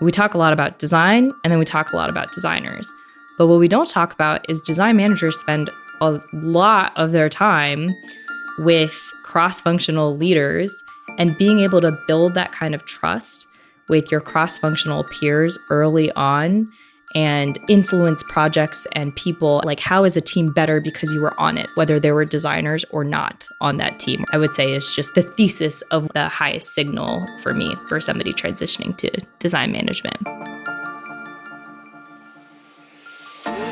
We 0.00 0.10
talk 0.10 0.34
a 0.34 0.38
lot 0.38 0.52
about 0.52 0.78
design 0.78 1.32
and 1.42 1.50
then 1.50 1.58
we 1.58 1.64
talk 1.64 1.92
a 1.92 1.96
lot 1.96 2.10
about 2.10 2.32
designers. 2.32 2.92
But 3.38 3.46
what 3.46 3.58
we 3.58 3.68
don't 3.68 3.88
talk 3.88 4.12
about 4.12 4.48
is 4.48 4.60
design 4.60 4.96
managers 4.96 5.38
spend 5.38 5.70
a 6.00 6.20
lot 6.32 6.92
of 6.96 7.12
their 7.12 7.28
time 7.28 7.94
with 8.58 9.12
cross 9.22 9.60
functional 9.60 10.16
leaders 10.16 10.74
and 11.18 11.36
being 11.38 11.60
able 11.60 11.80
to 11.80 11.98
build 12.06 12.34
that 12.34 12.52
kind 12.52 12.74
of 12.74 12.84
trust 12.84 13.46
with 13.88 14.10
your 14.10 14.20
cross 14.20 14.58
functional 14.58 15.04
peers 15.04 15.58
early 15.70 16.10
on 16.12 16.70
and 17.16 17.58
influence 17.66 18.22
projects 18.24 18.86
and 18.92 19.16
people. 19.16 19.62
Like, 19.64 19.80
how 19.80 20.04
is 20.04 20.18
a 20.18 20.20
team 20.20 20.52
better 20.52 20.82
because 20.82 21.14
you 21.14 21.22
were 21.22 21.32
on 21.40 21.56
it, 21.56 21.70
whether 21.74 21.98
there 21.98 22.14
were 22.14 22.26
designers 22.26 22.84
or 22.90 23.04
not 23.04 23.48
on 23.62 23.78
that 23.78 23.98
team? 23.98 24.26
I 24.32 24.38
would 24.38 24.52
say 24.52 24.74
is 24.74 24.94
just 24.94 25.14
the 25.14 25.22
thesis 25.22 25.80
of 25.90 26.12
the 26.12 26.28
highest 26.28 26.74
signal 26.74 27.26
for 27.40 27.54
me 27.54 27.74
for 27.88 28.02
somebody 28.02 28.34
transitioning 28.34 28.94
to 28.98 29.10
design 29.38 29.72
management. 29.72 30.22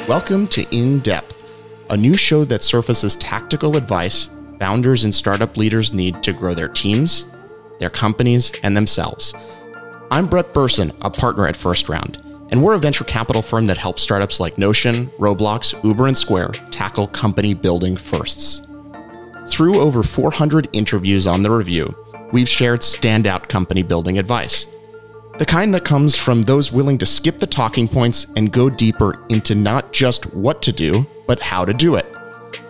Welcome 0.09 0.49
to 0.49 0.63
In 0.75 1.01
Depth, 1.01 1.45
a 1.91 1.97
new 1.99 2.17
show 2.17 2.47
that 2.47 2.63
surfaces 2.63 3.15
tactical 3.17 3.77
advice 3.77 4.31
founders 4.59 5.05
and 5.05 5.15
startup 5.15 5.59
leaders 5.59 5.93
need 5.93 6.23
to 6.23 6.33
grow 6.33 6.55
their 6.55 6.69
teams, 6.69 7.27
their 7.79 7.91
companies, 7.91 8.53
and 8.63 8.75
themselves. 8.75 9.35
I'm 10.11 10.27
Brett 10.27 10.55
Berson, 10.55 10.93
a 11.03 11.11
partner 11.11 11.47
at 11.47 11.57
First 11.57 11.91
Round, 11.91 12.24
and 12.51 12.63
we're 12.63 12.75
a 12.75 12.79
venture 12.79 13.05
capital 13.05 13.43
firm 13.43 13.67
that 13.67 13.79
helps 13.79 14.03
startups 14.03 14.41
like 14.41 14.59
Notion, 14.59 15.07
Roblox, 15.19 15.83
Uber, 15.85 16.07
and 16.07 16.17
Square 16.17 16.51
tackle 16.71 17.07
company 17.09 17.55
building 17.55 17.97
firsts. 17.97 18.67
Through 19.47 19.81
over 19.81 20.03
400 20.03 20.69
interviews 20.73 21.27
on 21.27 21.43
the 21.43 21.51
review, 21.51 21.95
we've 22.33 22.49
shared 22.49 22.81
standout 22.81 23.49
company 23.49 23.83
building 23.83 24.19
advice. 24.19 24.67
The 25.39 25.47
kind 25.47 25.75
that 25.75 25.85
comes 25.85 26.17
from 26.17 26.43
those 26.43 26.73
willing 26.73 26.97
to 26.99 27.07
skip 27.07 27.39
the 27.39 27.47
talking 27.47 27.89
points 27.89 28.29
and 28.37 28.53
go 28.53 28.71
deeper 28.71 29.25
into 29.29 29.55
not 29.55 29.93
just 29.93 30.33
what 30.33 30.63
to 30.63 30.73
do, 30.73 31.07
but 31.27 31.43
how 31.43 31.65
to 31.65 31.75
do 31.75 31.97
it. 31.97 32.07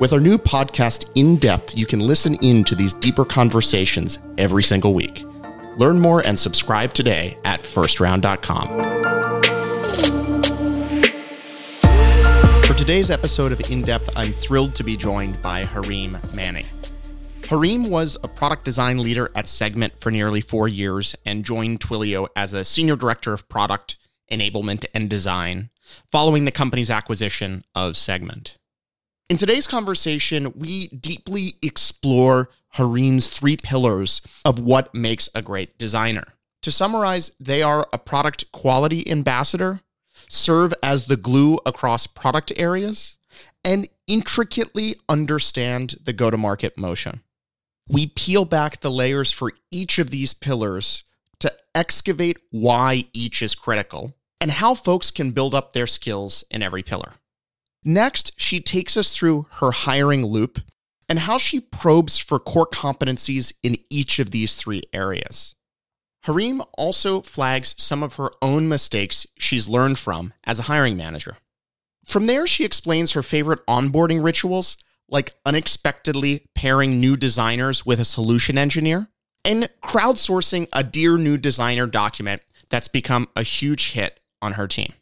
With 0.01 0.13
our 0.13 0.21
new 0.21 0.39
podcast, 0.39 1.11
In 1.15 1.37
Depth, 1.37 1.77
you 1.77 1.87
can 1.87 2.01
listen 2.01 2.35
in 2.37 2.65
to 2.65 2.75
these 2.75 2.95
deeper 2.95 3.25
conversations 3.25 4.19
every 4.39 4.63
single 4.63 4.95
week. 4.95 5.25
Learn 5.77 6.01
more 6.01 6.27
and 6.27 6.39
subscribe 6.39 6.95
today 6.95 7.39
at 7.45 7.61
firstround.com. 7.63 9.14
today's 12.85 13.11
episode 13.11 13.51
of 13.51 13.71
In 13.71 13.81
Depth, 13.81 14.15
I'm 14.15 14.31
thrilled 14.31 14.75
to 14.75 14.85
be 14.85 14.95
joined 14.95 15.41
by 15.41 15.65
Hareem 15.65 16.21
Mannan. 16.35 16.67
Hareem 17.41 17.89
was 17.89 18.19
a 18.23 18.29
product 18.29 18.63
design 18.63 18.99
leader 18.99 19.31
at 19.35 19.49
Segment 19.49 19.99
for 19.99 20.11
nearly 20.11 20.43
four 20.43 20.69
years 20.69 21.17
and 21.25 21.47
joined 21.47 21.81
Twilio 21.81 22.29
as 22.37 22.53
a 22.53 22.63
senior 22.63 22.95
director 22.95 23.33
of 23.33 23.49
product, 23.49 23.97
enablement, 24.31 24.85
and 24.93 25.09
design 25.09 25.71
following 26.13 26.45
the 26.45 26.51
company's 26.51 26.91
acquisition 26.91 27.65
of 27.75 27.97
Segment. 27.97 28.59
In 29.31 29.39
today's 29.39 29.67
conversation, 29.67 30.53
we 30.55 30.89
deeply 30.89 31.55
explore 31.63 32.51
Hareem's 32.75 33.31
three 33.31 33.57
pillars 33.57 34.21
of 34.45 34.61
what 34.61 34.95
makes 34.95 35.31
a 35.35 35.41
great 35.41 35.79
designer. 35.79 36.35
To 36.61 36.71
summarize, 36.71 37.33
they 37.41 37.63
are 37.63 37.89
a 37.95 37.99
product 37.99 38.53
quality 38.53 39.11
ambassador, 39.11 39.81
serve 40.35 40.75
as 40.83 41.07
the 41.07 41.17
glue 41.17 41.59
across 41.65 42.07
product 42.07 42.53
areas, 42.57 43.17
and 43.65 43.89
intricately 44.07 44.97
understand 45.09 45.97
the 46.05 46.13
go 46.13 46.31
to 46.31 46.37
market 46.37 46.77
motion. 46.77 47.23
We 47.89 48.07
peel 48.07 48.45
back 48.45 48.81
the 48.81 48.91
layers 48.91 49.33
for 49.33 49.53
each 49.71 49.99
of 49.99 50.11
these 50.11 50.35
pillars 50.35 51.05
to 51.41 51.53
excavate 51.75 52.39
why 52.51 53.05
each 53.13 53.43
is 53.43 53.55
critical 53.55 54.15
and 54.41 54.51
how 54.51 54.75
folks 54.75 55.11
can 55.11 55.33
build 55.33 55.55
up 55.55 55.73
their 55.73 55.87
skills 55.87 56.45
in 56.51 56.63
every 56.63 56.83
pillar. 56.83 57.15
Next, 57.85 58.33
she 58.37 58.61
takes 58.61 58.97
us 58.97 59.15
through 59.15 59.47
her 59.53 59.71
hiring 59.71 60.25
loop 60.25 60.61
and 61.09 61.19
how 61.21 61.39
she 61.39 61.61
probes 61.61 62.19
for 62.19 62.39
core 62.39 62.67
competencies 62.67 63.53
in 63.63 63.77
each 63.91 64.19
of 64.19 64.31
these 64.31 64.57
three 64.57 64.83
areas. 64.93 65.55
Hareem 66.27 66.67
also 66.79 67.21
flags 67.21 67.75
some 67.77 68.03
of 68.03 68.15
her 68.15 68.31
own 68.41 68.69
mistakes 68.69 69.27
she's 69.39 69.69
learned 69.69 69.99
from 69.99 70.33
as 70.45 70.59
a 70.59 70.63
hiring 70.63 70.97
manager. 70.97 71.37
From 72.05 72.27
there, 72.27 72.47
she 72.47 72.65
explains 72.65 73.13
her 73.13 73.23
favorite 73.23 73.65
onboarding 73.67 74.25
rituals, 74.25 74.79
like 75.09 75.35
unexpectedly 75.45 76.47
pairing 76.55 76.99
new 76.99 77.17
designers 77.17 77.85
with 77.85 78.01
a 78.01 78.05
solution 78.07 78.57
engineer, 78.57 79.09
and 79.45 79.69
crowdsourcing 79.83 80.69
a 80.73 80.83
Dear 80.83 81.19
New 81.19 81.37
Designer 81.37 81.87
document 81.87 82.43
that's 82.71 82.89
become 82.89 83.29
a 83.37 83.43
huge 83.43 83.93
hit 83.93 84.21
on 84.41 84.53
her 84.53 84.67
team. 84.67 84.93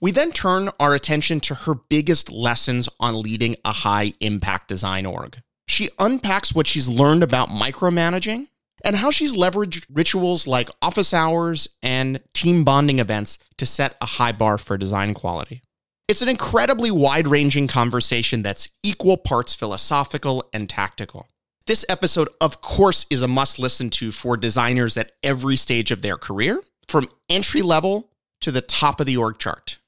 We 0.00 0.10
then 0.10 0.32
turn 0.32 0.70
our 0.80 0.94
attention 0.94 1.40
to 1.40 1.54
her 1.54 1.74
biggest 1.74 2.30
lessons 2.30 2.88
on 2.98 3.22
leading 3.22 3.56
a 3.64 3.72
high 3.72 4.14
impact 4.20 4.68
design 4.68 5.04
org. 5.04 5.38
She 5.68 5.90
unpacks 5.98 6.54
what 6.54 6.66
she's 6.66 6.88
learned 6.88 7.22
about 7.22 7.50
micromanaging 7.50 8.48
and 8.84 8.96
how 8.96 9.10
she's 9.10 9.36
leveraged 9.36 9.84
rituals 9.92 10.46
like 10.46 10.70
office 10.80 11.14
hours 11.14 11.68
and 11.82 12.20
team 12.34 12.64
bonding 12.64 12.98
events 12.98 13.38
to 13.58 13.66
set 13.66 13.96
a 14.00 14.06
high 14.06 14.32
bar 14.32 14.58
for 14.58 14.76
design 14.76 15.14
quality. 15.14 15.62
It's 16.08 16.22
an 16.22 16.28
incredibly 16.28 16.90
wide 16.90 17.28
ranging 17.28 17.68
conversation 17.68 18.42
that's 18.42 18.68
equal 18.82 19.16
parts 19.16 19.54
philosophical 19.54 20.48
and 20.52 20.68
tactical. 20.68 21.28
This 21.66 21.84
episode, 21.88 22.28
of 22.40 22.60
course, 22.60 23.06
is 23.08 23.22
a 23.22 23.28
must 23.28 23.58
listen 23.58 23.88
to 23.90 24.10
for 24.10 24.36
designers 24.36 24.96
at 24.96 25.12
every 25.22 25.56
stage 25.56 25.92
of 25.92 26.02
their 26.02 26.16
career, 26.16 26.60
from 26.88 27.08
entry 27.28 27.62
level 27.62 28.10
to 28.40 28.50
the 28.50 28.60
top 28.60 28.98
of 28.98 29.06
the 29.06 29.16
org 29.16 29.38
chart. 29.38 29.78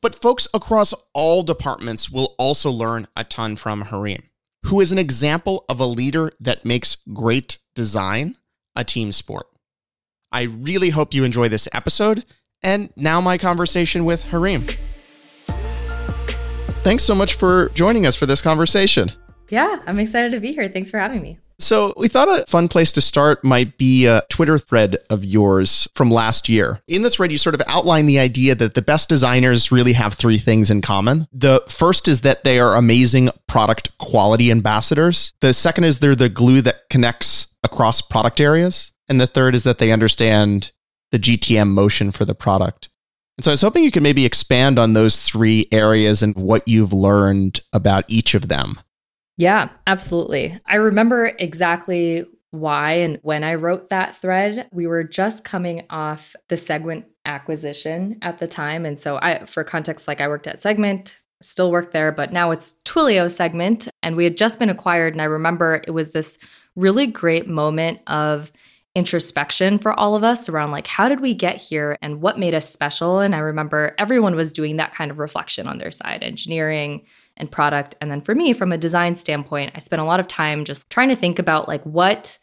But 0.00 0.14
folks 0.14 0.46
across 0.54 0.94
all 1.12 1.42
departments 1.42 2.08
will 2.10 2.36
also 2.38 2.70
learn 2.70 3.08
a 3.16 3.24
ton 3.24 3.56
from 3.56 3.86
Hareem, 3.86 4.22
who 4.66 4.80
is 4.80 4.90
an 4.90 4.98
example 4.98 5.64
of 5.68 5.78
a 5.78 5.86
leader 5.86 6.32
that 6.40 6.64
makes 6.64 6.96
great 7.12 7.58
design 7.74 8.36
a 8.74 8.84
team 8.84 9.12
sport. 9.12 9.46
I 10.32 10.42
really 10.42 10.90
hope 10.90 11.14
you 11.14 11.24
enjoy 11.24 11.48
this 11.48 11.68
episode. 11.72 12.24
And 12.62 12.90
now, 12.96 13.20
my 13.20 13.38
conversation 13.38 14.04
with 14.04 14.24
Hareem. 14.24 14.62
Thanks 16.82 17.04
so 17.04 17.14
much 17.14 17.34
for 17.34 17.68
joining 17.70 18.06
us 18.06 18.16
for 18.16 18.26
this 18.26 18.42
conversation. 18.42 19.12
Yeah, 19.50 19.80
I'm 19.86 20.00
excited 20.00 20.32
to 20.32 20.40
be 20.40 20.52
here. 20.52 20.68
Thanks 20.68 20.90
for 20.90 20.98
having 20.98 21.22
me. 21.22 21.38
So, 21.58 21.94
we 21.96 22.08
thought 22.08 22.28
a 22.28 22.44
fun 22.46 22.68
place 22.68 22.92
to 22.92 23.00
start 23.00 23.42
might 23.42 23.78
be 23.78 24.06
a 24.06 24.22
Twitter 24.28 24.58
thread 24.58 24.98
of 25.08 25.24
yours 25.24 25.88
from 25.94 26.10
last 26.10 26.48
year. 26.48 26.80
In 26.86 27.02
this 27.02 27.16
thread, 27.16 27.32
you 27.32 27.38
sort 27.38 27.54
of 27.54 27.62
outline 27.66 28.06
the 28.06 28.18
idea 28.18 28.54
that 28.54 28.74
the 28.74 28.82
best 28.82 29.08
designers 29.08 29.72
really 29.72 29.94
have 29.94 30.14
three 30.14 30.36
things 30.36 30.70
in 30.70 30.82
common. 30.82 31.26
The 31.32 31.62
first 31.68 32.08
is 32.08 32.20
that 32.22 32.44
they 32.44 32.58
are 32.58 32.76
amazing 32.76 33.30
product 33.46 33.96
quality 33.98 34.50
ambassadors. 34.50 35.32
The 35.40 35.54
second 35.54 35.84
is 35.84 35.98
they're 35.98 36.14
the 36.14 36.28
glue 36.28 36.60
that 36.60 36.90
connects 36.90 37.46
across 37.62 38.02
product 38.02 38.40
areas. 38.40 38.92
And 39.08 39.20
the 39.20 39.26
third 39.26 39.54
is 39.54 39.62
that 39.62 39.78
they 39.78 39.92
understand 39.92 40.72
the 41.10 41.18
GTM 41.18 41.68
motion 41.68 42.10
for 42.10 42.24
the 42.24 42.34
product. 42.34 42.88
And 43.38 43.44
so 43.44 43.50
I 43.50 43.54
was 43.54 43.62
hoping 43.62 43.84
you 43.84 43.90
could 43.90 44.02
maybe 44.02 44.24
expand 44.24 44.78
on 44.78 44.94
those 44.94 45.22
three 45.22 45.66
areas 45.70 46.22
and 46.22 46.34
what 46.34 46.66
you've 46.66 46.92
learned 46.92 47.60
about 47.72 48.04
each 48.08 48.34
of 48.34 48.48
them. 48.48 48.80
Yeah, 49.36 49.68
absolutely. 49.86 50.58
I 50.66 50.76
remember 50.76 51.32
exactly 51.38 52.24
why 52.50 52.92
and 52.92 53.18
when 53.22 53.44
I 53.44 53.54
wrote 53.54 53.90
that 53.90 54.16
thread. 54.16 54.68
We 54.72 54.86
were 54.86 55.04
just 55.04 55.44
coming 55.44 55.84
off 55.90 56.34
the 56.48 56.56
Segment 56.56 57.04
acquisition 57.24 58.18
at 58.22 58.38
the 58.38 58.46
time. 58.46 58.86
And 58.86 58.98
so 58.98 59.18
I 59.20 59.44
for 59.46 59.64
context, 59.64 60.08
like 60.08 60.20
I 60.20 60.28
worked 60.28 60.46
at 60.46 60.62
Segment, 60.62 61.20
still 61.42 61.70
work 61.70 61.92
there, 61.92 62.12
but 62.12 62.32
now 62.32 62.50
it's 62.50 62.76
Twilio 62.84 63.30
Segment. 63.30 63.88
And 64.02 64.16
we 64.16 64.24
had 64.24 64.38
just 64.38 64.58
been 64.58 64.70
acquired. 64.70 65.12
And 65.12 65.20
I 65.20 65.26
remember 65.26 65.82
it 65.86 65.90
was 65.90 66.10
this 66.10 66.38
really 66.76 67.06
great 67.06 67.48
moment 67.48 68.00
of 68.06 68.52
introspection 68.94 69.78
for 69.78 69.92
all 69.92 70.16
of 70.16 70.24
us 70.24 70.48
around 70.48 70.70
like 70.70 70.86
how 70.86 71.06
did 71.06 71.20
we 71.20 71.34
get 71.34 71.56
here 71.56 71.98
and 72.00 72.22
what 72.22 72.38
made 72.38 72.54
us 72.54 72.66
special 72.66 73.20
and 73.20 73.34
i 73.34 73.38
remember 73.38 73.94
everyone 73.98 74.34
was 74.34 74.50
doing 74.50 74.78
that 74.78 74.94
kind 74.94 75.10
of 75.10 75.18
reflection 75.18 75.66
on 75.66 75.76
their 75.76 75.90
side 75.90 76.22
engineering 76.22 77.04
and 77.36 77.50
product. 77.50 77.94
And 78.00 78.10
then 78.10 78.20
for 78.20 78.34
me, 78.34 78.52
from 78.52 78.72
a 78.72 78.78
design 78.78 79.16
standpoint, 79.16 79.72
I 79.74 79.78
spent 79.78 80.02
a 80.02 80.06
lot 80.06 80.20
of 80.20 80.28
time 80.28 80.64
just 80.64 80.88
trying 80.90 81.08
to 81.08 81.16
think 81.16 81.38
about 81.38 81.68
like 81.68 81.82
what 81.84 82.38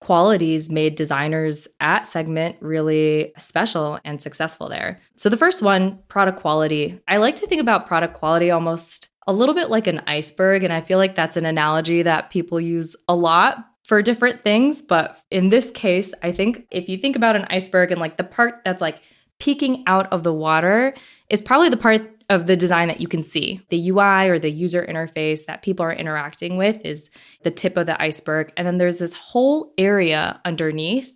qualities 0.00 0.70
made 0.70 0.94
designers 0.94 1.66
at 1.80 2.06
Segment 2.06 2.56
really 2.60 3.32
special 3.36 3.98
and 4.04 4.22
successful 4.22 4.68
there. 4.68 5.00
So 5.16 5.28
the 5.28 5.36
first 5.36 5.60
one, 5.60 5.98
product 6.08 6.40
quality. 6.40 7.00
I 7.08 7.16
like 7.16 7.36
to 7.36 7.46
think 7.46 7.60
about 7.60 7.86
product 7.86 8.14
quality 8.14 8.50
almost 8.50 9.08
a 9.26 9.32
little 9.32 9.54
bit 9.54 9.70
like 9.70 9.86
an 9.86 10.02
iceberg. 10.06 10.64
And 10.64 10.72
I 10.72 10.80
feel 10.80 10.98
like 10.98 11.14
that's 11.14 11.36
an 11.36 11.44
analogy 11.44 12.02
that 12.02 12.30
people 12.30 12.60
use 12.60 12.96
a 13.08 13.14
lot 13.14 13.58
for 13.84 14.02
different 14.02 14.42
things. 14.42 14.80
But 14.80 15.20
in 15.30 15.50
this 15.50 15.70
case, 15.72 16.14
I 16.22 16.32
think 16.32 16.66
if 16.70 16.88
you 16.88 16.96
think 16.96 17.16
about 17.16 17.36
an 17.36 17.46
iceberg 17.50 17.90
and 17.90 18.00
like 18.00 18.16
the 18.16 18.24
part 18.24 18.62
that's 18.64 18.80
like 18.80 19.00
peeking 19.38 19.84
out 19.86 20.10
of 20.12 20.22
the 20.24 20.32
water 20.32 20.94
is 21.28 21.42
probably 21.42 21.68
the 21.68 21.76
part 21.76 22.17
of 22.30 22.46
the 22.46 22.56
design 22.56 22.88
that 22.88 23.00
you 23.00 23.08
can 23.08 23.22
see. 23.22 23.60
The 23.70 23.90
UI 23.90 24.28
or 24.28 24.38
the 24.38 24.50
user 24.50 24.86
interface 24.86 25.46
that 25.46 25.62
people 25.62 25.84
are 25.84 25.92
interacting 25.92 26.56
with 26.56 26.78
is 26.84 27.10
the 27.42 27.50
tip 27.50 27.76
of 27.76 27.86
the 27.86 28.00
iceberg. 28.00 28.52
And 28.56 28.66
then 28.66 28.78
there's 28.78 28.98
this 28.98 29.14
whole 29.14 29.72
area 29.78 30.40
underneath 30.44 31.14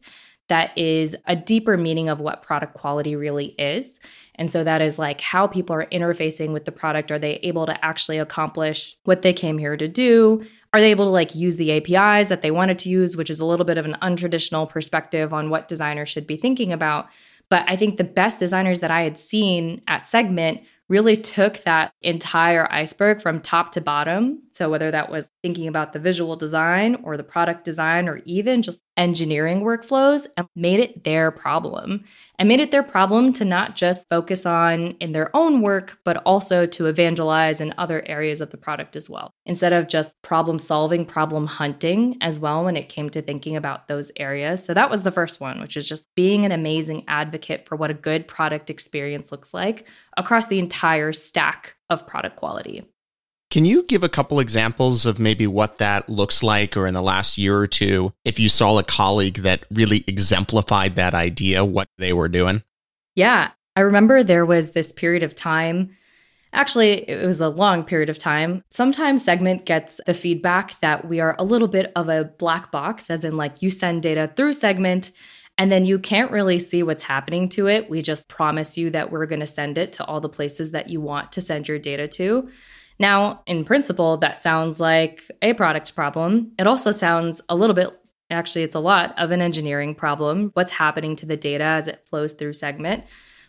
that 0.48 0.76
is 0.76 1.16
a 1.26 1.36
deeper 1.36 1.76
meaning 1.76 2.08
of 2.08 2.20
what 2.20 2.42
product 2.42 2.74
quality 2.74 3.14
really 3.16 3.54
is. 3.58 4.00
And 4.34 4.50
so 4.50 4.64
that 4.64 4.82
is 4.82 4.98
like 4.98 5.20
how 5.20 5.46
people 5.46 5.74
are 5.76 5.86
interfacing 5.86 6.52
with 6.52 6.64
the 6.64 6.72
product. 6.72 7.10
Are 7.10 7.18
they 7.18 7.34
able 7.36 7.66
to 7.66 7.84
actually 7.84 8.18
accomplish 8.18 8.96
what 9.04 9.22
they 9.22 9.32
came 9.32 9.56
here 9.56 9.76
to 9.76 9.88
do? 9.88 10.44
Are 10.74 10.80
they 10.80 10.90
able 10.90 11.04
to 11.04 11.10
like 11.10 11.34
use 11.34 11.56
the 11.56 11.72
APIs 11.72 12.28
that 12.28 12.42
they 12.42 12.50
wanted 12.50 12.78
to 12.80 12.88
use, 12.88 13.16
which 13.16 13.30
is 13.30 13.40
a 13.40 13.44
little 13.44 13.66
bit 13.66 13.78
of 13.78 13.84
an 13.84 13.96
untraditional 14.02 14.68
perspective 14.68 15.32
on 15.32 15.50
what 15.50 15.68
designers 15.68 16.08
should 16.08 16.26
be 16.26 16.36
thinking 16.36 16.72
about? 16.72 17.08
But 17.48 17.64
I 17.68 17.76
think 17.76 17.96
the 17.96 18.04
best 18.04 18.38
designers 18.38 18.80
that 18.80 18.90
I 18.90 19.02
had 19.02 19.18
seen 19.18 19.82
at 19.86 20.06
Segment 20.06 20.62
really 20.88 21.16
took 21.16 21.62
that 21.64 21.92
entire 22.02 22.70
iceberg 22.70 23.22
from 23.22 23.40
top 23.40 23.72
to 23.72 23.80
bottom. 23.80 24.42
So, 24.52 24.70
whether 24.70 24.90
that 24.90 25.10
was 25.10 25.30
thinking 25.42 25.68
about 25.68 25.92
the 25.92 25.98
visual 25.98 26.36
design 26.36 26.96
or 27.02 27.16
the 27.16 27.22
product 27.22 27.64
design 27.64 28.08
or 28.08 28.20
even 28.24 28.62
just 28.62 28.82
engineering 28.96 29.62
workflows, 29.62 30.26
and 30.36 30.46
made 30.54 30.80
it 30.80 31.04
their 31.04 31.30
problem 31.30 32.04
and 32.42 32.48
made 32.48 32.58
it 32.58 32.72
their 32.72 32.82
problem 32.82 33.32
to 33.32 33.44
not 33.44 33.76
just 33.76 34.08
focus 34.08 34.44
on 34.44 34.96
in 34.98 35.12
their 35.12 35.30
own 35.32 35.62
work, 35.62 36.00
but 36.04 36.16
also 36.26 36.66
to 36.66 36.86
evangelize 36.86 37.60
in 37.60 37.72
other 37.78 38.02
areas 38.06 38.40
of 38.40 38.50
the 38.50 38.56
product 38.56 38.96
as 38.96 39.08
well. 39.08 39.32
Instead 39.46 39.72
of 39.72 39.86
just 39.86 40.20
problem 40.22 40.58
solving, 40.58 41.06
problem 41.06 41.46
hunting 41.46 42.16
as 42.20 42.40
well 42.40 42.64
when 42.64 42.76
it 42.76 42.88
came 42.88 43.08
to 43.10 43.22
thinking 43.22 43.54
about 43.54 43.86
those 43.86 44.10
areas. 44.16 44.64
So, 44.64 44.74
that 44.74 44.90
was 44.90 45.04
the 45.04 45.12
first 45.12 45.40
one, 45.40 45.60
which 45.60 45.76
is 45.76 45.88
just 45.88 46.12
being 46.16 46.44
an 46.44 46.50
amazing 46.50 47.04
advocate 47.06 47.68
for 47.68 47.76
what 47.76 47.92
a 47.92 47.94
good 47.94 48.26
product 48.26 48.70
experience 48.70 49.30
looks 49.30 49.54
like 49.54 49.86
across 50.16 50.48
the 50.48 50.58
entire 50.58 51.12
stack 51.12 51.76
of 51.90 52.08
product 52.08 52.34
quality. 52.34 52.91
Can 53.52 53.66
you 53.66 53.82
give 53.82 54.02
a 54.02 54.08
couple 54.08 54.40
examples 54.40 55.04
of 55.04 55.20
maybe 55.20 55.46
what 55.46 55.76
that 55.76 56.08
looks 56.08 56.42
like 56.42 56.74
or 56.74 56.86
in 56.86 56.94
the 56.94 57.02
last 57.02 57.36
year 57.36 57.58
or 57.58 57.66
two 57.66 58.14
if 58.24 58.38
you 58.38 58.48
saw 58.48 58.78
a 58.78 58.82
colleague 58.82 59.42
that 59.42 59.66
really 59.70 60.04
exemplified 60.06 60.96
that 60.96 61.12
idea, 61.12 61.62
what 61.62 61.86
they 61.98 62.14
were 62.14 62.30
doing? 62.30 62.62
Yeah. 63.14 63.50
I 63.76 63.80
remember 63.80 64.22
there 64.22 64.46
was 64.46 64.70
this 64.70 64.90
period 64.90 65.22
of 65.22 65.34
time. 65.34 65.94
Actually, 66.54 67.06
it 67.06 67.26
was 67.26 67.42
a 67.42 67.50
long 67.50 67.84
period 67.84 68.08
of 68.08 68.16
time. 68.16 68.64
Sometimes 68.70 69.22
Segment 69.22 69.66
gets 69.66 70.00
the 70.06 70.14
feedback 70.14 70.80
that 70.80 71.06
we 71.06 71.20
are 71.20 71.36
a 71.38 71.44
little 71.44 71.68
bit 71.68 71.92
of 71.94 72.08
a 72.08 72.24
black 72.24 72.72
box, 72.72 73.10
as 73.10 73.22
in, 73.22 73.36
like, 73.36 73.60
you 73.60 73.68
send 73.68 74.02
data 74.02 74.32
through 74.34 74.54
Segment 74.54 75.10
and 75.58 75.70
then 75.70 75.84
you 75.84 75.98
can't 75.98 76.30
really 76.30 76.58
see 76.58 76.82
what's 76.82 77.04
happening 77.04 77.50
to 77.50 77.66
it. 77.66 77.90
We 77.90 78.00
just 78.00 78.28
promise 78.28 78.78
you 78.78 78.88
that 78.92 79.12
we're 79.12 79.26
going 79.26 79.40
to 79.40 79.46
send 79.46 79.76
it 79.76 79.92
to 79.92 80.04
all 80.06 80.22
the 80.22 80.30
places 80.30 80.70
that 80.70 80.88
you 80.88 81.02
want 81.02 81.32
to 81.32 81.42
send 81.42 81.68
your 81.68 81.78
data 81.78 82.08
to. 82.08 82.48
Now, 83.02 83.42
in 83.48 83.64
principle, 83.64 84.16
that 84.18 84.40
sounds 84.40 84.78
like 84.78 85.28
a 85.42 85.54
product 85.54 85.92
problem. 85.96 86.52
It 86.56 86.68
also 86.68 86.92
sounds 86.92 87.42
a 87.48 87.56
little 87.56 87.74
bit, 87.74 87.90
actually, 88.30 88.62
it's 88.62 88.76
a 88.76 88.80
lot 88.80 89.12
of 89.18 89.32
an 89.32 89.42
engineering 89.42 89.96
problem. 89.96 90.52
What's 90.54 90.70
happening 90.70 91.16
to 91.16 91.26
the 91.26 91.36
data 91.36 91.64
as 91.64 91.88
it 91.88 92.06
flows 92.08 92.32
through 92.32 92.52
Segment? 92.52 93.02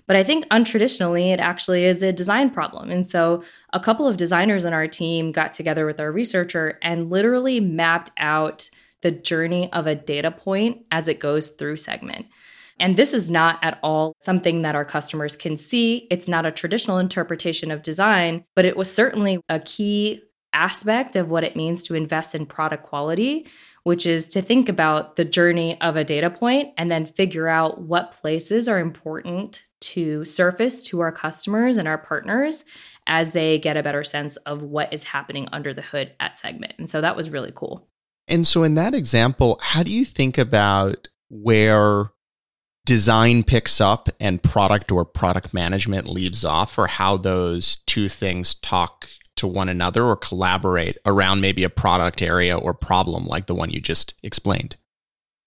But 0.08 0.16
I 0.16 0.24
think 0.24 0.48
untraditionally, 0.48 1.32
it 1.32 1.40
actually 1.40 1.86
is 1.86 2.02
a 2.02 2.12
design 2.12 2.50
problem. 2.50 2.90
And 2.90 3.08
so 3.08 3.44
a 3.74 3.80
couple 3.80 4.08
of 4.08 4.18
designers 4.18 4.66
on 4.66 4.74
our 4.74 4.88
team 4.88 5.32
got 5.32 5.54
together 5.54 5.86
with 5.86 6.00
our 6.00 6.12
researcher 6.12 6.80
and 6.82 7.12
literally 7.12 7.60
mapped 7.60 8.10
out 8.18 8.72
the 9.02 9.12
journey 9.12 9.72
of 9.72 9.86
a 9.86 9.94
data 9.94 10.32
point 10.32 10.84
as 10.90 11.08
it 11.08 11.20
goes 11.20 11.50
through 11.50 11.78
Segment. 11.78 12.26
And 12.84 12.98
this 12.98 13.14
is 13.14 13.32
not 13.32 13.60
at 13.62 13.80
all 13.82 14.18
something 14.20 14.64
that 14.64 14.76
our 14.76 14.84
customers 14.84 15.38
can 15.38 15.56
see. 15.56 16.06
It's 16.12 16.28
not 16.28 16.46
a 16.46 16.52
traditional 16.52 16.98
interpretation 16.98 17.72
of 17.72 17.82
design, 17.82 18.44
but 18.58 18.66
it 18.66 18.76
was 18.76 18.94
certainly 18.94 19.40
a 19.48 19.62
key 19.62 20.22
aspect 20.52 21.16
of 21.16 21.30
what 21.30 21.46
it 21.46 21.56
means 21.56 21.84
to 21.84 21.96
invest 21.96 22.36
in 22.36 22.46
product 22.46 22.84
quality, 22.84 23.48
which 23.84 24.06
is 24.06 24.28
to 24.28 24.42
think 24.42 24.68
about 24.68 25.16
the 25.16 25.24
journey 25.24 25.80
of 25.80 25.96
a 25.96 26.04
data 26.04 26.30
point 26.30 26.74
and 26.78 26.92
then 26.92 27.06
figure 27.06 27.48
out 27.48 27.80
what 27.80 28.12
places 28.12 28.68
are 28.68 28.80
important 28.80 29.64
to 29.80 30.26
surface 30.26 30.86
to 30.88 31.00
our 31.00 31.12
customers 31.14 31.78
and 31.78 31.88
our 31.88 31.98
partners 31.98 32.66
as 33.08 33.32
they 33.32 33.60
get 33.60 33.78
a 33.78 33.84
better 33.84 34.04
sense 34.04 34.36
of 34.36 34.62
what 34.62 34.92
is 34.92 35.04
happening 35.04 35.48
under 35.54 35.74
the 35.74 35.82
hood 35.82 36.12
at 36.20 36.38
Segment. 36.38 36.74
And 36.78 36.90
so 36.90 37.00
that 37.00 37.16
was 37.16 37.30
really 37.30 37.54
cool. 37.56 37.88
And 38.28 38.46
so, 38.46 38.64
in 38.64 38.76
that 38.76 38.94
example, 38.94 39.58
how 39.62 39.84
do 39.84 39.92
you 39.92 40.04
think 40.04 40.38
about 40.38 41.08
where 41.30 42.10
design 42.86 43.44
picks 43.44 43.80
up 43.80 44.10
and 44.20 44.44
product 44.44 44.92
or 44.92 45.06
product 45.06 45.54
management 45.54 46.08
leaves 46.08 46.44
off, 46.44 46.78
or 46.78 46.88
how 46.88 47.18
those 47.18 47.78
two 47.86 48.10
things 48.10 48.56
talk 48.56 49.10
to 49.36 49.48
one 49.48 49.70
another 49.70 50.04
or 50.04 50.16
collaborate 50.16 50.98
around 51.06 51.42
maybe 51.42 51.64
a 51.64 51.70
product 51.70 52.22
area 52.22 52.58
or 52.58 52.74
problem 52.74 53.26
like 53.26 53.48
the 53.48 53.56
one 53.56 53.70
you 53.70 53.80
just 53.80 54.14
explained? 54.22 54.76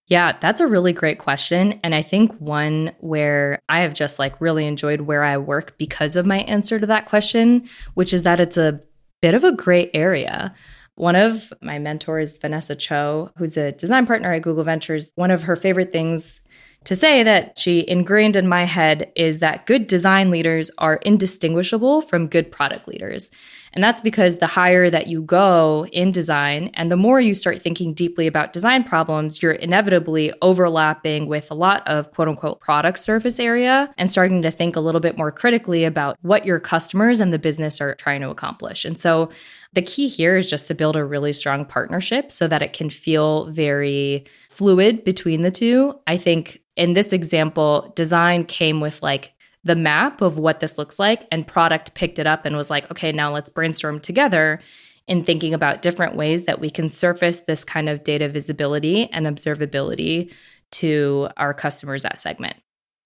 Yeah, 0.09 0.37
that's 0.41 0.61
a 0.61 0.67
really 0.67 0.93
great 0.93 1.19
question. 1.19 1.81
And 1.83 1.95
I 1.95 2.03
think 2.03 2.33
one 2.39 2.95
where 3.01 3.59
I 3.69 3.81
have 3.81 3.93
just 3.93 4.19
like 4.19 4.41
really 4.41 4.67
enjoyed 4.67 5.03
where 5.03 5.25
I 5.25 5.37
work 5.37 5.77
because 5.79 6.15
of 6.15 6.27
my 6.27 6.39
answer 6.43 6.79
to 6.79 6.87
that 6.87 7.07
question, 7.07 7.69
which 7.95 8.13
is 8.13 8.23
that 8.23 8.39
it's 8.39 8.57
a 8.57 8.81
bit 9.21 9.35
of 9.35 9.43
a 9.45 9.53
gray 9.53 9.91
area. 9.95 10.55
One 10.95 11.17
of 11.17 11.53
my 11.61 11.79
mentors, 11.79 12.37
Vanessa 12.39 12.77
Cho, 12.77 13.31
who's 13.37 13.57
a 13.57 13.73
design 13.73 14.07
partner 14.07 14.33
at 14.33 14.43
Google 14.43 14.65
Ventures, 14.65 15.11
one 15.17 15.31
of 15.31 15.43
her 15.43 15.57
favorite 15.57 15.93
things 15.93 16.41
to 16.87 16.95
say 16.95 17.25
that 17.25 17.59
she 17.59 17.87
ingrained 17.89 18.37
in 18.37 18.47
my 18.47 18.65
head 18.65 19.11
is 19.17 19.41
that 19.41 19.67
good 19.67 19.89
design 19.89 20.31
leaders 20.31 20.71
are 20.79 20.97
indistinguishable 20.97 22.01
from 22.01 22.29
good 22.29 22.51
product 22.53 22.87
leaders. 22.87 23.29
And 23.73 23.83
that's 23.83 24.01
because 24.01 24.39
the 24.39 24.47
higher 24.47 24.89
that 24.89 25.09
you 25.09 25.21
go 25.21 25.87
in 25.93 26.13
design 26.13 26.71
and 26.75 26.91
the 26.91 26.97
more 26.97 27.21
you 27.21 27.35
start 27.35 27.61
thinking 27.61 27.93
deeply 27.93 28.29
about 28.29 28.53
design 28.53 28.85
problems, 28.85 29.43
you're 29.43 29.53
inevitably 29.53 30.33
overlapping 30.43 31.27
with 31.27 31.51
a 31.51 31.55
lot 31.55 31.87
of 31.89 32.13
quote 32.13 32.29
unquote 32.29 32.61
product 32.61 33.01
surface 33.01 33.41
area 33.41 33.93
and 33.99 34.09
starting 34.09 34.41
to 34.43 34.51
think 34.53 34.77
a 34.77 34.81
little 34.81 35.01
bit 35.01 35.19
more 35.19 35.33
critically 35.33 35.85
about 35.85 36.17
what 36.23 36.47
your 36.47 36.61
customers 36.61 37.19
and 37.19 37.33
the 37.33 37.39
business 37.39 37.81
are 37.81 37.97
trying 37.97 38.21
to 38.21 38.31
accomplish. 38.31 38.85
And 38.85 38.97
so 38.97 39.29
the 39.73 39.83
key 39.83 40.07
here 40.07 40.37
is 40.37 40.49
just 40.49 40.69
to 40.69 40.75
build 40.75 40.95
a 40.95 41.05
really 41.05 41.33
strong 41.33 41.65
partnership 41.65 42.31
so 42.31 42.47
that 42.47 42.63
it 42.63 42.73
can 42.73 42.91
feel 42.91 43.51
very 43.51 44.25
fluid 44.49 45.05
between 45.05 45.43
the 45.43 45.51
two. 45.51 45.99
I 46.07 46.17
think 46.17 46.63
in 46.77 46.93
this 46.93 47.13
example, 47.13 47.93
design 47.97 48.45
came 48.45 48.81
with 48.81 49.03
like 49.03 49.33
the 49.65 49.75
map 49.75 50.21
of 50.21 50.39
what 50.39 50.61
this 50.61 50.79
looks 50.79 50.99
like, 50.99 51.27
and 51.33 51.47
product 51.47 51.95
picked 51.95 52.19
it 52.19 52.27
up 52.27 52.45
and 52.45 52.57
was 52.57 52.71
like, 52.71 52.89
okay, 52.91 53.11
now 53.11 53.33
let's 53.33 53.51
brainstorm 53.51 53.99
together 53.99 54.61
in 55.09 55.25
thinking 55.25 55.55
about 55.55 55.83
different 55.83 56.15
ways 56.17 56.45
that 56.45 56.61
we 56.61 56.71
can 56.71 56.91
surface 56.91 57.41
this 57.41 57.65
kind 57.65 57.89
of 57.89 58.05
data 58.05 58.29
visibility 58.29 59.11
and 59.13 59.27
observability 59.27 60.33
to 60.73 61.29
our 61.37 61.55
customers 61.55 62.05
at 62.05 62.19
Segment. 62.19 62.57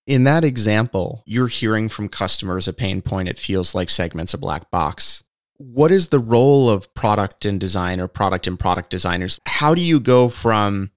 In 0.06 0.24
that 0.24 0.44
example, 0.44 1.22
you're 1.26 1.46
hearing 1.46 1.88
from 1.88 2.08
customers 2.08 2.66
a 2.66 2.72
pain 2.72 3.00
point. 3.00 3.28
It 3.28 3.38
feels 3.38 3.74
like 3.74 3.88
Segment's 3.90 4.34
a 4.34 4.38
black 4.38 4.70
box. 4.70 5.22
What 5.58 5.92
is 5.92 6.08
the 6.08 6.18
role 6.18 6.70
of 6.70 6.92
product 6.94 7.44
and 7.44 7.60
design 7.60 8.00
or 8.00 8.08
product 8.08 8.46
and 8.46 8.58
product 8.58 8.90
designers? 8.90 9.38
How 9.46 9.74
do 9.74 9.82
you 9.82 10.00
go 10.00 10.30
from 10.30 10.90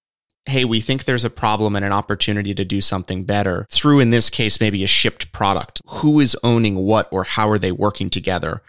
hey, 0.46 0.66
we 0.66 0.82
think 0.82 1.06
there's 1.06 1.26
a 1.26 1.30
problem 1.30 1.76
and 1.76 1.86
an 1.86 1.94
opportunity 1.94 2.54
to 2.54 2.66
do 2.66 2.82
something 2.82 3.24
better 3.24 3.66
through, 3.70 4.00
in 4.00 4.10
this 4.10 4.30
case, 4.30 4.60
maybe 4.60 4.84
a 4.84 4.88
shipped 4.88 5.32
product. 5.32 5.82
Who 5.88 6.20
is 6.20 6.38
owning 6.44 6.76
what 6.76 7.08
or 7.12 7.24
how 7.24 7.50
are 7.50 7.58
they 7.58 7.72
working 7.72 8.10
together 8.10 8.62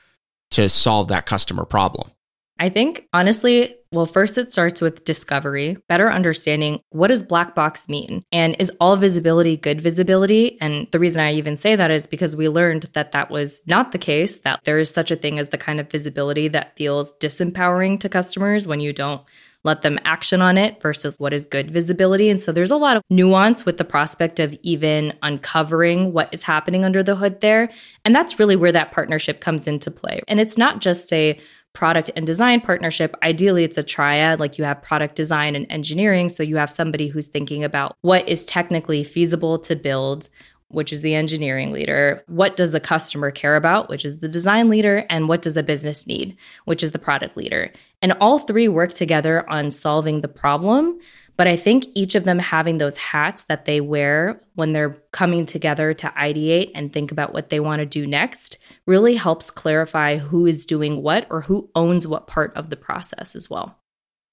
to 0.52 0.68
solve 0.68 1.08
that 1.08 1.26
customer 1.26 1.64
problem? 1.64 2.10
I 2.58 2.68
think 2.68 3.08
honestly, 3.12 3.74
well, 3.90 4.06
first 4.06 4.38
it 4.38 4.52
starts 4.52 4.80
with 4.80 5.04
discovery, 5.04 5.76
better 5.88 6.10
understanding 6.10 6.80
what 6.90 7.08
does 7.08 7.22
black 7.22 7.54
box 7.54 7.88
mean? 7.88 8.24
And 8.30 8.54
is 8.60 8.72
all 8.80 8.96
visibility 8.96 9.56
good 9.56 9.80
visibility? 9.80 10.60
And 10.60 10.86
the 10.92 11.00
reason 11.00 11.20
I 11.20 11.34
even 11.34 11.56
say 11.56 11.74
that 11.74 11.90
is 11.90 12.06
because 12.06 12.36
we 12.36 12.48
learned 12.48 12.84
that 12.92 13.12
that 13.12 13.30
was 13.30 13.60
not 13.66 13.90
the 13.90 13.98
case, 13.98 14.38
that 14.40 14.60
there 14.64 14.78
is 14.78 14.90
such 14.90 15.10
a 15.10 15.16
thing 15.16 15.38
as 15.38 15.48
the 15.48 15.58
kind 15.58 15.80
of 15.80 15.90
visibility 15.90 16.46
that 16.48 16.76
feels 16.76 17.12
disempowering 17.14 17.98
to 18.00 18.08
customers 18.08 18.66
when 18.68 18.78
you 18.78 18.92
don't 18.92 19.22
let 19.64 19.82
them 19.82 19.98
action 20.04 20.40
on 20.40 20.56
it 20.56 20.80
versus 20.80 21.18
what 21.18 21.32
is 21.32 21.46
good 21.46 21.70
visibility. 21.70 22.28
And 22.28 22.40
so 22.40 22.52
there's 22.52 22.70
a 22.70 22.76
lot 22.76 22.96
of 22.96 23.02
nuance 23.10 23.66
with 23.66 23.78
the 23.78 23.84
prospect 23.84 24.38
of 24.38 24.56
even 24.62 25.14
uncovering 25.22 26.12
what 26.12 26.28
is 26.32 26.42
happening 26.42 26.84
under 26.84 27.02
the 27.02 27.16
hood 27.16 27.40
there. 27.40 27.70
And 28.04 28.14
that's 28.14 28.38
really 28.38 28.56
where 28.56 28.72
that 28.72 28.92
partnership 28.92 29.40
comes 29.40 29.66
into 29.66 29.90
play. 29.90 30.20
And 30.28 30.38
it's 30.38 30.58
not 30.58 30.80
just 30.80 31.12
a 31.12 31.38
product 31.72 32.10
and 32.14 32.26
design 32.26 32.60
partnership. 32.60 33.16
Ideally, 33.22 33.64
it's 33.64 33.76
a 33.76 33.82
triad, 33.82 34.38
like 34.38 34.58
you 34.58 34.64
have 34.64 34.80
product 34.80 35.16
design 35.16 35.56
and 35.56 35.66
engineering. 35.70 36.28
So 36.28 36.42
you 36.42 36.56
have 36.56 36.70
somebody 36.70 37.08
who's 37.08 37.26
thinking 37.26 37.64
about 37.64 37.96
what 38.02 38.28
is 38.28 38.44
technically 38.44 39.02
feasible 39.02 39.58
to 39.58 39.74
build, 39.74 40.28
which 40.74 40.92
is 40.92 41.00
the 41.00 41.14
engineering 41.14 41.72
leader. 41.72 42.22
What 42.26 42.56
does 42.56 42.72
the 42.72 42.80
customer 42.80 43.30
care 43.30 43.56
about, 43.56 43.88
which 43.88 44.04
is 44.04 44.18
the 44.18 44.28
design 44.28 44.68
leader? 44.68 45.06
And 45.08 45.28
what 45.28 45.42
does 45.42 45.54
the 45.54 45.62
business 45.62 46.06
need, 46.06 46.36
which 46.64 46.82
is 46.82 46.92
the 46.92 46.98
product 46.98 47.36
leader? 47.36 47.72
And 48.02 48.12
all 48.20 48.38
three 48.38 48.68
work 48.68 48.92
together 48.92 49.48
on 49.48 49.70
solving 49.70 50.20
the 50.20 50.28
problem. 50.28 50.98
But 51.36 51.48
I 51.48 51.56
think 51.56 51.86
each 51.94 52.14
of 52.14 52.24
them 52.24 52.38
having 52.38 52.78
those 52.78 52.96
hats 52.96 53.44
that 53.44 53.64
they 53.64 53.80
wear 53.80 54.40
when 54.54 54.72
they're 54.72 54.96
coming 55.10 55.46
together 55.46 55.92
to 55.94 56.08
ideate 56.10 56.70
and 56.74 56.92
think 56.92 57.10
about 57.10 57.32
what 57.32 57.50
they 57.50 57.58
want 57.58 57.80
to 57.80 57.86
do 57.86 58.06
next 58.06 58.58
really 58.86 59.16
helps 59.16 59.50
clarify 59.50 60.18
who 60.18 60.46
is 60.46 60.64
doing 60.64 61.02
what 61.02 61.26
or 61.30 61.40
who 61.40 61.68
owns 61.74 62.06
what 62.06 62.28
part 62.28 62.56
of 62.56 62.70
the 62.70 62.76
process 62.76 63.34
as 63.34 63.50
well. 63.50 63.76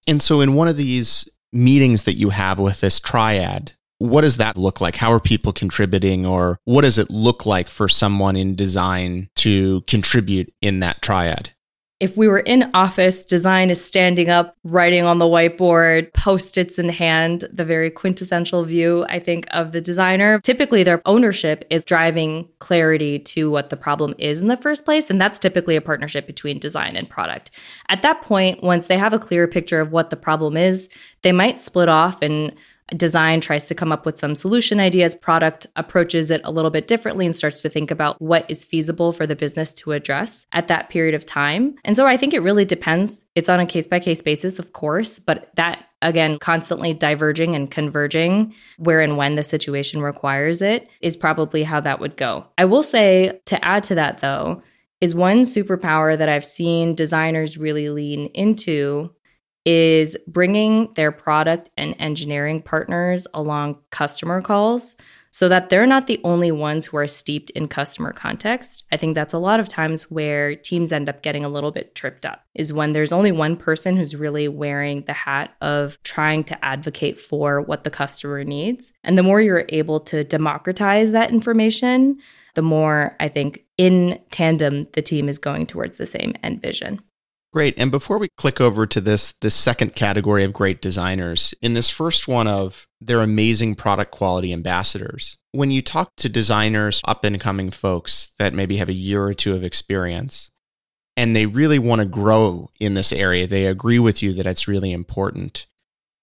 And 0.05 0.21
so, 0.21 0.41
in 0.41 0.53
one 0.53 0.67
of 0.67 0.77
these 0.77 1.27
meetings 1.51 2.03
that 2.03 2.17
you 2.17 2.29
have 2.29 2.59
with 2.59 2.81
this 2.81 2.99
triad, 2.99 3.73
what 4.01 4.21
does 4.21 4.37
that 4.37 4.57
look 4.57 4.81
like? 4.81 4.95
How 4.95 5.11
are 5.11 5.19
people 5.19 5.53
contributing, 5.53 6.25
or 6.25 6.59
what 6.65 6.81
does 6.81 6.97
it 6.97 7.09
look 7.09 7.45
like 7.45 7.69
for 7.69 7.87
someone 7.87 8.35
in 8.35 8.55
design 8.55 9.29
to 9.37 9.81
contribute 9.81 10.53
in 10.61 10.79
that 10.79 11.01
triad? 11.01 11.51
if 12.01 12.17
we 12.17 12.27
were 12.27 12.39
in 12.39 12.71
office, 12.73 13.23
design 13.23 13.69
is 13.69 13.83
standing 13.83 14.27
up, 14.27 14.55
writing 14.63 15.03
on 15.03 15.19
the 15.19 15.25
whiteboard, 15.25 16.11
post 16.13 16.57
its 16.57 16.79
in 16.79 16.89
hand, 16.89 17.47
the 17.53 17.63
very 17.63 17.91
quintessential 17.91 18.65
view, 18.65 19.05
I 19.07 19.19
think, 19.19 19.45
of 19.51 19.71
the 19.71 19.81
designer. 19.81 20.39
Typically, 20.39 20.81
their 20.81 21.03
ownership 21.05 21.63
is 21.69 21.83
driving 21.83 22.49
clarity 22.57 23.19
to 23.19 23.51
what 23.51 23.69
the 23.69 23.77
problem 23.77 24.15
is 24.17 24.41
in 24.41 24.47
the 24.47 24.57
first 24.57 24.83
place. 24.83 25.11
And 25.11 25.21
that's 25.21 25.37
typically 25.37 25.75
a 25.75 25.81
partnership 25.81 26.25
between 26.25 26.57
design 26.57 26.95
and 26.95 27.07
product. 27.07 27.51
At 27.87 28.01
that 28.01 28.23
point, 28.23 28.63
once 28.63 28.87
they 28.87 28.97
have 28.97 29.13
a 29.13 29.19
clear 29.19 29.47
picture 29.47 29.79
of 29.79 29.91
what 29.91 30.09
the 30.09 30.17
problem 30.17 30.57
is, 30.57 30.89
they 31.21 31.31
might 31.31 31.59
split 31.59 31.87
off 31.87 32.23
and 32.23 32.51
design 32.95 33.41
tries 33.41 33.65
to 33.65 33.75
come 33.75 33.91
up 33.91 34.05
with 34.05 34.19
some 34.19 34.35
solution 34.35 34.79
ideas, 34.79 35.15
product 35.15 35.67
approaches 35.75 36.29
it 36.31 36.41
a 36.43 36.51
little 36.51 36.71
bit 36.71 36.87
differently 36.87 37.25
and 37.25 37.35
starts 37.35 37.61
to 37.61 37.69
think 37.69 37.91
about 37.91 38.21
what 38.21 38.45
is 38.49 38.65
feasible 38.65 39.13
for 39.13 39.25
the 39.25 39.35
business 39.35 39.73
to 39.73 39.91
address 39.93 40.45
at 40.51 40.67
that 40.67 40.89
period 40.89 41.15
of 41.15 41.25
time. 41.25 41.75
And 41.83 41.95
so 41.95 42.05
I 42.07 42.17
think 42.17 42.33
it 42.33 42.41
really 42.41 42.65
depends. 42.65 43.23
It's 43.35 43.49
on 43.49 43.59
a 43.59 43.65
case 43.65 43.87
by 43.87 43.99
case 43.99 44.21
basis, 44.21 44.59
of 44.59 44.73
course, 44.73 45.19
but 45.19 45.49
that 45.55 45.85
again, 46.01 46.39
constantly 46.39 46.93
diverging 46.93 47.55
and 47.55 47.69
converging 47.69 48.53
where 48.77 49.01
and 49.01 49.17
when 49.17 49.35
the 49.35 49.43
situation 49.43 50.01
requires 50.01 50.61
it 50.61 50.89
is 50.99 51.15
probably 51.15 51.63
how 51.63 51.79
that 51.79 51.99
would 51.99 52.17
go. 52.17 52.45
I 52.57 52.65
will 52.65 52.83
say 52.83 53.39
to 53.45 53.63
add 53.63 53.83
to 53.85 53.95
that 53.95 54.19
though, 54.19 54.63
is 54.99 55.15
one 55.15 55.41
superpower 55.41 56.17
that 56.17 56.29
I've 56.29 56.45
seen 56.45 56.95
designers 56.95 57.57
really 57.57 57.89
lean 57.89 58.27
into 58.27 59.11
is 59.65 60.17
bringing 60.27 60.91
their 60.95 61.11
product 61.11 61.69
and 61.77 61.95
engineering 61.99 62.61
partners 62.61 63.27
along 63.33 63.77
customer 63.91 64.41
calls 64.41 64.95
so 65.33 65.47
that 65.47 65.69
they're 65.69 65.87
not 65.87 66.07
the 66.07 66.19
only 66.25 66.51
ones 66.51 66.85
who 66.85 66.97
are 66.97 67.07
steeped 67.07 67.49
in 67.51 67.67
customer 67.67 68.11
context. 68.11 68.83
I 68.91 68.97
think 68.97 69.15
that's 69.15 69.33
a 69.33 69.39
lot 69.39 69.61
of 69.61 69.67
times 69.69 70.11
where 70.11 70.55
teams 70.55 70.91
end 70.91 71.07
up 71.07 71.21
getting 71.23 71.45
a 71.45 71.49
little 71.49 71.71
bit 71.71 71.95
tripped 71.95 72.25
up, 72.25 72.43
is 72.53 72.73
when 72.73 72.91
there's 72.91 73.13
only 73.13 73.31
one 73.31 73.55
person 73.55 73.95
who's 73.95 74.13
really 74.13 74.49
wearing 74.49 75.03
the 75.07 75.13
hat 75.13 75.53
of 75.61 75.97
trying 76.03 76.43
to 76.45 76.65
advocate 76.65 77.19
for 77.19 77.61
what 77.61 77.85
the 77.85 77.89
customer 77.89 78.43
needs. 78.43 78.91
And 79.05 79.17
the 79.17 79.23
more 79.23 79.39
you're 79.39 79.65
able 79.69 80.01
to 80.01 80.25
democratize 80.25 81.11
that 81.11 81.31
information, 81.31 82.17
the 82.55 82.61
more 82.61 83.15
I 83.21 83.29
think 83.29 83.63
in 83.77 84.19
tandem 84.31 84.87
the 84.93 85.01
team 85.01 85.29
is 85.29 85.37
going 85.37 85.65
towards 85.65 85.97
the 85.97 86.05
same 86.05 86.33
end 86.43 86.61
vision. 86.61 86.99
Great. 87.53 87.73
And 87.77 87.91
before 87.91 88.17
we 88.17 88.29
click 88.37 88.61
over 88.61 88.87
to 88.87 89.01
this 89.01 89.33
this 89.41 89.55
second 89.55 89.93
category 89.93 90.45
of 90.45 90.53
great 90.53 90.81
designers, 90.81 91.53
in 91.61 91.73
this 91.73 91.89
first 91.89 92.27
one 92.27 92.47
of 92.47 92.87
their 93.01 93.21
amazing 93.21 93.75
product 93.75 94.11
quality 94.11 94.53
ambassadors, 94.53 95.37
when 95.51 95.69
you 95.69 95.81
talk 95.81 96.15
to 96.17 96.29
designers, 96.29 97.01
up 97.05 97.25
and 97.25 97.41
coming 97.41 97.69
folks 97.69 98.31
that 98.39 98.53
maybe 98.53 98.77
have 98.77 98.87
a 98.87 98.93
year 98.93 99.25
or 99.25 99.33
two 99.33 99.53
of 99.53 99.65
experience, 99.65 100.49
and 101.17 101.35
they 101.35 101.45
really 101.45 101.79
want 101.79 101.99
to 101.99 102.05
grow 102.05 102.69
in 102.79 102.93
this 102.93 103.11
area, 103.11 103.45
they 103.45 103.65
agree 103.65 103.99
with 103.99 104.23
you 104.23 104.31
that 104.33 104.47
it's 104.47 104.67
really 104.67 104.93
important. 104.93 105.67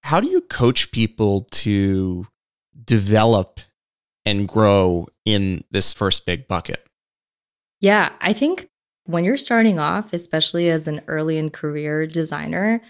How 0.05 0.21
do 0.21 0.29
you 0.29 0.41
coach 0.41 0.91
people 0.93 1.47
to 1.51 2.27
develop 2.87 3.61
and 4.25 4.49
grow 4.49 5.09
in 5.27 5.65
this 5.71 5.93
first 5.93 6.25
big 6.25 6.49
bucket? 6.49 6.87
Yeah, 7.81 8.13
I 8.21 8.33
think 8.33 8.69
when 9.09 9.25
you're 9.25 9.39
starting 9.39 9.79
off, 9.79 10.13
especially 10.13 10.69
as 10.69 10.87
an 10.87 11.01
early 11.07 11.39
in 11.39 11.49
career 11.49 12.07
designer, 12.07 12.83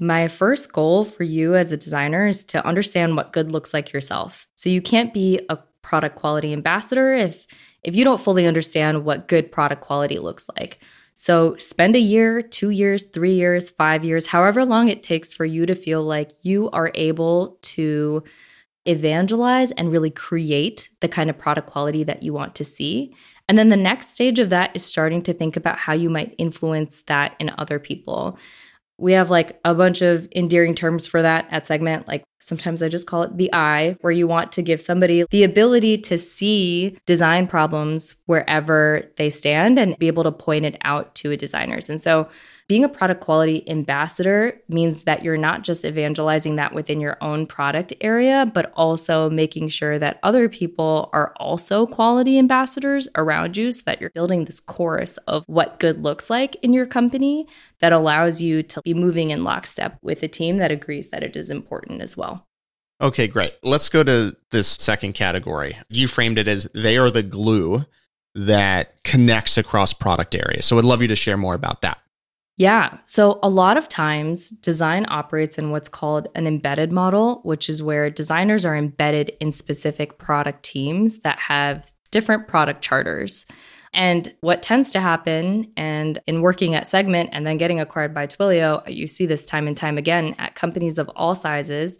my 0.00 0.26
first 0.26 0.72
goal 0.72 1.04
for 1.04 1.24
you 1.24 1.54
as 1.54 1.72
a 1.72 1.76
designer 1.76 2.26
is 2.26 2.44
to 2.46 2.66
understand 2.66 3.16
what 3.16 3.34
good 3.34 3.52
looks 3.52 3.74
like 3.74 3.92
yourself. 3.92 4.48
So 4.54 4.70
you 4.70 4.80
can't 4.80 5.12
be 5.12 5.40
a 5.50 5.58
product 5.82 6.16
quality 6.16 6.52
ambassador 6.52 7.12
if 7.12 7.46
if 7.84 7.96
you 7.96 8.04
don't 8.04 8.20
fully 8.20 8.46
understand 8.46 9.04
what 9.04 9.28
good 9.28 9.50
product 9.50 9.82
quality 9.82 10.18
looks 10.18 10.48
like. 10.56 10.78
So 11.14 11.56
spend 11.58 11.96
a 11.96 12.00
year, 12.00 12.40
2 12.40 12.70
years, 12.70 13.02
3 13.02 13.34
years, 13.34 13.70
5 13.70 14.04
years, 14.04 14.26
however 14.26 14.64
long 14.64 14.88
it 14.88 15.02
takes 15.02 15.32
for 15.32 15.44
you 15.44 15.66
to 15.66 15.74
feel 15.74 16.02
like 16.02 16.30
you 16.42 16.70
are 16.70 16.92
able 16.94 17.58
to 17.62 18.22
evangelize 18.86 19.70
and 19.72 19.92
really 19.92 20.10
create 20.10 20.88
the 21.00 21.08
kind 21.08 21.28
of 21.28 21.38
product 21.38 21.68
quality 21.68 22.02
that 22.04 22.22
you 22.22 22.32
want 22.32 22.54
to 22.54 22.64
see. 22.64 23.14
And 23.48 23.58
then 23.58 23.68
the 23.68 23.76
next 23.76 24.14
stage 24.14 24.38
of 24.38 24.50
that 24.50 24.70
is 24.74 24.84
starting 24.84 25.22
to 25.22 25.34
think 25.34 25.56
about 25.56 25.78
how 25.78 25.92
you 25.92 26.08
might 26.08 26.34
influence 26.38 27.02
that 27.06 27.34
in 27.38 27.50
other 27.58 27.78
people. 27.78 28.38
We 28.98 29.12
have 29.12 29.30
like 29.30 29.58
a 29.64 29.74
bunch 29.74 30.00
of 30.00 30.28
endearing 30.34 30.74
terms 30.74 31.06
for 31.06 31.22
that 31.22 31.46
at 31.50 31.66
Segment. 31.66 32.06
Like 32.06 32.24
sometimes 32.40 32.82
I 32.82 32.88
just 32.88 33.06
call 33.06 33.22
it 33.22 33.36
the 33.36 33.52
eye, 33.52 33.96
where 34.00 34.12
you 34.12 34.26
want 34.26 34.52
to 34.52 34.62
give 34.62 34.80
somebody 34.80 35.24
the 35.30 35.44
ability 35.44 35.98
to 35.98 36.18
see 36.18 36.96
design 37.06 37.46
problems 37.46 38.14
wherever 38.26 39.02
they 39.16 39.30
stand 39.30 39.78
and 39.78 39.98
be 39.98 40.06
able 40.06 40.24
to 40.24 40.32
point 40.32 40.64
it 40.64 40.76
out 40.82 41.14
to 41.16 41.32
a 41.32 41.36
designers. 41.36 41.88
And 41.88 42.02
so 42.02 42.28
being 42.68 42.84
a 42.84 42.88
product 42.88 43.20
quality 43.20 43.68
ambassador 43.68 44.60
means 44.68 45.04
that 45.04 45.22
you're 45.22 45.36
not 45.36 45.62
just 45.62 45.84
evangelizing 45.84 46.56
that 46.56 46.74
within 46.74 47.00
your 47.00 47.16
own 47.20 47.46
product 47.46 47.92
area, 48.00 48.50
but 48.52 48.72
also 48.76 49.28
making 49.28 49.68
sure 49.68 49.98
that 49.98 50.18
other 50.22 50.48
people 50.48 51.10
are 51.12 51.32
also 51.36 51.86
quality 51.86 52.38
ambassadors 52.38 53.08
around 53.16 53.56
you 53.56 53.72
so 53.72 53.82
that 53.86 54.00
you're 54.00 54.10
building 54.10 54.44
this 54.44 54.60
chorus 54.60 55.16
of 55.26 55.44
what 55.46 55.80
good 55.80 56.02
looks 56.02 56.30
like 56.30 56.56
in 56.62 56.72
your 56.72 56.86
company 56.86 57.46
that 57.80 57.92
allows 57.92 58.40
you 58.40 58.62
to 58.62 58.80
be 58.82 58.94
moving 58.94 59.30
in 59.30 59.44
lockstep 59.44 59.98
with 60.02 60.22
a 60.22 60.28
team 60.28 60.58
that 60.58 60.70
agrees 60.70 61.08
that 61.08 61.22
it 61.22 61.36
is 61.36 61.50
important 61.50 62.00
as 62.00 62.16
well. 62.16 62.46
Okay, 63.00 63.26
great. 63.26 63.54
Let's 63.64 63.88
go 63.88 64.04
to 64.04 64.36
this 64.52 64.68
second 64.68 65.14
category. 65.14 65.76
You 65.88 66.06
framed 66.06 66.38
it 66.38 66.46
as 66.46 66.68
they 66.72 66.96
are 66.96 67.10
the 67.10 67.24
glue 67.24 67.84
that 68.34 69.02
connects 69.02 69.58
across 69.58 69.92
product 69.92 70.34
areas. 70.34 70.64
So 70.64 70.78
I'd 70.78 70.84
love 70.84 71.02
you 71.02 71.08
to 71.08 71.16
share 71.16 71.36
more 71.36 71.54
about 71.54 71.82
that. 71.82 71.98
Yeah. 72.58 72.98
So 73.06 73.38
a 73.42 73.48
lot 73.48 73.76
of 73.76 73.88
times 73.88 74.50
design 74.50 75.06
operates 75.08 75.58
in 75.58 75.70
what's 75.70 75.88
called 75.88 76.28
an 76.34 76.46
embedded 76.46 76.92
model, 76.92 77.40
which 77.44 77.68
is 77.68 77.82
where 77.82 78.10
designers 78.10 78.64
are 78.64 78.76
embedded 78.76 79.32
in 79.40 79.52
specific 79.52 80.18
product 80.18 80.62
teams 80.62 81.20
that 81.20 81.38
have 81.38 81.92
different 82.10 82.48
product 82.48 82.82
charters. 82.82 83.46
And 83.94 84.34
what 84.40 84.62
tends 84.62 84.90
to 84.92 85.00
happen, 85.00 85.70
and 85.76 86.18
in 86.26 86.40
working 86.40 86.74
at 86.74 86.86
Segment 86.86 87.30
and 87.32 87.46
then 87.46 87.58
getting 87.58 87.80
acquired 87.80 88.14
by 88.14 88.26
Twilio, 88.26 88.82
you 88.86 89.06
see 89.06 89.26
this 89.26 89.44
time 89.44 89.66
and 89.66 89.76
time 89.76 89.98
again 89.98 90.34
at 90.38 90.54
companies 90.54 90.98
of 90.98 91.10
all 91.10 91.34
sizes, 91.34 91.98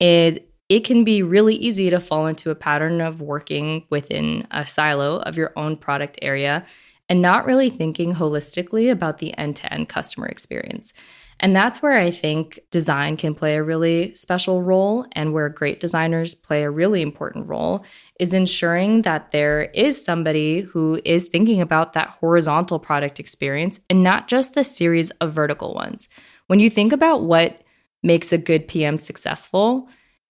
is 0.00 0.38
it 0.68 0.80
can 0.80 1.04
be 1.04 1.22
really 1.22 1.54
easy 1.54 1.90
to 1.90 2.00
fall 2.00 2.26
into 2.26 2.50
a 2.50 2.54
pattern 2.54 3.00
of 3.00 3.20
working 3.20 3.86
within 3.90 4.46
a 4.50 4.66
silo 4.66 5.18
of 5.20 5.36
your 5.36 5.52
own 5.56 5.76
product 5.76 6.18
area 6.22 6.66
and 7.08 7.22
not 7.22 7.46
really 7.46 7.70
thinking 7.70 8.14
holistically 8.14 8.90
about 8.90 9.18
the 9.18 9.36
end 9.38 9.56
to 9.56 9.72
end 9.72 9.88
customer 9.88 10.26
experience. 10.26 10.92
And 11.40 11.54
that's 11.54 11.80
where 11.80 11.96
I 11.98 12.10
think 12.10 12.58
design 12.70 13.16
can 13.16 13.34
play 13.34 13.54
a 13.54 13.62
really 13.62 14.12
special 14.14 14.62
role, 14.62 15.06
and 15.12 15.32
where 15.32 15.48
great 15.48 15.78
designers 15.78 16.34
play 16.34 16.64
a 16.64 16.70
really 16.70 17.00
important 17.00 17.46
role 17.46 17.84
is 18.18 18.34
ensuring 18.34 19.02
that 19.02 19.30
there 19.30 19.64
is 19.74 20.04
somebody 20.04 20.62
who 20.62 21.00
is 21.04 21.28
thinking 21.28 21.60
about 21.60 21.92
that 21.92 22.08
horizontal 22.08 22.80
product 22.80 23.20
experience 23.20 23.78
and 23.88 24.02
not 24.02 24.26
just 24.26 24.54
the 24.54 24.64
series 24.64 25.10
of 25.20 25.32
vertical 25.32 25.74
ones. 25.74 26.08
When 26.48 26.58
you 26.58 26.70
think 26.70 26.92
about 26.92 27.22
what 27.22 27.62
makes 28.02 28.32
a 28.32 28.38
good 28.38 28.66
PM 28.66 28.98
successful, 28.98 29.88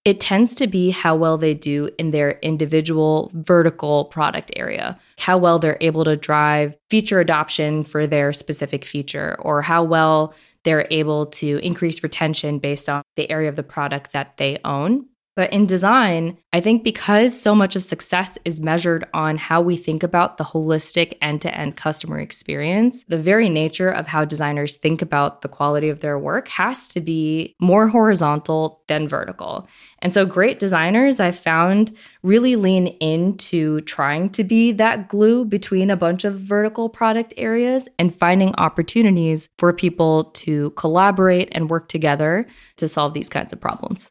it 0.08 0.20
tends 0.20 0.54
to 0.54 0.66
be 0.66 0.88
how 0.88 1.14
well 1.14 1.36
they 1.36 1.52
do 1.52 1.90
in 1.98 2.12
their 2.12 2.38
individual 2.38 3.30
vertical 3.34 4.06
product 4.06 4.50
area, 4.56 4.98
how 5.18 5.36
well 5.36 5.58
they're 5.58 5.76
able 5.82 6.02
to 6.02 6.16
drive 6.16 6.74
feature 6.88 7.20
adoption 7.20 7.84
for 7.84 8.06
their 8.06 8.32
specific 8.32 8.86
feature, 8.86 9.36
or 9.40 9.60
how 9.60 9.84
well 9.84 10.32
they're 10.64 10.88
able 10.90 11.26
to 11.26 11.58
increase 11.62 12.02
retention 12.02 12.58
based 12.58 12.88
on 12.88 13.02
the 13.16 13.30
area 13.30 13.50
of 13.50 13.56
the 13.56 13.62
product 13.62 14.12
that 14.12 14.38
they 14.38 14.58
own. 14.64 15.04
But 15.38 15.52
in 15.52 15.66
design, 15.66 16.36
I 16.52 16.60
think 16.60 16.82
because 16.82 17.40
so 17.40 17.54
much 17.54 17.76
of 17.76 17.84
success 17.84 18.38
is 18.44 18.60
measured 18.60 19.06
on 19.14 19.36
how 19.36 19.60
we 19.60 19.76
think 19.76 20.02
about 20.02 20.36
the 20.36 20.42
holistic 20.42 21.16
end 21.22 21.42
to 21.42 21.56
end 21.56 21.76
customer 21.76 22.18
experience, 22.18 23.04
the 23.04 23.18
very 23.18 23.48
nature 23.48 23.88
of 23.88 24.08
how 24.08 24.24
designers 24.24 24.74
think 24.74 25.00
about 25.00 25.42
the 25.42 25.48
quality 25.48 25.90
of 25.90 26.00
their 26.00 26.18
work 26.18 26.48
has 26.48 26.88
to 26.88 27.00
be 27.00 27.54
more 27.60 27.86
horizontal 27.86 28.82
than 28.88 29.06
vertical. 29.06 29.68
And 30.00 30.12
so, 30.12 30.26
great 30.26 30.58
designers 30.58 31.20
I've 31.20 31.38
found 31.38 31.96
really 32.24 32.56
lean 32.56 32.88
into 32.98 33.82
trying 33.82 34.30
to 34.30 34.42
be 34.42 34.72
that 34.72 35.08
glue 35.08 35.44
between 35.44 35.88
a 35.88 35.96
bunch 35.96 36.24
of 36.24 36.40
vertical 36.40 36.88
product 36.88 37.32
areas 37.36 37.86
and 37.96 38.12
finding 38.12 38.56
opportunities 38.56 39.48
for 39.56 39.72
people 39.72 40.32
to 40.42 40.70
collaborate 40.70 41.48
and 41.52 41.70
work 41.70 41.86
together 41.86 42.44
to 42.78 42.88
solve 42.88 43.14
these 43.14 43.28
kinds 43.28 43.52
of 43.52 43.60
problems. 43.60 44.10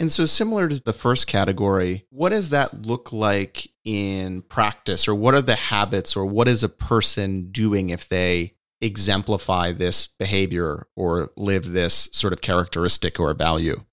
And 0.00 0.10
so, 0.10 0.24
similar 0.24 0.66
to 0.66 0.82
the 0.82 0.94
first 0.94 1.26
category, 1.26 2.06
what 2.08 2.30
does 2.30 2.48
that 2.48 2.86
look 2.86 3.12
like 3.12 3.68
in 3.84 4.40
practice, 4.40 5.06
or 5.06 5.14
what 5.14 5.34
are 5.34 5.42
the 5.42 5.56
habits, 5.56 6.16
or 6.16 6.24
what 6.24 6.48
is 6.48 6.64
a 6.64 6.70
person 6.70 7.50
doing 7.52 7.90
if 7.90 8.08
they 8.08 8.54
exemplify 8.80 9.72
this 9.72 10.06
behavior 10.06 10.86
or 10.96 11.28
live 11.36 11.72
this 11.72 12.08
sort 12.12 12.32
of 12.32 12.40
characteristic 12.40 13.20
or 13.20 13.34
value? 13.34 13.84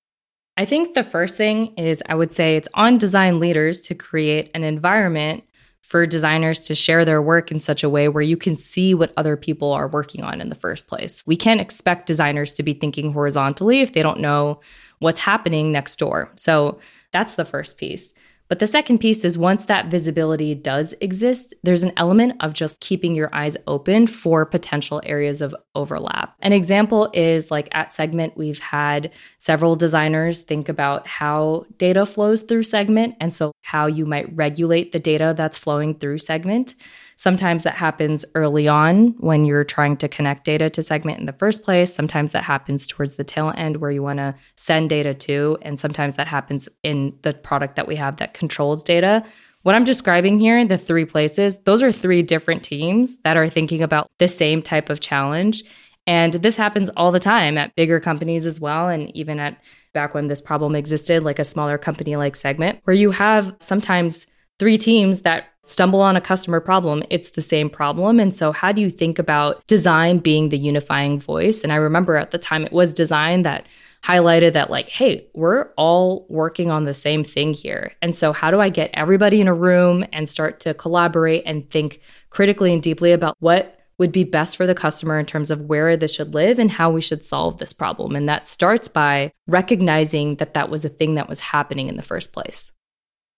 I 0.55 0.63
think 0.63 0.93
the 0.93 1.03
first 1.03 1.35
thing 1.35 1.75
is 1.75 2.01
I 2.07 2.15
would 2.15 2.31
say 2.31 2.55
it's 2.55 2.69
on 2.73 2.97
design 2.97 3.41
leaders 3.41 3.81
to 3.81 3.93
create 3.93 4.49
an 4.55 4.63
environment 4.63 5.43
for 5.87 6.05
designers 6.05 6.59
to 6.59 6.75
share 6.75 7.05
their 7.05 7.21
work 7.21 7.49
in 7.49 7.61
such 7.61 7.81
a 7.81 7.89
way 7.89 8.09
where 8.09 8.21
you 8.21 8.35
can 8.35 8.57
see 8.57 8.93
what 8.93 9.13
other 9.15 9.37
people 9.37 9.71
are 9.71 9.87
working 9.87 10.21
on 10.21 10.41
in 10.41 10.49
the 10.49 10.55
first 10.55 10.85
place. 10.85 11.25
We 11.25 11.37
can't 11.37 11.61
expect 11.61 12.07
designers 12.07 12.51
to 12.53 12.63
be 12.63 12.73
thinking 12.73 13.13
horizontally 13.13 13.79
if 13.79 13.93
they 13.93 14.03
don't 14.03 14.19
know 14.19 14.59
what's 14.99 15.21
happening 15.21 15.71
next 15.71 15.97
door. 15.97 16.29
So 16.35 16.77
that's 17.13 17.35
the 17.35 17.45
first 17.45 17.77
piece. 17.77 18.13
But 18.47 18.59
the 18.59 18.67
second 18.67 18.99
piece 18.99 19.25
is 19.25 19.37
once 19.37 19.65
that 19.65 19.87
visibility 19.87 20.55
does 20.55 20.93
exist, 21.01 21.53
there's 21.63 21.83
an 21.83 21.91
element 21.97 22.35
of 22.39 22.53
just 22.53 22.79
keeping 22.79 23.15
your 23.15 23.33
eyes 23.33 23.57
open 23.67 24.07
for 24.07 24.45
potential 24.45 25.01
areas 25.05 25.41
of 25.41 25.55
overlap. 25.75 26.35
An 26.39 26.53
example 26.53 27.09
is 27.13 27.51
like 27.51 27.67
at 27.73 27.93
Segment, 27.93 28.37
we've 28.37 28.59
had 28.59 29.11
several 29.37 29.75
designers 29.75 30.41
think 30.41 30.69
about 30.69 31.07
how 31.07 31.65
data 31.77 32.05
flows 32.05 32.41
through 32.41 32.63
Segment 32.63 33.15
and 33.19 33.33
so 33.33 33.51
how 33.61 33.85
you 33.85 34.05
might 34.05 34.33
regulate 34.35 34.91
the 34.91 34.99
data 34.99 35.33
that's 35.35 35.57
flowing 35.57 35.97
through 35.97 36.19
Segment. 36.19 36.75
Sometimes 37.19 37.63
that 37.63 37.73
happens 37.73 38.25
early 38.35 38.67
on 38.67 39.15
when 39.17 39.43
you're 39.43 39.63
trying 39.63 39.97
to 39.97 40.07
connect 40.07 40.45
data 40.45 40.69
to 40.69 40.83
Segment 40.83 41.19
in 41.19 41.25
the 41.25 41.33
first 41.33 41.63
place. 41.63 41.93
Sometimes 41.93 42.31
that 42.31 42.43
happens 42.43 42.85
towards 42.85 43.15
the 43.15 43.23
tail 43.23 43.51
end 43.57 43.77
where 43.77 43.89
you 43.89 44.03
want 44.03 44.19
to 44.19 44.35
send 44.55 44.91
data 44.91 45.15
to. 45.15 45.57
And 45.63 45.79
sometimes 45.79 46.13
that 46.13 46.27
happens 46.27 46.69
in 46.83 47.17
the 47.23 47.33
product 47.33 47.75
that 47.75 47.87
we 47.87 47.95
have 47.95 48.17
that 48.17 48.35
controls 48.35 48.83
data. 48.83 49.25
What 49.63 49.73
I'm 49.73 49.83
describing 49.83 50.39
here, 50.39 50.63
the 50.63 50.77
three 50.77 51.05
places, 51.05 51.57
those 51.65 51.81
are 51.81 51.91
three 51.91 52.21
different 52.21 52.63
teams 52.63 53.17
that 53.23 53.35
are 53.35 53.49
thinking 53.49 53.81
about 53.81 54.07
the 54.19 54.27
same 54.27 54.61
type 54.61 54.91
of 54.91 54.99
challenge. 54.99 55.63
And 56.05 56.35
this 56.35 56.55
happens 56.55 56.89
all 56.95 57.11
the 57.11 57.19
time 57.19 57.57
at 57.57 57.75
bigger 57.75 57.99
companies 57.99 58.45
as 58.45 58.59
well. 58.59 58.89
And 58.89 59.13
even 59.17 59.39
at 59.39 59.59
back 59.91 60.13
when 60.13 60.27
this 60.27 60.39
problem 60.39 60.75
existed, 60.75 61.23
like 61.23 61.39
a 61.39 61.43
smaller 61.43 61.79
company 61.79 62.15
like 62.15 62.35
Segment, 62.35 62.79
where 62.83 62.95
you 62.95 63.09
have 63.09 63.55
sometimes 63.59 64.27
three 64.59 64.77
teams 64.77 65.21
that 65.21 65.45
stumble 65.63 66.01
on 66.01 66.15
a 66.15 66.21
customer 66.21 66.59
problem, 66.59 67.03
it's 67.09 67.31
the 67.31 67.41
same 67.41 67.69
problem. 67.69 68.19
And 68.19 68.33
so, 68.35 68.51
how 68.51 68.71
do 68.71 68.81
you 68.81 68.89
think 68.89 69.19
about 69.19 69.65
design 69.67 70.19
being 70.19 70.49
the 70.49 70.57
unifying 70.57 71.19
voice? 71.19 71.61
And 71.61 71.71
I 71.71 71.75
remember 71.75 72.15
at 72.15 72.31
the 72.31 72.37
time 72.37 72.65
it 72.65 72.71
was 72.71 72.93
design 72.93 73.43
that 73.43 73.65
highlighted 74.03 74.53
that, 74.53 74.69
like, 74.69 74.89
hey, 74.89 75.27
we're 75.33 75.69
all 75.77 76.25
working 76.29 76.71
on 76.71 76.85
the 76.85 76.93
same 76.93 77.23
thing 77.23 77.53
here. 77.53 77.91
And 78.01 78.15
so, 78.15 78.31
how 78.33 78.49
do 78.51 78.59
I 78.59 78.69
get 78.69 78.91
everybody 78.93 79.41
in 79.41 79.47
a 79.47 79.53
room 79.53 80.05
and 80.13 80.29
start 80.29 80.59
to 80.61 80.73
collaborate 80.73 81.43
and 81.45 81.69
think 81.69 82.01
critically 82.29 82.73
and 82.73 82.81
deeply 82.81 83.11
about 83.11 83.35
what 83.39 83.73
would 83.99 84.11
be 84.11 84.23
best 84.23 84.55
for 84.55 84.67
the 84.67 84.75
customer 84.75 85.19
in 85.19 85.25
terms 85.25 85.49
of 85.49 85.61
where 85.61 85.97
this 85.97 86.13
should 86.13 86.35
live 86.35 86.59
and 86.59 86.69
how 86.69 86.91
we 86.91 87.01
should 87.01 87.25
solve 87.25 87.57
this 87.57 87.73
problem? 87.73 88.15
And 88.15 88.29
that 88.29 88.47
starts 88.47 88.87
by 88.87 89.31
recognizing 89.47 90.35
that 90.35 90.53
that 90.53 90.69
was 90.69 90.85
a 90.85 90.89
thing 90.89 91.15
that 91.15 91.27
was 91.27 91.39
happening 91.39 91.87
in 91.87 91.97
the 91.97 92.03
first 92.03 92.31
place. 92.31 92.71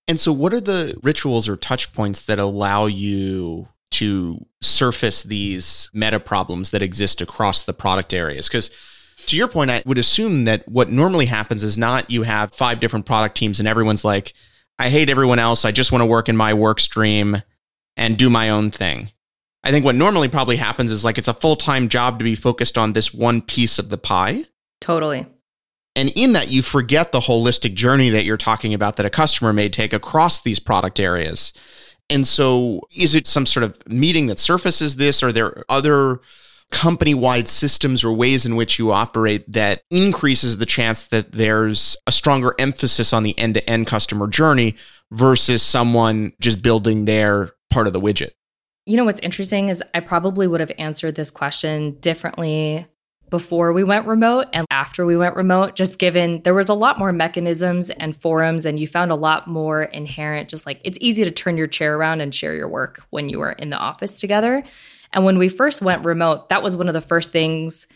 And 0.10 0.20
so, 0.20 0.34
what 0.34 0.56
are 0.56 0.60
the 0.60 0.98
rituals 1.04 1.48
or 1.48 1.56
touch 1.56 1.94
points 1.94 2.26
that 2.26 2.40
allow 2.40 2.88
you 2.88 3.68
to 3.92 4.44
surface 4.60 5.22
these 5.22 5.88
meta 5.94 6.20
problems 6.20 6.72
that 6.72 6.82
exist 6.82 7.22
across 7.22 7.62
the 7.62 7.74
product 7.74 8.12
areas? 8.12 8.48
Because 8.48 8.72
to 9.28 9.38
your 9.38 9.48
point, 9.48 9.70
I 9.70 9.84
would 9.86 10.00
assume 10.00 10.46
that 10.46 10.68
what 10.68 10.90
normally 10.90 11.28
happens 11.28 11.64
is 11.64 11.78
not 11.78 12.10
you 12.10 12.24
have 12.24 12.56
five 12.56 12.80
different 12.80 13.06
product 13.06 13.38
teams 13.38 13.60
and 13.60 13.68
everyone's 13.68 14.04
like, 14.04 14.34
I 14.80 14.90
hate 14.90 15.12
everyone 15.12 15.38
else. 15.38 15.64
I 15.64 15.72
just 15.72 15.92
want 15.92 16.02
to 16.02 16.08
work 16.08 16.28
in 16.28 16.36
my 16.36 16.56
work 16.56 16.80
stream 16.80 17.44
and 17.96 18.18
do 18.18 18.32
my 18.32 18.50
own 18.50 18.72
thing. 18.72 19.12
I 19.64 19.70
think 19.70 19.86
what 19.86 19.94
normally 19.94 20.28
probably 20.28 20.56
happens 20.56 20.92
is 20.92 21.06
like 21.06 21.20
it's 21.20 21.28
a 21.28 21.36
full 21.36 21.56
time 21.56 21.88
job 21.88 22.18
to 22.18 22.24
be 22.24 22.34
focused 22.34 22.80
on 22.80 22.94
this 22.94 23.14
one 23.14 23.44
piece 23.44 23.78
of 23.78 23.90
the 23.90 23.98
pie. 24.00 24.46
Totally. 24.82 25.28
And 26.00 26.14
in 26.16 26.32
that, 26.32 26.48
you 26.48 26.62
forget 26.62 27.12
the 27.12 27.20
holistic 27.20 27.74
journey 27.74 28.10
that 28.12 28.24
you're 28.24 28.38
talking 28.38 28.74
about 28.74 28.96
that 28.96 29.06
a 29.06 29.10
customer 29.10 29.52
may 29.52 29.68
take 29.68 29.92
across 29.92 30.42
these 30.42 30.58
product 30.58 30.98
areas. 30.98 31.52
And 32.10 32.26
so, 32.26 32.88
is 32.96 33.16
it 33.16 33.28
some 33.28 33.46
sort 33.46 33.66
of 33.66 33.86
meeting 33.86 34.28
that 34.28 34.40
surfaces 34.40 34.96
this? 34.96 35.22
Are 35.22 35.34
there 35.34 35.66
other 35.68 36.22
company 36.72 37.14
wide 37.14 37.50
systems 37.50 38.06
or 38.06 38.14
ways 38.14 38.46
in 38.46 38.56
which 38.56 38.80
you 38.80 38.94
operate 38.94 39.52
that 39.52 39.82
increases 39.92 40.58
the 40.58 40.66
chance 40.66 41.08
that 41.08 41.34
there's 41.34 41.98
a 42.08 42.14
stronger 42.14 42.56
emphasis 42.58 43.12
on 43.12 43.24
the 43.24 43.38
end 43.38 43.56
to 43.56 43.70
end 43.70 43.86
customer 43.86 44.28
journey 44.28 44.76
versus 45.12 45.62
someone 45.62 46.32
just 46.40 46.62
building 46.62 47.04
their 47.04 47.52
part 47.70 47.88
of 47.88 47.94
the 47.94 48.00
widget? 48.00 48.32
You 48.86 48.96
know, 48.96 49.04
what's 49.04 49.20
interesting 49.20 49.68
is 49.68 49.84
I 49.94 50.00
probably 50.00 50.48
would 50.48 50.62
have 50.62 50.72
answered 50.78 51.16
this 51.16 51.30
question 51.30 51.98
differently 52.00 52.88
before 53.30 53.74
we 53.74 53.84
went 53.84 54.08
remote 54.08 54.48
and 54.54 54.66
after 54.72 55.06
we 55.06 55.16
went 55.18 55.36
remote, 55.36 55.76
just 55.76 56.00
given 56.00 56.42
there 56.44 56.54
was 56.54 56.70
a 56.70 56.74
lot 56.74 57.00
more 57.00 57.12
mechanisms 57.12 57.90
and 57.90 58.20
forums, 58.20 58.66
and 58.66 58.80
you 58.80 58.88
found 58.88 59.12
a 59.12 59.16
lot 59.16 59.48
more 59.48 59.84
inherent, 59.84 60.50
just 60.50 60.66
like 60.66 60.82
it's 60.84 60.98
easy 61.02 61.24
to 61.24 61.32
turn 61.32 61.58
your 61.58 61.68
chair 61.68 61.98
around 61.98 62.22
and 62.22 62.34
share 62.34 62.56
your 62.56 62.70
work 62.70 63.02
when 63.10 63.30
you 63.30 63.40
were 63.40 63.52
in 63.52 63.70
the 63.70 63.78
office 63.78 64.20
together. 64.20 64.64
And 65.14 65.26
when 65.26 65.38
we 65.38 65.50
first 65.50 65.82
went 65.82 66.06
remote, 66.06 66.50
that 66.50 66.64
was 66.64 66.76
one 66.76 66.88
of 66.88 66.94
the 66.94 67.02
first 67.02 67.32
things 67.32 67.88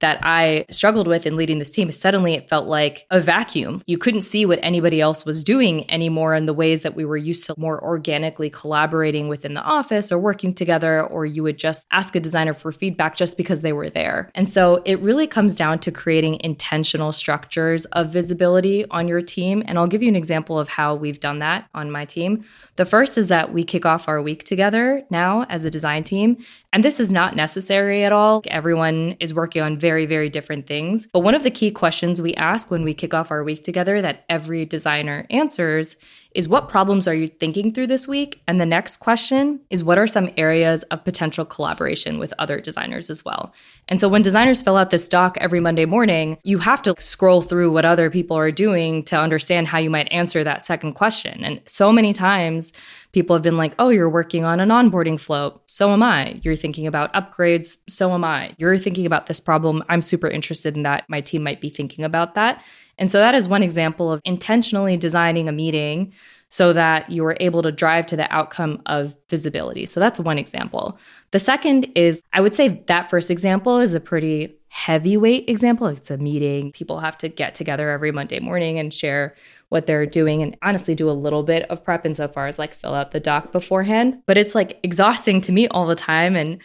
that 0.00 0.18
I 0.22 0.66
struggled 0.70 1.06
with 1.06 1.26
in 1.26 1.36
leading 1.36 1.58
this 1.58 1.70
team 1.70 1.88
is 1.88 1.98
suddenly 1.98 2.34
it 2.34 2.48
felt 2.48 2.66
like 2.66 3.06
a 3.10 3.20
vacuum. 3.20 3.82
You 3.86 3.98
couldn't 3.98 4.22
see 4.22 4.44
what 4.44 4.58
anybody 4.62 5.00
else 5.00 5.24
was 5.24 5.44
doing 5.44 5.90
anymore 5.90 6.34
in 6.34 6.46
the 6.46 6.54
ways 6.54 6.82
that 6.82 6.94
we 6.94 7.04
were 7.04 7.16
used 7.16 7.46
to 7.46 7.54
more 7.56 7.82
organically 7.82 8.50
collaborating 8.50 9.28
within 9.28 9.54
the 9.54 9.62
office 9.62 10.10
or 10.10 10.18
working 10.18 10.54
together, 10.54 11.04
or 11.06 11.26
you 11.26 11.42
would 11.42 11.58
just 11.58 11.86
ask 11.90 12.14
a 12.16 12.20
designer 12.20 12.54
for 12.54 12.72
feedback 12.72 13.16
just 13.16 13.36
because 13.36 13.60
they 13.60 13.72
were 13.72 13.90
there. 13.90 14.30
And 14.34 14.50
so 14.50 14.82
it 14.84 15.00
really 15.00 15.26
comes 15.26 15.54
down 15.54 15.78
to 15.80 15.92
creating 15.92 16.40
intentional 16.40 17.12
structures 17.12 17.84
of 17.86 18.10
visibility 18.10 18.86
on 18.90 19.08
your 19.08 19.22
team. 19.22 19.62
And 19.66 19.78
I'll 19.78 19.86
give 19.86 20.02
you 20.02 20.08
an 20.08 20.16
example 20.16 20.58
of 20.58 20.68
how 20.68 20.94
we've 20.94 21.20
done 21.20 21.40
that 21.40 21.68
on 21.74 21.90
my 21.90 22.04
team. 22.04 22.44
The 22.80 22.86
first 22.86 23.18
is 23.18 23.28
that 23.28 23.52
we 23.52 23.62
kick 23.62 23.84
off 23.84 24.08
our 24.08 24.22
week 24.22 24.44
together 24.44 25.04
now 25.10 25.44
as 25.50 25.66
a 25.66 25.70
design 25.70 26.02
team. 26.02 26.38
And 26.72 26.82
this 26.82 26.98
is 26.98 27.12
not 27.12 27.36
necessary 27.36 28.04
at 28.04 28.12
all. 28.12 28.42
Everyone 28.46 29.18
is 29.20 29.34
working 29.34 29.60
on 29.60 29.78
very, 29.78 30.06
very 30.06 30.30
different 30.30 30.66
things. 30.66 31.06
But 31.12 31.20
one 31.20 31.34
of 31.34 31.42
the 31.42 31.50
key 31.50 31.70
questions 31.72 32.22
we 32.22 32.32
ask 32.36 32.70
when 32.70 32.82
we 32.82 32.94
kick 32.94 33.12
off 33.12 33.30
our 33.30 33.44
week 33.44 33.64
together 33.64 34.00
that 34.00 34.24
every 34.30 34.64
designer 34.64 35.26
answers 35.28 35.96
is 36.34 36.48
what 36.48 36.68
problems 36.68 37.08
are 37.08 37.14
you 37.14 37.26
thinking 37.26 37.74
through 37.74 37.88
this 37.88 38.06
week? 38.06 38.40
And 38.46 38.60
the 38.60 38.66
next 38.66 38.98
question 38.98 39.60
is 39.68 39.82
what 39.82 39.98
are 39.98 40.06
some 40.06 40.30
areas 40.36 40.84
of 40.84 41.04
potential 41.04 41.44
collaboration 41.44 42.18
with 42.18 42.32
other 42.38 42.60
designers 42.60 43.10
as 43.10 43.24
well? 43.24 43.52
And 43.88 44.00
so 44.00 44.08
when 44.08 44.22
designers 44.22 44.62
fill 44.62 44.76
out 44.76 44.90
this 44.90 45.08
doc 45.08 45.36
every 45.40 45.58
Monday 45.58 45.86
morning, 45.86 46.38
you 46.44 46.58
have 46.58 46.82
to 46.82 46.94
scroll 47.00 47.42
through 47.42 47.72
what 47.72 47.84
other 47.84 48.10
people 48.10 48.36
are 48.36 48.52
doing 48.52 49.02
to 49.06 49.16
understand 49.16 49.66
how 49.66 49.78
you 49.78 49.90
might 49.90 50.10
answer 50.12 50.44
that 50.44 50.62
second 50.62 50.92
question. 50.92 51.44
And 51.44 51.60
so 51.66 51.90
many 51.90 52.12
times 52.12 52.69
people 53.12 53.34
have 53.34 53.42
been 53.42 53.56
like, 53.56 53.74
oh, 53.78 53.88
you're 53.88 54.10
working 54.10 54.44
on 54.44 54.60
an 54.60 54.68
onboarding 54.68 55.18
flow. 55.18 55.60
So 55.66 55.90
am 55.92 56.02
I. 56.02 56.40
You're 56.42 56.56
thinking 56.56 56.86
about 56.86 57.12
upgrades. 57.12 57.76
So 57.88 58.12
am 58.12 58.24
I. 58.24 58.54
You're 58.58 58.78
thinking 58.78 59.06
about 59.06 59.26
this 59.26 59.40
problem. 59.40 59.82
I'm 59.88 60.02
super 60.02 60.28
interested 60.28 60.76
in 60.76 60.82
that. 60.84 61.04
My 61.08 61.20
team 61.20 61.42
might 61.42 61.60
be 61.60 61.70
thinking 61.70 62.04
about 62.04 62.34
that. 62.34 62.62
And 62.98 63.10
so 63.10 63.18
that 63.18 63.34
is 63.34 63.48
one 63.48 63.62
example 63.62 64.12
of 64.12 64.20
intentionally 64.24 64.96
designing 64.96 65.48
a 65.48 65.52
meeting 65.52 66.12
so 66.50 66.72
that 66.72 67.08
you 67.08 67.24
are 67.24 67.36
able 67.40 67.62
to 67.62 67.70
drive 67.70 68.06
to 68.06 68.16
the 68.16 68.30
outcome 68.34 68.82
of 68.86 69.14
visibility. 69.28 69.86
So 69.86 70.00
that's 70.00 70.18
one 70.18 70.36
example. 70.36 70.98
The 71.30 71.38
second 71.38 71.86
is, 71.94 72.20
I 72.32 72.40
would 72.40 72.56
say 72.56 72.82
that 72.88 73.08
first 73.08 73.30
example 73.30 73.78
is 73.78 73.94
a 73.94 74.00
pretty 74.00 74.56
heavyweight 74.68 75.48
example. 75.48 75.86
It's 75.86 76.10
a 76.10 76.16
meeting. 76.16 76.72
People 76.72 76.98
have 77.00 77.16
to 77.18 77.28
get 77.28 77.54
together 77.54 77.90
every 77.90 78.10
Monday 78.10 78.40
morning 78.40 78.78
and 78.78 78.92
share 78.92 79.34
what 79.70 79.86
they're 79.86 80.04
doing 80.04 80.42
and 80.42 80.56
honestly 80.62 80.94
do 80.94 81.08
a 81.08 81.12
little 81.12 81.42
bit 81.42 81.62
of 81.70 81.82
prep 81.82 82.04
insofar 82.04 82.46
as 82.46 82.58
like 82.58 82.74
fill 82.74 82.94
out 82.94 83.12
the 83.12 83.20
doc 83.20 83.52
beforehand. 83.52 84.22
But 84.26 84.36
it's 84.36 84.54
like 84.54 84.78
exhausting 84.82 85.40
to 85.42 85.52
me 85.52 85.68
all 85.68 85.86
the 85.86 85.94
time. 85.94 86.36
And, 86.36 86.58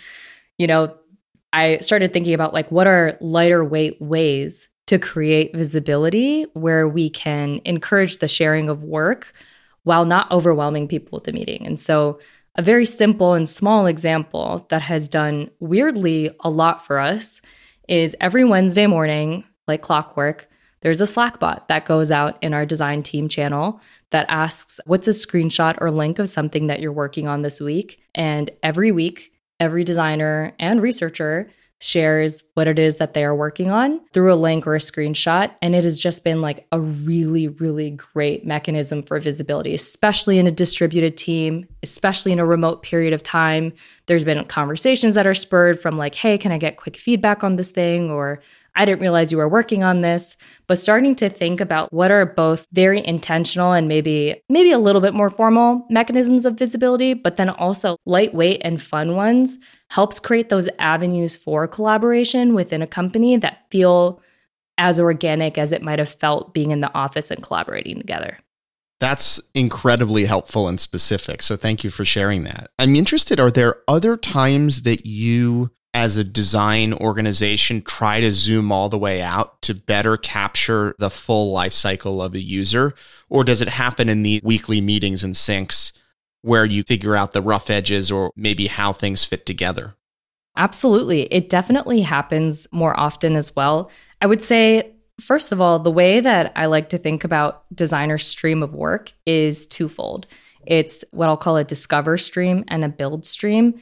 you 0.57 0.67
know, 0.67 0.93
I 1.53 1.77
started 1.77 2.11
thinking 2.11 2.33
about 2.33 2.53
like 2.53 2.69
what 2.71 2.87
are 2.87 3.17
lighter 3.21 3.63
weight 3.63 4.01
ways 4.01 4.67
to 4.87 4.99
create 4.99 5.55
visibility 5.55 6.43
where 6.53 6.87
we 6.87 7.09
can 7.09 7.61
encourage 7.63 8.17
the 8.17 8.27
sharing 8.27 8.69
of 8.69 8.83
work 8.83 9.33
while 9.83 10.05
not 10.05 10.29
overwhelming 10.31 10.87
people 10.87 11.17
with 11.17 11.23
the 11.23 11.33
meeting. 11.33 11.65
And 11.65 11.79
so, 11.79 12.19
a 12.57 12.61
very 12.61 12.85
simple 12.85 13.33
and 13.33 13.49
small 13.49 13.85
example 13.85 14.65
that 14.69 14.81
has 14.81 15.09
done 15.09 15.51
weirdly 15.59 16.33
a 16.39 16.49
lot 16.49 16.85
for 16.85 16.99
us 16.99 17.41
is 17.89 18.15
every 18.21 18.45
Wednesday 18.45 18.87
morning, 18.87 19.43
like 19.67 19.81
clockwork, 19.81 20.47
there's 20.85 21.01
a 21.01 21.07
Slack 21.07 21.39
bot 21.39 21.67
that 21.67 21.87
goes 21.87 22.11
out 22.11 22.37
in 22.43 22.53
our 22.53 22.63
design 22.63 23.01
team 23.01 23.27
channel 23.27 23.81
that 24.11 24.27
asks, 24.29 24.79
What's 24.85 25.07
a 25.07 25.11
screenshot 25.11 25.75
or 25.81 25.89
link 25.89 26.19
of 26.19 26.29
something 26.29 26.67
that 26.67 26.79
you're 26.79 26.91
working 26.91 27.27
on 27.27 27.41
this 27.41 27.59
week? 27.59 28.03
And 28.13 28.51
every 28.61 28.91
week, 28.91 29.33
every 29.59 29.83
designer 29.83 30.53
and 30.59 30.83
researcher 30.83 31.49
shares 31.79 32.43
what 32.53 32.67
it 32.67 32.77
is 32.77 32.97
that 32.97 33.15
they 33.15 33.23
are 33.23 33.35
working 33.35 33.71
on 33.71 33.99
through 34.13 34.31
a 34.31 34.35
link 34.35 34.67
or 34.67 34.75
a 34.75 34.79
screenshot. 34.79 35.51
And 35.59 35.73
it 35.73 35.83
has 35.83 35.99
just 35.99 36.23
been 36.23 36.39
like 36.39 36.67
a 36.71 36.79
really, 36.79 37.47
really 37.47 37.89
great 37.89 38.45
mechanism 38.45 39.01
for 39.01 39.19
visibility, 39.19 39.73
especially 39.73 40.37
in 40.37 40.45
a 40.45 40.51
distributed 40.51 41.17
team, 41.17 41.67
especially 41.81 42.31
in 42.31 42.37
a 42.37 42.45
remote 42.45 42.83
period 42.83 43.11
of 43.11 43.23
time. 43.23 43.73
There's 44.05 44.23
been 44.23 44.45
conversations 44.45 45.15
that 45.15 45.25
are 45.25 45.33
spurred 45.33 45.81
from 45.81 45.97
like, 45.97 46.13
hey, 46.13 46.37
can 46.37 46.51
I 46.51 46.59
get 46.59 46.77
quick 46.77 46.95
feedback 46.95 47.43
on 47.43 47.55
this 47.55 47.71
thing? 47.71 48.11
Or 48.11 48.39
I 48.75 48.85
didn't 48.85 49.01
realize 49.01 49.31
you 49.31 49.37
were 49.37 49.49
working 49.49 49.83
on 49.83 50.01
this, 50.01 50.35
but 50.67 50.77
starting 50.77 51.15
to 51.15 51.29
think 51.29 51.61
about 51.61 51.93
what 51.93 52.11
are 52.11 52.25
both 52.25 52.67
very 52.73 53.05
intentional 53.05 53.71
and 53.71 53.87
maybe 53.87 54.41
maybe 54.49 54.71
a 54.71 54.79
little 54.79 55.01
bit 55.01 55.13
more 55.13 55.29
formal 55.29 55.85
mechanisms 55.89 56.45
of 56.45 56.59
visibility, 56.59 57.13
but 57.13 57.37
then 57.37 57.49
also 57.49 57.97
lightweight 58.05 58.61
and 58.63 58.81
fun 58.81 59.15
ones 59.15 59.57
helps 59.89 60.19
create 60.19 60.49
those 60.49 60.67
avenues 60.79 61.37
for 61.37 61.67
collaboration 61.67 62.53
within 62.53 62.81
a 62.81 62.87
company 62.87 63.37
that 63.37 63.65
feel 63.69 64.21
as 64.77 64.99
organic 64.99 65.57
as 65.57 65.71
it 65.71 65.81
might 65.81 65.99
have 65.99 66.09
felt 66.09 66.53
being 66.53 66.71
in 66.71 66.81
the 66.81 66.93
office 66.93 67.31
and 67.31 67.41
collaborating 67.41 67.97
together. 67.97 68.39
That's 68.99 69.41
incredibly 69.53 70.25
helpful 70.25 70.67
and 70.67 70.79
specific. 70.79 71.41
So 71.41 71.57
thank 71.57 71.83
you 71.83 71.89
for 71.89 72.05
sharing 72.05 72.43
that. 72.45 72.71
I'm 72.79 72.95
interested 72.95 73.39
are 73.39 73.51
there 73.51 73.77
other 73.87 74.15
times 74.15 74.83
that 74.83 75.05
you 75.05 75.71
as 75.95 76.17
a 76.17 76.25
design 76.25 76.93
organization 76.93 77.81
try 77.81 78.19
to 78.19 78.29
zoom 78.29 78.69
all 78.69 78.89
the 78.89 78.97
way 78.97 79.21
out 79.21 79.61
to 79.61 79.73
better 79.73 80.17
capture 80.17 80.93
the 80.99 81.09
full 81.09 81.53
life 81.53 81.71
cycle 81.71 82.21
of 82.21 82.35
a 82.35 82.39
user 82.39 82.93
or 83.29 83.45
does 83.45 83.61
it 83.61 83.69
happen 83.69 84.09
in 84.09 84.21
the 84.21 84.41
weekly 84.43 84.81
meetings 84.81 85.23
and 85.23 85.35
syncs 85.35 85.93
where 86.41 86.65
you 86.65 86.83
figure 86.83 87.15
out 87.15 87.31
the 87.31 87.41
rough 87.41 87.69
edges 87.69 88.11
or 88.11 88.33
maybe 88.35 88.67
how 88.67 88.91
things 88.91 89.23
fit 89.23 89.45
together? 89.45 89.95
Absolutely. 90.57 91.33
It 91.33 91.47
definitely 91.47 92.01
happens 92.01 92.67
more 92.73 92.99
often 92.99 93.37
as 93.37 93.55
well. 93.55 93.89
I 94.21 94.27
would 94.27 94.43
say 94.43 94.91
First 95.21 95.53
of 95.53 95.61
all, 95.61 95.79
the 95.79 95.89
way 95.89 96.19
that 96.19 96.51
I 96.57 96.65
like 96.65 96.89
to 96.89 96.97
think 96.97 97.23
about 97.23 97.63
designer 97.73 98.17
stream 98.17 98.61
of 98.61 98.75
work 98.75 99.13
is 99.25 99.65
twofold. 99.65 100.27
It's 100.67 101.05
what 101.11 101.29
I'll 101.29 101.37
call 101.37 101.55
a 101.55 101.63
discover 101.63 102.17
stream 102.17 102.65
and 102.67 102.83
a 102.83 102.89
build 102.89 103.25
stream. 103.25 103.79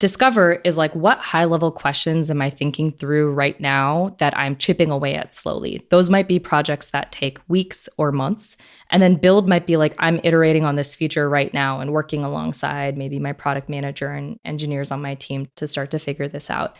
Discover 0.00 0.62
is 0.64 0.78
like, 0.78 0.94
what 0.94 1.18
high 1.18 1.44
level 1.44 1.70
questions 1.70 2.30
am 2.30 2.40
I 2.40 2.48
thinking 2.48 2.90
through 2.90 3.32
right 3.32 3.60
now 3.60 4.16
that 4.18 4.34
I'm 4.34 4.56
chipping 4.56 4.90
away 4.90 5.14
at 5.14 5.34
slowly? 5.34 5.86
Those 5.90 6.08
might 6.08 6.26
be 6.26 6.38
projects 6.38 6.88
that 6.88 7.12
take 7.12 7.38
weeks 7.48 7.86
or 7.98 8.10
months. 8.10 8.56
And 8.88 9.02
then 9.02 9.16
build 9.16 9.46
might 9.46 9.66
be 9.66 9.76
like, 9.76 9.94
I'm 9.98 10.18
iterating 10.24 10.64
on 10.64 10.76
this 10.76 10.94
feature 10.94 11.28
right 11.28 11.52
now 11.52 11.80
and 11.80 11.92
working 11.92 12.24
alongside 12.24 12.96
maybe 12.96 13.18
my 13.18 13.34
product 13.34 13.68
manager 13.68 14.10
and 14.10 14.40
engineers 14.42 14.90
on 14.90 15.02
my 15.02 15.16
team 15.16 15.48
to 15.56 15.66
start 15.66 15.90
to 15.90 15.98
figure 15.98 16.28
this 16.28 16.48
out. 16.48 16.76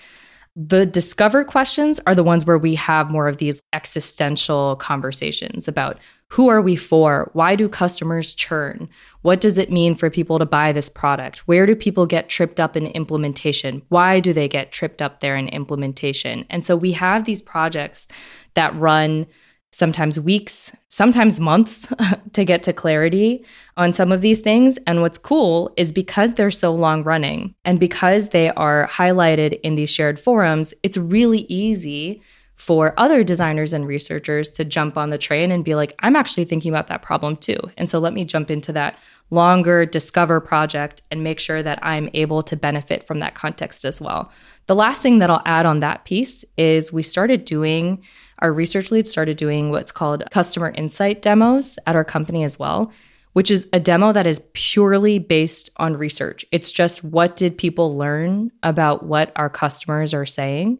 The 0.56 0.84
discover 0.84 1.44
questions 1.44 2.00
are 2.06 2.14
the 2.14 2.24
ones 2.24 2.44
where 2.44 2.58
we 2.58 2.74
have 2.74 3.10
more 3.10 3.28
of 3.28 3.38
these 3.38 3.62
existential 3.72 4.76
conversations 4.76 5.68
about 5.68 5.98
who 6.26 6.48
are 6.48 6.62
we 6.62 6.76
for? 6.76 7.30
Why 7.34 7.56
do 7.56 7.68
customers 7.68 8.34
churn? 8.34 8.88
What 9.22 9.40
does 9.40 9.58
it 9.58 9.72
mean 9.72 9.96
for 9.96 10.10
people 10.10 10.38
to 10.38 10.46
buy 10.46 10.72
this 10.72 10.88
product? 10.88 11.38
Where 11.48 11.66
do 11.66 11.74
people 11.74 12.06
get 12.06 12.28
tripped 12.28 12.60
up 12.60 12.76
in 12.76 12.86
implementation? 12.88 13.82
Why 13.88 14.20
do 14.20 14.32
they 14.32 14.48
get 14.48 14.70
tripped 14.70 15.02
up 15.02 15.20
there 15.20 15.36
in 15.36 15.48
implementation? 15.48 16.46
And 16.50 16.64
so 16.64 16.76
we 16.76 16.92
have 16.92 17.24
these 17.24 17.42
projects 17.42 18.06
that 18.54 18.74
run 18.76 19.26
sometimes 19.72 20.18
weeks, 20.18 20.72
sometimes 20.88 21.38
months 21.38 21.92
to 22.32 22.44
get 22.44 22.62
to 22.64 22.72
clarity 22.72 23.44
on 23.76 23.92
some 23.92 24.10
of 24.12 24.20
these 24.20 24.40
things. 24.40 24.78
And 24.86 25.00
what's 25.00 25.18
cool 25.18 25.72
is 25.76 25.92
because 25.92 26.34
they're 26.34 26.50
so 26.50 26.74
long 26.74 27.04
running 27.04 27.54
and 27.64 27.78
because 27.78 28.30
they 28.30 28.50
are 28.50 28.88
highlighted 28.88 29.60
in 29.60 29.76
these 29.76 29.90
shared 29.90 30.18
forums, 30.18 30.74
it's 30.82 30.96
really 30.96 31.40
easy 31.48 32.22
for 32.60 32.92
other 32.98 33.24
designers 33.24 33.72
and 33.72 33.86
researchers 33.86 34.50
to 34.50 34.66
jump 34.66 34.98
on 34.98 35.08
the 35.08 35.16
train 35.16 35.50
and 35.50 35.64
be 35.64 35.74
like, 35.74 35.94
I'm 36.00 36.14
actually 36.14 36.44
thinking 36.44 36.70
about 36.70 36.88
that 36.88 37.00
problem 37.00 37.36
too. 37.38 37.58
And 37.78 37.88
so 37.88 37.98
let 37.98 38.12
me 38.12 38.22
jump 38.26 38.50
into 38.50 38.70
that 38.72 38.98
longer 39.30 39.86
discover 39.86 40.40
project 40.40 41.00
and 41.10 41.24
make 41.24 41.40
sure 41.40 41.62
that 41.62 41.78
I'm 41.82 42.10
able 42.12 42.42
to 42.42 42.56
benefit 42.56 43.06
from 43.06 43.20
that 43.20 43.34
context 43.34 43.86
as 43.86 43.98
well. 43.98 44.30
The 44.66 44.74
last 44.74 45.00
thing 45.00 45.20
that 45.20 45.30
I'll 45.30 45.42
add 45.46 45.64
on 45.64 45.80
that 45.80 46.04
piece 46.04 46.44
is 46.58 46.92
we 46.92 47.02
started 47.02 47.46
doing 47.46 48.04
our 48.40 48.52
research 48.52 48.90
lead 48.90 49.06
started 49.06 49.36
doing 49.36 49.70
what's 49.70 49.92
called 49.92 50.24
customer 50.30 50.72
insight 50.76 51.22
demos 51.22 51.78
at 51.86 51.96
our 51.96 52.04
company 52.04 52.44
as 52.44 52.58
well, 52.58 52.92
which 53.32 53.50
is 53.50 53.68
a 53.72 53.80
demo 53.80 54.12
that 54.12 54.26
is 54.26 54.42
purely 54.52 55.18
based 55.18 55.70
on 55.76 55.96
research. 55.96 56.44
It's 56.52 56.70
just 56.70 57.04
what 57.04 57.36
did 57.36 57.56
people 57.56 57.96
learn 57.96 58.50
about 58.62 59.04
what 59.04 59.32
our 59.36 59.50
customers 59.50 60.14
are 60.14 60.26
saying 60.26 60.78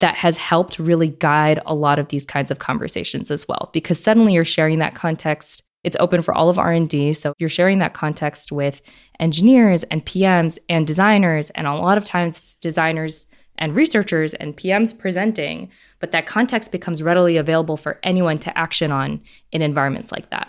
that 0.00 0.14
has 0.16 0.36
helped 0.36 0.78
really 0.78 1.08
guide 1.08 1.60
a 1.66 1.74
lot 1.74 1.98
of 1.98 2.08
these 2.08 2.24
kinds 2.24 2.50
of 2.50 2.58
conversations 2.58 3.30
as 3.30 3.46
well 3.48 3.70
because 3.72 4.00
suddenly 4.00 4.32
you're 4.32 4.44
sharing 4.44 4.78
that 4.78 4.94
context 4.94 5.62
it's 5.84 5.96
open 6.00 6.22
for 6.22 6.34
all 6.34 6.48
of 6.48 6.58
r&d 6.58 7.14
so 7.14 7.32
you're 7.38 7.48
sharing 7.48 7.78
that 7.78 7.94
context 7.94 8.52
with 8.52 8.80
engineers 9.20 9.82
and 9.84 10.04
pms 10.04 10.58
and 10.68 10.86
designers 10.86 11.50
and 11.50 11.66
a 11.66 11.74
lot 11.74 11.98
of 11.98 12.04
times 12.04 12.56
designers 12.60 13.26
and 13.58 13.74
researchers 13.74 14.34
and 14.34 14.56
PMs 14.56 14.98
presenting, 14.98 15.70
but 16.00 16.12
that 16.12 16.26
context 16.26 16.72
becomes 16.72 17.02
readily 17.02 17.36
available 17.36 17.76
for 17.76 17.98
anyone 18.02 18.38
to 18.40 18.56
action 18.56 18.90
on 18.90 19.20
in 19.52 19.62
environments 19.62 20.10
like 20.12 20.30
that. 20.30 20.48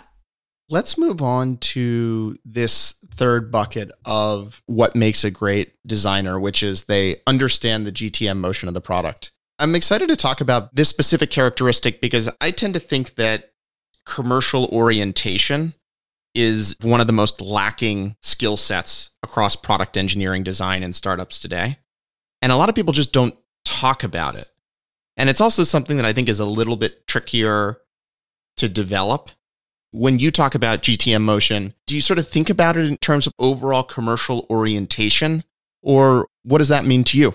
Let's 0.68 0.96
move 0.96 1.20
on 1.20 1.56
to 1.58 2.38
this 2.44 2.94
third 3.10 3.50
bucket 3.50 3.90
of 4.04 4.62
what 4.66 4.94
makes 4.94 5.24
a 5.24 5.30
great 5.30 5.74
designer, 5.84 6.38
which 6.38 6.62
is 6.62 6.82
they 6.82 7.20
understand 7.26 7.86
the 7.86 7.92
GTM 7.92 8.36
motion 8.38 8.68
of 8.68 8.74
the 8.74 8.80
product. 8.80 9.32
I'm 9.58 9.74
excited 9.74 10.08
to 10.08 10.16
talk 10.16 10.40
about 10.40 10.74
this 10.74 10.88
specific 10.88 11.30
characteristic 11.30 12.00
because 12.00 12.30
I 12.40 12.52
tend 12.52 12.74
to 12.74 12.80
think 12.80 13.16
that 13.16 13.50
commercial 14.06 14.66
orientation 14.66 15.74
is 16.34 16.76
one 16.82 17.00
of 17.00 17.06
the 17.06 17.12
most 17.12 17.40
lacking 17.40 18.16
skill 18.22 18.56
sets 18.56 19.10
across 19.22 19.56
product 19.56 19.96
engineering 19.96 20.44
design 20.44 20.82
and 20.82 20.94
startups 20.94 21.40
today. 21.40 21.78
And 22.42 22.52
a 22.52 22.56
lot 22.56 22.68
of 22.68 22.74
people 22.74 22.92
just 22.92 23.12
don't 23.12 23.34
talk 23.64 24.02
about 24.02 24.34
it. 24.36 24.48
And 25.16 25.28
it's 25.28 25.40
also 25.40 25.64
something 25.64 25.96
that 25.96 26.06
I 26.06 26.12
think 26.12 26.28
is 26.28 26.40
a 26.40 26.46
little 26.46 26.76
bit 26.76 27.06
trickier 27.06 27.78
to 28.56 28.68
develop. 28.68 29.30
When 29.92 30.18
you 30.18 30.30
talk 30.30 30.54
about 30.54 30.82
GTM 30.82 31.22
motion, 31.22 31.74
do 31.86 31.94
you 31.94 32.00
sort 32.00 32.18
of 32.18 32.28
think 32.28 32.48
about 32.48 32.76
it 32.76 32.86
in 32.86 32.96
terms 32.98 33.26
of 33.26 33.34
overall 33.38 33.82
commercial 33.82 34.46
orientation? 34.48 35.44
Or 35.82 36.28
what 36.42 36.58
does 36.58 36.68
that 36.68 36.84
mean 36.84 37.04
to 37.04 37.18
you? 37.18 37.34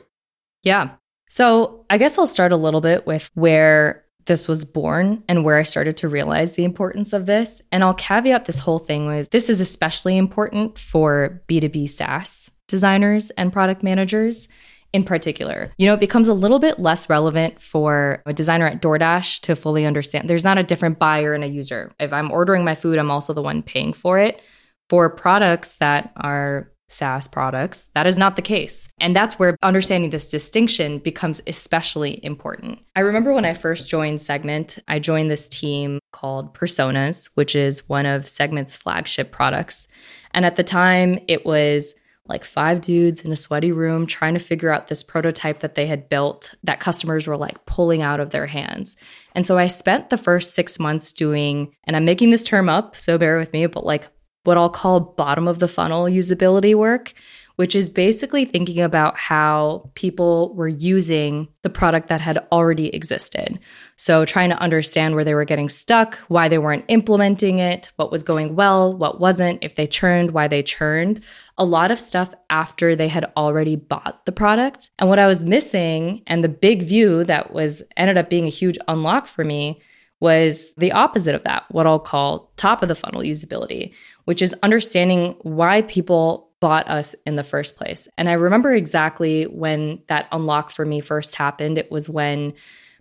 Yeah. 0.63 0.91
So 1.29 1.85
I 1.89 1.97
guess 1.97 2.17
I'll 2.17 2.27
start 2.27 2.51
a 2.51 2.57
little 2.57 2.81
bit 2.81 3.05
with 3.05 3.29
where 3.33 4.05
this 4.25 4.47
was 4.47 4.65
born 4.65 5.23
and 5.27 5.43
where 5.43 5.57
I 5.57 5.63
started 5.63 5.97
to 5.97 6.07
realize 6.07 6.53
the 6.53 6.63
importance 6.63 7.13
of 7.13 7.25
this. 7.25 7.61
And 7.71 7.83
I'll 7.83 7.93
caveat 7.93 8.45
this 8.45 8.59
whole 8.59 8.79
thing 8.79 9.05
with 9.05 9.29
this 9.31 9.49
is 9.49 9.61
especially 9.61 10.17
important 10.17 10.79
for 10.79 11.41
B2B 11.47 11.89
SaaS 11.89 12.49
designers 12.67 13.29
and 13.31 13.53
product 13.53 13.83
managers 13.83 14.47
in 14.93 15.04
particular. 15.04 15.71
You 15.78 15.88
know, 15.88 15.93
it 15.93 16.00
becomes 16.00 16.28
a 16.28 16.34
little 16.34 16.60
bit 16.60 16.80
less 16.80 17.10
relevant 17.10 17.62
for 17.62 18.21
a 18.26 18.34
designer 18.34 18.67
at 18.67 18.82
DoorDash 18.82 19.41
to 19.41 19.56
fully 19.56 19.86
understand. 19.86 20.30
There's 20.30 20.43
not 20.43 20.58
a 20.58 20.63
different 20.63 21.00
buyer 21.00 21.34
and 21.34 21.43
a 21.43 21.48
user. 21.48 21.93
If 22.00 22.13
I'm 22.13 22.32
ordering 22.32 22.63
my 22.63 22.76
food, 22.76 22.98
I'm 22.98 23.12
also 23.12 23.34
the 23.34 23.41
one 23.41 23.62
paying 23.62 23.93
for 23.93 24.19
it. 24.19 24.41
For 24.89 25.10
products 25.10 25.78
that 25.78 26.12
are 26.17 26.71
SaaS 26.88 27.28
products, 27.28 27.88
that 27.95 28.06
is 28.06 28.17
not 28.17 28.36
the 28.36 28.41
case. 28.41 28.88
And 29.00 29.15
that's 29.15 29.39
where 29.39 29.58
understanding 29.63 30.12
this 30.12 30.30
distinction 30.30 31.00
becomes 31.00 31.41
especially 31.48 32.24
important. 32.24 32.80
I 32.95 33.00
remember 33.00 33.34
when 33.34 33.45
I 33.45 33.54
first 33.54 33.89
joined 33.89 34.21
Segment, 34.21 34.78
I 34.88 35.00
joined 35.00 35.32
this 35.32 35.50
team 35.50 36.00
called 36.13 36.54
Personas, 36.54 37.30
which 37.34 37.56
is 37.56 37.89
one 37.89 38.06
of 38.06 38.30
Segment's 38.30 38.76
flagship 38.76 39.32
products. 39.32 39.88
And 40.32 40.45
at 40.45 40.56
the 40.56 40.63
time, 40.63 41.19
it 41.28 41.45
was 41.45 41.95
like 42.27 42.43
five 42.43 42.81
dudes 42.81 43.21
in 43.21 43.31
a 43.31 43.35
sweaty 43.35 43.71
room 43.71 44.07
trying 44.07 44.33
to 44.33 44.39
figure 44.39 44.71
out 44.71 44.88
this 44.88 45.03
prototype 45.03 45.59
that 45.59 45.75
they 45.75 45.85
had 45.85 46.09
built 46.09 46.55
that 46.63 46.79
customers 46.79 47.27
were 47.27 47.38
like 47.38 47.65
pulling 47.65 48.01
out 48.01 48.19
of 48.19 48.31
their 48.31 48.47
hands. 48.47 48.95
And 49.33 49.45
so 49.45 49.57
I 49.57 49.67
spent 49.67 50.09
the 50.09 50.17
first 50.17 50.53
six 50.53 50.79
months 50.79 51.13
doing, 51.13 51.75
and 51.83 51.95
I'm 51.95 52.05
making 52.05 52.31
this 52.31 52.43
term 52.43 52.67
up, 52.67 52.97
so 52.97 53.17
bear 53.17 53.38
with 53.38 53.53
me, 53.53 53.67
but 53.67 53.85
like 53.85 54.07
what 54.43 54.57
I'll 54.57 54.69
call 54.69 54.99
bottom 54.99 55.47
of 55.47 55.59
the 55.59 55.67
funnel 55.67 56.05
usability 56.05 56.75
work, 56.75 57.13
which 57.55 57.75
is 57.75 57.89
basically 57.89 58.45
thinking 58.45 58.81
about 58.81 59.17
how 59.17 59.89
people 59.95 60.53
were 60.55 60.67
using 60.67 61.47
the 61.61 61.69
product 61.69 62.09
that 62.09 62.21
had 62.21 62.37
already 62.51 62.93
existed. 62.93 63.59
So, 63.95 64.25
trying 64.25 64.49
to 64.49 64.59
understand 64.59 65.15
where 65.15 65.23
they 65.23 65.35
were 65.35 65.45
getting 65.45 65.69
stuck, 65.69 66.17
why 66.27 66.49
they 66.49 66.57
weren't 66.57 66.85
implementing 66.87 67.59
it, 67.59 67.91
what 67.95 68.11
was 68.11 68.23
going 68.23 68.55
well, 68.55 68.95
what 68.95 69.19
wasn't, 69.19 69.63
if 69.63 69.75
they 69.75 69.87
churned, 69.87 70.31
why 70.31 70.47
they 70.47 70.63
churned. 70.63 71.21
A 71.57 71.65
lot 71.65 71.91
of 71.91 71.99
stuff 71.99 72.33
after 72.49 72.95
they 72.95 73.07
had 73.07 73.31
already 73.37 73.75
bought 73.75 74.25
the 74.25 74.31
product. 74.31 74.91
And 74.99 75.09
what 75.09 75.19
I 75.19 75.27
was 75.27 75.45
missing, 75.45 76.23
and 76.27 76.43
the 76.43 76.49
big 76.49 76.83
view 76.83 77.23
that 77.23 77.53
was 77.53 77.81
ended 77.95 78.17
up 78.17 78.29
being 78.29 78.45
a 78.45 78.49
huge 78.49 78.77
unlock 78.87 79.27
for 79.27 79.45
me, 79.45 79.81
was 80.19 80.73
the 80.77 80.91
opposite 80.91 81.35
of 81.35 81.43
that, 81.43 81.63
what 81.69 81.85
I'll 81.85 81.99
call 81.99 82.51
top 82.55 82.81
of 82.81 82.87
the 82.87 82.95
funnel 82.95 83.21
usability, 83.21 83.93
which 84.25 84.41
is 84.41 84.55
understanding 84.63 85.35
why 85.41 85.81
people 85.83 86.49
bought 86.65 86.89
us 86.89 87.13
in 87.28 87.36
the 87.36 87.43
first 87.43 87.75
place. 87.75 88.08
And 88.17 88.28
I 88.28 88.34
remember 88.34 88.73
exactly 88.73 89.43
when 89.43 90.01
that 90.08 90.28
unlock 90.32 90.71
for 90.71 90.84
me 90.84 90.99
first 90.99 91.36
happened. 91.36 91.78
It 91.78 91.91
was 91.91 92.10
when 92.10 92.56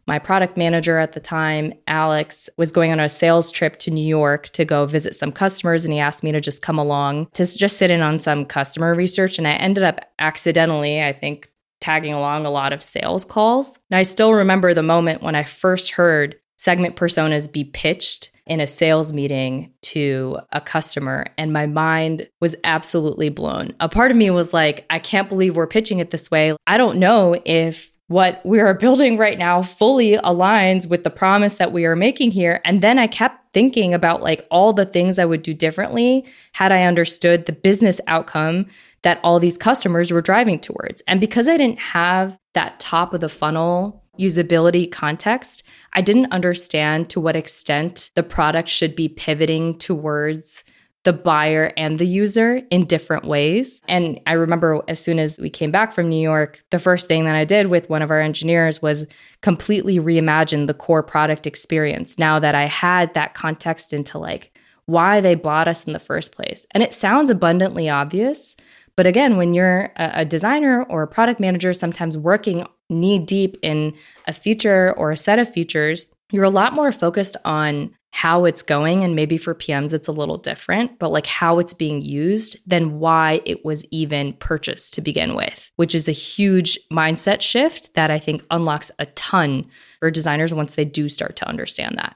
my 0.07 0.18
product 0.18 0.59
manager 0.59 0.98
at 0.98 1.14
the 1.14 1.20
time, 1.20 1.72
Alex, 1.87 2.50
was 2.59 2.70
going 2.70 2.92
on 2.92 3.00
a 3.00 3.09
sales 3.09 3.50
trip 3.50 3.79
to 3.79 3.90
New 3.90 4.07
York 4.07 4.50
to 4.50 4.66
go 4.66 4.85
visit 4.85 5.14
some 5.14 5.33
customers. 5.33 5.83
And 5.83 5.94
he 5.94 5.98
asked 5.98 6.22
me 6.22 6.31
to 6.31 6.42
just 6.42 6.61
come 6.61 6.79
along 6.79 7.29
to 7.33 7.46
just 7.57 7.79
sit 7.79 7.90
in 7.90 8.03
on 8.03 8.20
some 8.20 8.44
customer 8.44 8.94
research. 8.94 9.38
And 9.38 9.48
I 9.48 9.53
ended 9.53 9.83
up 9.83 9.98
accidentally, 10.18 11.03
I 11.03 11.14
think, 11.14 11.50
tagging 11.81 12.12
along 12.12 12.44
a 12.44 12.50
lot 12.50 12.74
of 12.74 12.83
sales 12.83 13.24
calls. 13.24 13.79
And 13.90 13.96
I 13.96 14.03
still 14.03 14.35
remember 14.35 14.74
the 14.74 14.83
moment 14.83 15.22
when 15.22 15.35
I 15.35 15.44
first 15.44 15.92
heard 15.92 16.37
Segment 16.59 16.96
Personas 16.96 17.50
be 17.50 17.64
pitched 17.64 18.29
in 18.46 18.61
a 18.61 18.66
sales 18.66 19.12
meeting 19.12 19.72
to 19.80 20.38
a 20.52 20.61
customer 20.61 21.26
and 21.38 21.52
my 21.52 21.66
mind 21.66 22.28
was 22.40 22.54
absolutely 22.64 23.30
blown. 23.30 23.74
A 23.80 23.88
part 23.88 24.11
of 24.11 24.16
me 24.16 24.30
was 24.30 24.52
like, 24.52 24.85
I 24.90 24.98
can't 24.98 25.28
believe 25.28 25.57
we're 25.57 25.66
pitching 25.66 25.98
it 25.98 26.11
this 26.11 26.30
way. 26.30 26.54
I 26.66 26.76
don't 26.76 26.98
know 26.98 27.40
if 27.44 27.90
what 28.09 28.44
we 28.44 28.61
are 28.61 28.74
building 28.78 29.16
right 29.16 29.38
now 29.38 29.62
fully 29.62 30.12
aligns 30.18 30.87
with 30.87 31.04
the 31.04 31.11
promise 31.11 31.57
that 31.57 31.72
we 31.72 31.87
are 31.87 31.96
making 31.96 32.30
here. 32.30 32.61
And 32.64 32.83
then 32.83 32.98
I 32.98 33.07
kept 33.07 33.54
thinking 33.54 33.94
about 33.94 34.22
like 34.22 34.46
all 34.50 34.72
the 34.72 34.87
things 34.87 35.18
I 35.18 35.24
would 35.24 35.42
do 35.42 35.54
differently 35.54 36.26
had 36.52 36.72
I 36.72 36.83
understood 36.83 37.46
the 37.46 37.52
business 37.52 38.00
outcome 38.07 38.66
that 39.02 39.20
all 39.22 39.38
these 39.38 39.57
customers 39.57 40.11
were 40.11 40.22
driving 40.22 40.59
towards. 40.59 41.02
And 41.07 41.20
because 41.20 41.48
I 41.48 41.57
didn't 41.57 41.78
have 41.78 42.37
that 42.54 42.80
top 42.80 43.14
of 43.14 43.20
the 43.20 43.28
funnel 43.28 44.02
usability 44.18 44.90
context, 44.90 45.62
I 45.94 46.02
didn't 46.02 46.33
understand 46.33 47.11
to 47.11 47.20
what 47.20 47.37
extent 47.37 48.11
the 48.14 48.22
product 48.22 48.68
should 48.68 48.96
be 48.96 49.09
pivoting 49.09 49.78
towards 49.78 50.64
the 51.04 51.12
buyer 51.12 51.72
and 51.76 51.98
the 51.98 52.07
user 52.07 52.62
in 52.70 52.87
different 52.87 53.26
ways. 53.26 53.80
And 53.88 54.18
I 54.26 54.33
remember 54.33 54.83
as 54.88 54.98
soon 54.98 55.18
as 55.18 55.38
we 55.38 55.50
came 55.50 55.70
back 55.70 55.92
from 55.92 56.09
New 56.09 56.20
York, 56.20 56.64
the 56.70 56.78
first 56.78 57.09
thing 57.09 57.26
that 57.26 57.35
I 57.35 57.44
did 57.44 57.66
with 57.66 57.90
one 57.90 58.00
of 58.00 58.11
our 58.11 58.20
engineers 58.20 58.80
was 58.80 59.07
completely 59.42 59.98
reimagine 59.98 60.66
the 60.66 60.74
core 60.74 61.02
product 61.02 61.46
experience 61.46 62.18
now 62.18 62.38
that 62.38 62.54
I 62.54 62.64
had 62.64 63.12
that 63.14 63.35
context 63.35 63.92
into 63.92 64.18
like 64.18 64.57
why 64.87 65.20
they 65.20 65.35
bought 65.35 65.68
us 65.68 65.85
in 65.85 65.92
the 65.92 65.98
first 65.98 66.35
place. 66.35 66.66
And 66.70 66.83
it 66.83 66.92
sounds 66.92 67.30
abundantly 67.30 67.88
obvious, 67.88 68.57
but 68.96 69.07
again, 69.07 69.37
when 69.37 69.54
you're 69.54 69.92
a, 69.96 70.24
designer 70.24 70.85
or 70.85 71.02
a 71.02 71.09
product 71.09 71.40
manager, 71.40 71.74
sometimes 71.74 72.16
working 72.16 72.66
knee 72.94 73.18
deep 73.18 73.57
in 73.62 73.94
a 74.26 74.33
feature 74.33 74.94
or 74.96 75.11
a 75.11 75.16
set 75.16 75.38
of 75.38 75.52
features, 75.52 76.07
you're 76.30 76.44
a 76.44 76.50
lot 76.50 76.72
more 76.72 76.92
focused 76.92 77.37
on 77.44 77.94
how 78.11 78.44
it's 78.44 78.62
going. 78.62 79.02
And 79.02 79.16
maybe 79.16 79.37
for 79.37 79.57
PMs, 79.57 79.92
it's 79.92 80.07
a 80.07 80.12
little 80.12 80.38
different, 80.38 81.00
but 81.00 81.11
like 81.11 81.26
how 81.26 81.59
it's 81.59 81.74
being 81.74 82.00
used 82.00 82.57
than 82.64 83.00
why 83.00 83.40
it 83.44 83.64
was 83.64 83.85
even 83.90 84.35
purchased 84.35 84.94
to 84.94 85.00
begin 85.00 85.35
with, 85.35 85.72
which 85.76 85.96
is 85.96 86.07
a 86.07 86.12
huge 86.12 86.78
mindset 86.92 87.40
shift 87.40 87.92
that 87.94 88.12
I 88.12 88.20
think 88.20 88.44
unlocks 88.52 88.92
a 89.00 89.07
ton 89.07 89.66
for 89.98 90.12
designers 90.12 90.54
once 90.54 90.76
they 90.76 90.85
do 90.85 91.09
start 91.09 91.35
to 91.37 91.48
understand 91.48 91.98
that. 91.98 92.14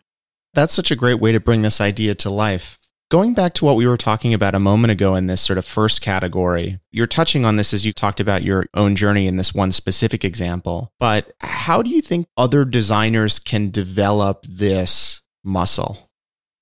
That's 0.55 0.73
such 0.73 0.93
a 0.93 0.97
great 0.97 1.21
way 1.21 1.33
to 1.33 1.41
bring 1.41 1.63
this 1.63 1.81
idea 1.81 2.15
to 2.17 2.31
life. 2.31 2.79
Going 3.11 3.33
back 3.33 3.55
to 3.55 3.65
what 3.65 3.77
we 3.77 3.87
were 3.87 3.97
talking 3.97 4.35
about 4.35 4.55
a 4.55 4.61
moment 4.61 4.91
ago 4.91 5.15
in 5.15 5.29
this 5.29 5.41
sort 5.41 5.57
of 5.57 5.65
first 5.65 6.03
category, 6.03 6.79
you're 6.91 7.07
touching 7.07 7.47
on 7.47 7.57
this 7.57 7.73
as 7.73 7.87
you 7.87 7.93
talked 7.95 8.21
about 8.21 8.43
your 8.43 8.67
own 8.75 8.97
journey 8.97 9.27
in 9.27 9.39
this 9.39 9.55
one 9.55 9.73
specific 9.73 10.27
example. 10.27 10.93
But 11.01 11.33
how 11.41 11.81
do 11.81 11.89
you 11.89 12.03
think 12.03 12.27
other 12.37 12.67
designers 12.67 13.39
can 13.39 13.71
develop 13.71 14.45
this 14.47 15.23
muscle? 15.43 16.11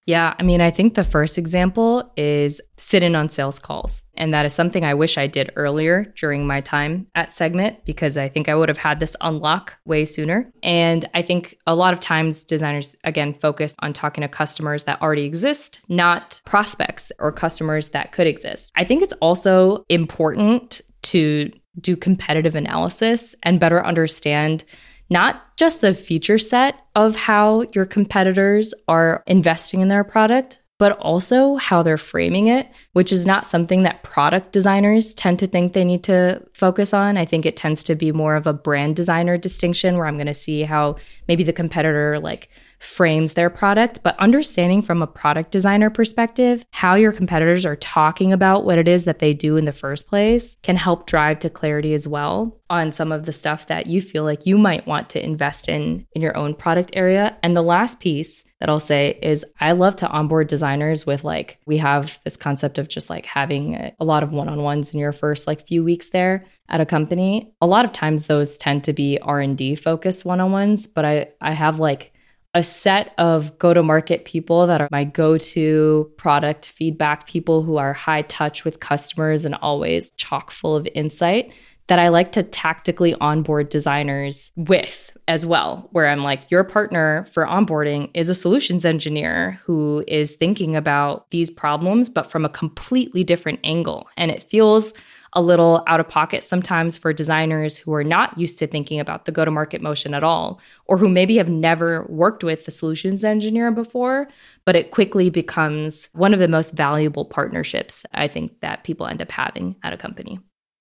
Yeah, 0.06 0.34
I 0.38 0.44
mean, 0.44 0.60
I 0.60 0.70
think 0.70 0.94
the 0.94 1.02
first 1.02 1.36
example 1.36 2.12
is 2.16 2.60
sit 2.76 3.02
in 3.02 3.16
on 3.16 3.28
sales 3.28 3.58
calls. 3.58 4.04
And 4.16 4.32
that 4.34 4.46
is 4.46 4.54
something 4.54 4.84
I 4.84 4.94
wish 4.94 5.18
I 5.18 5.26
did 5.26 5.52
earlier 5.56 6.12
during 6.16 6.46
my 6.46 6.60
time 6.60 7.06
at 7.14 7.34
Segment 7.34 7.84
because 7.84 8.16
I 8.16 8.28
think 8.28 8.48
I 8.48 8.54
would 8.54 8.68
have 8.68 8.78
had 8.78 9.00
this 9.00 9.16
unlock 9.20 9.74
way 9.84 10.04
sooner. 10.04 10.50
And 10.62 11.08
I 11.14 11.22
think 11.22 11.58
a 11.66 11.74
lot 11.74 11.92
of 11.92 12.00
times 12.00 12.42
designers, 12.42 12.94
again, 13.04 13.34
focus 13.34 13.74
on 13.80 13.92
talking 13.92 14.22
to 14.22 14.28
customers 14.28 14.84
that 14.84 15.00
already 15.02 15.24
exist, 15.24 15.80
not 15.88 16.40
prospects 16.44 17.12
or 17.18 17.32
customers 17.32 17.90
that 17.90 18.12
could 18.12 18.26
exist. 18.26 18.72
I 18.74 18.84
think 18.84 19.02
it's 19.02 19.14
also 19.20 19.84
important 19.88 20.80
to 21.02 21.50
do 21.80 21.96
competitive 21.96 22.54
analysis 22.54 23.34
and 23.42 23.60
better 23.60 23.84
understand 23.84 24.64
not 25.08 25.56
just 25.56 25.80
the 25.80 25.94
feature 25.94 26.38
set 26.38 26.74
of 26.94 27.14
how 27.14 27.64
your 27.72 27.86
competitors 27.86 28.74
are 28.88 29.22
investing 29.26 29.80
in 29.80 29.88
their 29.88 30.04
product, 30.04 30.58
but 30.78 30.92
also 30.98 31.56
how 31.56 31.82
they're 31.82 31.96
framing 31.96 32.48
it, 32.48 32.68
which 32.92 33.12
is 33.12 33.26
not 33.26 33.46
something 33.46 33.82
that 33.82 34.02
product 34.02 34.52
designers 34.52 35.14
tend 35.14 35.38
to 35.38 35.46
think 35.46 35.72
they 35.72 35.84
need 35.84 36.04
to 36.04 36.42
focus 36.52 36.92
on. 36.92 37.16
I 37.16 37.24
think 37.24 37.46
it 37.46 37.56
tends 37.56 37.82
to 37.84 37.94
be 37.94 38.12
more 38.12 38.36
of 38.36 38.46
a 38.46 38.52
brand 38.52 38.96
designer 38.96 39.38
distinction 39.38 39.96
where 39.96 40.06
I'm 40.06 40.16
going 40.16 40.26
to 40.26 40.34
see 40.34 40.62
how 40.62 40.96
maybe 41.28 41.44
the 41.44 41.52
competitor 41.52 42.18
like 42.18 42.50
frames 42.78 43.34
their 43.34 43.50
product, 43.50 44.00
but 44.02 44.18
understanding 44.18 44.82
from 44.82 45.02
a 45.02 45.06
product 45.06 45.50
designer 45.50 45.90
perspective 45.90 46.64
how 46.70 46.94
your 46.94 47.12
competitors 47.12 47.64
are 47.64 47.76
talking 47.76 48.32
about 48.32 48.64
what 48.64 48.78
it 48.78 48.88
is 48.88 49.04
that 49.04 49.18
they 49.18 49.32
do 49.32 49.56
in 49.56 49.64
the 49.64 49.72
first 49.72 50.06
place 50.06 50.56
can 50.62 50.76
help 50.76 51.06
drive 51.06 51.38
to 51.40 51.50
clarity 51.50 51.94
as 51.94 52.06
well 52.06 52.60
on 52.68 52.92
some 52.92 53.12
of 53.12 53.26
the 53.26 53.32
stuff 53.32 53.66
that 53.68 53.86
you 53.86 54.00
feel 54.00 54.24
like 54.24 54.46
you 54.46 54.58
might 54.58 54.86
want 54.86 55.08
to 55.10 55.24
invest 55.24 55.68
in 55.68 56.06
in 56.12 56.22
your 56.22 56.36
own 56.36 56.54
product 56.54 56.90
area. 56.94 57.36
And 57.42 57.56
the 57.56 57.62
last 57.62 58.00
piece 58.00 58.44
that 58.60 58.68
I'll 58.68 58.80
say 58.80 59.18
is 59.22 59.44
I 59.60 59.72
love 59.72 59.96
to 59.96 60.08
onboard 60.08 60.48
designers 60.48 61.04
with 61.04 61.24
like 61.24 61.58
we 61.66 61.76
have 61.78 62.18
this 62.24 62.36
concept 62.36 62.78
of 62.78 62.88
just 62.88 63.10
like 63.10 63.26
having 63.26 63.92
a 63.98 64.04
lot 64.04 64.22
of 64.22 64.32
one-on-ones 64.32 64.94
in 64.94 65.00
your 65.00 65.12
first 65.12 65.46
like 65.46 65.66
few 65.66 65.84
weeks 65.84 66.08
there 66.08 66.44
at 66.68 66.80
a 66.80 66.86
company. 66.86 67.54
A 67.60 67.66
lot 67.66 67.84
of 67.84 67.92
times 67.92 68.26
those 68.26 68.56
tend 68.56 68.84
to 68.84 68.92
be 68.92 69.18
R&D 69.20 69.76
focused 69.76 70.24
one-on-ones, 70.24 70.86
but 70.86 71.04
I 71.04 71.28
I 71.40 71.52
have 71.52 71.78
like 71.78 72.12
a 72.56 72.62
set 72.62 73.12
of 73.18 73.56
go 73.58 73.74
to 73.74 73.82
market 73.82 74.24
people 74.24 74.66
that 74.66 74.80
are 74.80 74.88
my 74.90 75.04
go 75.04 75.36
to 75.36 76.10
product 76.16 76.68
feedback 76.68 77.26
people 77.26 77.62
who 77.62 77.76
are 77.76 77.92
high 77.92 78.22
touch 78.22 78.64
with 78.64 78.80
customers 78.80 79.44
and 79.44 79.54
always 79.56 80.08
chock 80.16 80.50
full 80.50 80.74
of 80.74 80.88
insight 80.94 81.52
that 81.88 81.98
I 81.98 82.08
like 82.08 82.32
to 82.32 82.42
tactically 82.42 83.14
onboard 83.20 83.68
designers 83.68 84.52
with 84.56 85.10
as 85.28 85.44
well, 85.44 85.88
where 85.92 86.08
I'm 86.08 86.22
like, 86.22 86.50
your 86.50 86.64
partner 86.64 87.26
for 87.30 87.44
onboarding 87.44 88.10
is 88.14 88.30
a 88.30 88.34
solutions 88.34 88.86
engineer 88.86 89.60
who 89.62 90.02
is 90.08 90.36
thinking 90.36 90.76
about 90.76 91.30
these 91.32 91.50
problems, 91.50 92.08
but 92.08 92.30
from 92.30 92.46
a 92.46 92.48
completely 92.48 93.22
different 93.22 93.60
angle. 93.64 94.08
And 94.16 94.30
it 94.30 94.42
feels 94.44 94.94
a 95.36 95.42
little 95.42 95.84
out 95.86 96.00
of 96.00 96.08
pocket 96.08 96.42
sometimes 96.42 96.96
for 96.96 97.12
designers 97.12 97.76
who 97.76 97.92
are 97.92 98.02
not 98.02 98.36
used 98.38 98.58
to 98.58 98.66
thinking 98.66 98.98
about 98.98 99.26
the 99.26 99.32
go 99.32 99.44
to 99.44 99.50
market 99.50 99.82
motion 99.82 100.14
at 100.14 100.24
all, 100.24 100.58
or 100.86 100.96
who 100.96 101.08
maybe 101.08 101.36
have 101.36 101.48
never 101.48 102.06
worked 102.08 102.42
with 102.42 102.64
the 102.64 102.70
solutions 102.70 103.22
engineer 103.22 103.70
before, 103.70 104.26
but 104.64 104.74
it 104.74 104.90
quickly 104.90 105.28
becomes 105.28 106.08
one 106.12 106.32
of 106.32 106.40
the 106.40 106.48
most 106.48 106.72
valuable 106.72 107.26
partnerships 107.26 108.04
I 108.14 108.26
think 108.26 108.58
that 108.60 108.82
people 108.82 109.06
end 109.06 109.20
up 109.20 109.30
having 109.30 109.76
at 109.84 109.92
a 109.92 109.98
company. 109.98 110.40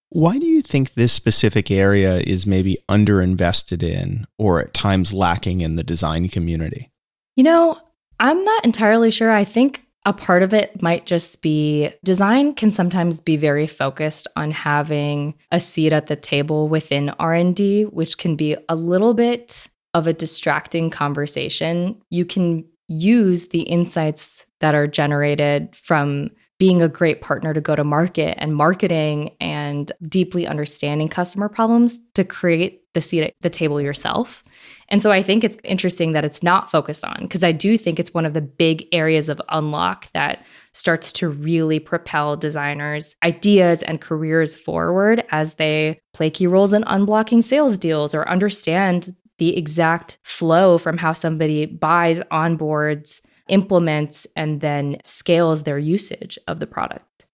Why 0.10 0.40
do 0.40 0.46
you 0.46 0.62
think 0.62 0.94
this 0.94 1.12
specific 1.12 1.70
area 1.70 2.20
is 2.20 2.48
maybe 2.48 2.78
underinvested 2.88 3.84
in 3.84 4.26
or 4.38 4.62
at 4.62 4.74
times 4.74 5.12
lacking 5.12 5.60
in 5.60 5.76
the 5.76 5.84
design 5.84 6.30
community? 6.30 6.92
You 7.36 7.44
know, 7.44 7.78
I'm 8.22 8.46
not 8.46 8.64
entirely 8.64 9.12
sure. 9.12 9.32
I 9.32 9.44
think 9.44 9.85
a 10.06 10.14
part 10.14 10.44
of 10.44 10.54
it 10.54 10.82
might 10.82 11.06
just 11.06 11.42
be 11.42 11.92
design 12.04 12.54
can 12.54 12.72
sometimes 12.72 13.20
be 13.20 13.38
very 13.38 13.66
focused 13.66 14.28
on 14.36 14.52
having 14.52 15.34
a 15.52 15.60
seat 15.60 15.92
at 15.92 16.08
the 16.08 16.16
table 16.16 16.68
within 16.70 17.10
R&D, 17.20 17.84
which 17.86 18.18
can 18.18 18.36
be 18.36 18.56
a 18.70 18.76
little 18.76 19.14
bit 19.14 19.68
of 19.96 20.06
a 20.06 20.14
distracting 20.14 20.90
conversation. 20.90 22.00
You 22.10 22.26
can 22.26 22.66
use 22.88 23.48
the 23.48 23.62
insights 23.62 24.46
that 24.60 24.76
are 24.76 24.88
generated 24.88 25.76
from 25.76 26.30
being 26.58 26.82
a 26.82 26.88
great 26.88 27.22
partner 27.22 27.54
to 27.54 27.62
go 27.62 27.76
to 27.76 27.84
market 27.84 28.38
and 28.40 28.56
marketing 28.56 29.36
and 29.42 29.92
deeply 30.08 30.48
understanding 30.48 31.10
customer 31.10 31.50
problems 31.50 32.00
to 32.14 32.24
create 32.24 32.82
the 32.94 33.02
seat 33.02 33.24
at 33.24 33.34
the 33.42 33.50
table 33.50 33.82
yourself. 33.82 34.44
And 34.88 35.04
so 35.04 35.12
I 35.12 35.22
think 35.22 35.44
it's 35.44 35.58
interesting 35.64 36.14
that 36.14 36.24
it's 36.24 36.42
not 36.42 36.72
focused 36.72 37.04
on 37.04 37.18
because 37.22 37.44
I 37.44 37.52
do 37.52 37.78
think 37.78 38.00
it's 38.00 38.14
one 38.14 38.26
of 38.26 38.34
the 38.34 38.42
big 38.42 38.86
areas 38.94 39.28
of 39.28 39.42
unlock 39.50 40.10
that 40.14 40.46
starts 40.72 41.12
to 41.14 41.28
really 41.28 41.80
propel 41.80 42.38
designers' 42.38 43.16
ideas 43.24 43.84
and 43.84 44.00
careers 44.00 44.56
forward 44.56 45.24
as 45.32 45.56
they 45.56 46.00
play 46.14 46.30
key 46.30 46.48
roles 46.48 46.72
in 46.72 46.84
unblocking 46.84 47.44
sales 47.44 47.78
deals 47.78 48.14
or 48.14 48.30
understand 48.30 49.14
the 49.38 49.58
exact 49.58 50.18
flow 50.24 50.78
from 50.78 50.98
how 50.98 51.12
somebody 51.12 51.66
buys, 51.66 52.22
onboards, 52.32 53.20
implements, 53.48 54.28
and 54.36 54.62
then 54.62 54.98
scales 55.04 55.64
their 55.64 55.80
usage 55.80 56.38
of 56.48 56.60
the 56.60 56.68
product. 56.68 57.25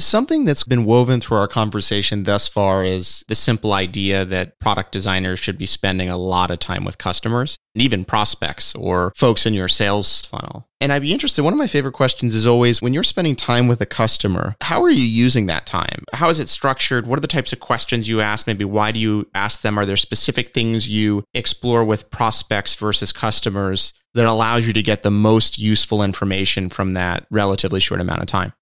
Something 0.00 0.46
that's 0.46 0.64
been 0.64 0.86
woven 0.86 1.20
through 1.20 1.36
our 1.36 1.46
conversation 1.46 2.22
thus 2.22 2.48
far 2.48 2.82
is 2.82 3.22
the 3.28 3.34
simple 3.34 3.74
idea 3.74 4.24
that 4.24 4.58
product 4.58 4.92
designers 4.92 5.38
should 5.38 5.58
be 5.58 5.66
spending 5.66 6.08
a 6.08 6.16
lot 6.16 6.50
of 6.50 6.58
time 6.58 6.84
with 6.84 6.96
customers 6.96 7.58
and 7.74 7.82
even 7.82 8.06
prospects 8.06 8.74
or 8.74 9.12
folks 9.14 9.44
in 9.44 9.52
your 9.52 9.68
sales 9.68 10.24
funnel. 10.24 10.66
And 10.80 10.90
I'd 10.90 11.02
be 11.02 11.12
interested. 11.12 11.42
One 11.42 11.52
of 11.52 11.58
my 11.58 11.66
favorite 11.66 11.92
questions 11.92 12.34
is 12.34 12.46
always 12.46 12.80
when 12.80 12.94
you're 12.94 13.02
spending 13.02 13.36
time 13.36 13.68
with 13.68 13.82
a 13.82 13.86
customer, 13.86 14.56
how 14.62 14.82
are 14.82 14.90
you 14.90 15.04
using 15.04 15.44
that 15.46 15.66
time? 15.66 16.06
How 16.14 16.30
is 16.30 16.40
it 16.40 16.48
structured? 16.48 17.06
What 17.06 17.18
are 17.18 17.20
the 17.20 17.28
types 17.28 17.52
of 17.52 17.60
questions 17.60 18.08
you 18.08 18.22
ask? 18.22 18.46
Maybe 18.46 18.64
why 18.64 18.92
do 18.92 19.00
you 19.00 19.28
ask 19.34 19.60
them? 19.60 19.78
Are 19.78 19.84
there 19.84 19.98
specific 19.98 20.54
things 20.54 20.88
you 20.88 21.24
explore 21.34 21.84
with 21.84 22.10
prospects 22.10 22.74
versus 22.74 23.12
customers 23.12 23.92
that 24.14 24.24
allows 24.24 24.66
you 24.66 24.72
to 24.72 24.82
get 24.82 25.02
the 25.02 25.10
most 25.10 25.58
useful 25.58 26.02
information 26.02 26.70
from 26.70 26.94
that 26.94 27.26
relatively 27.30 27.80
short 27.80 28.00
amount 28.00 28.22
of 28.22 28.26
time? 28.26 28.54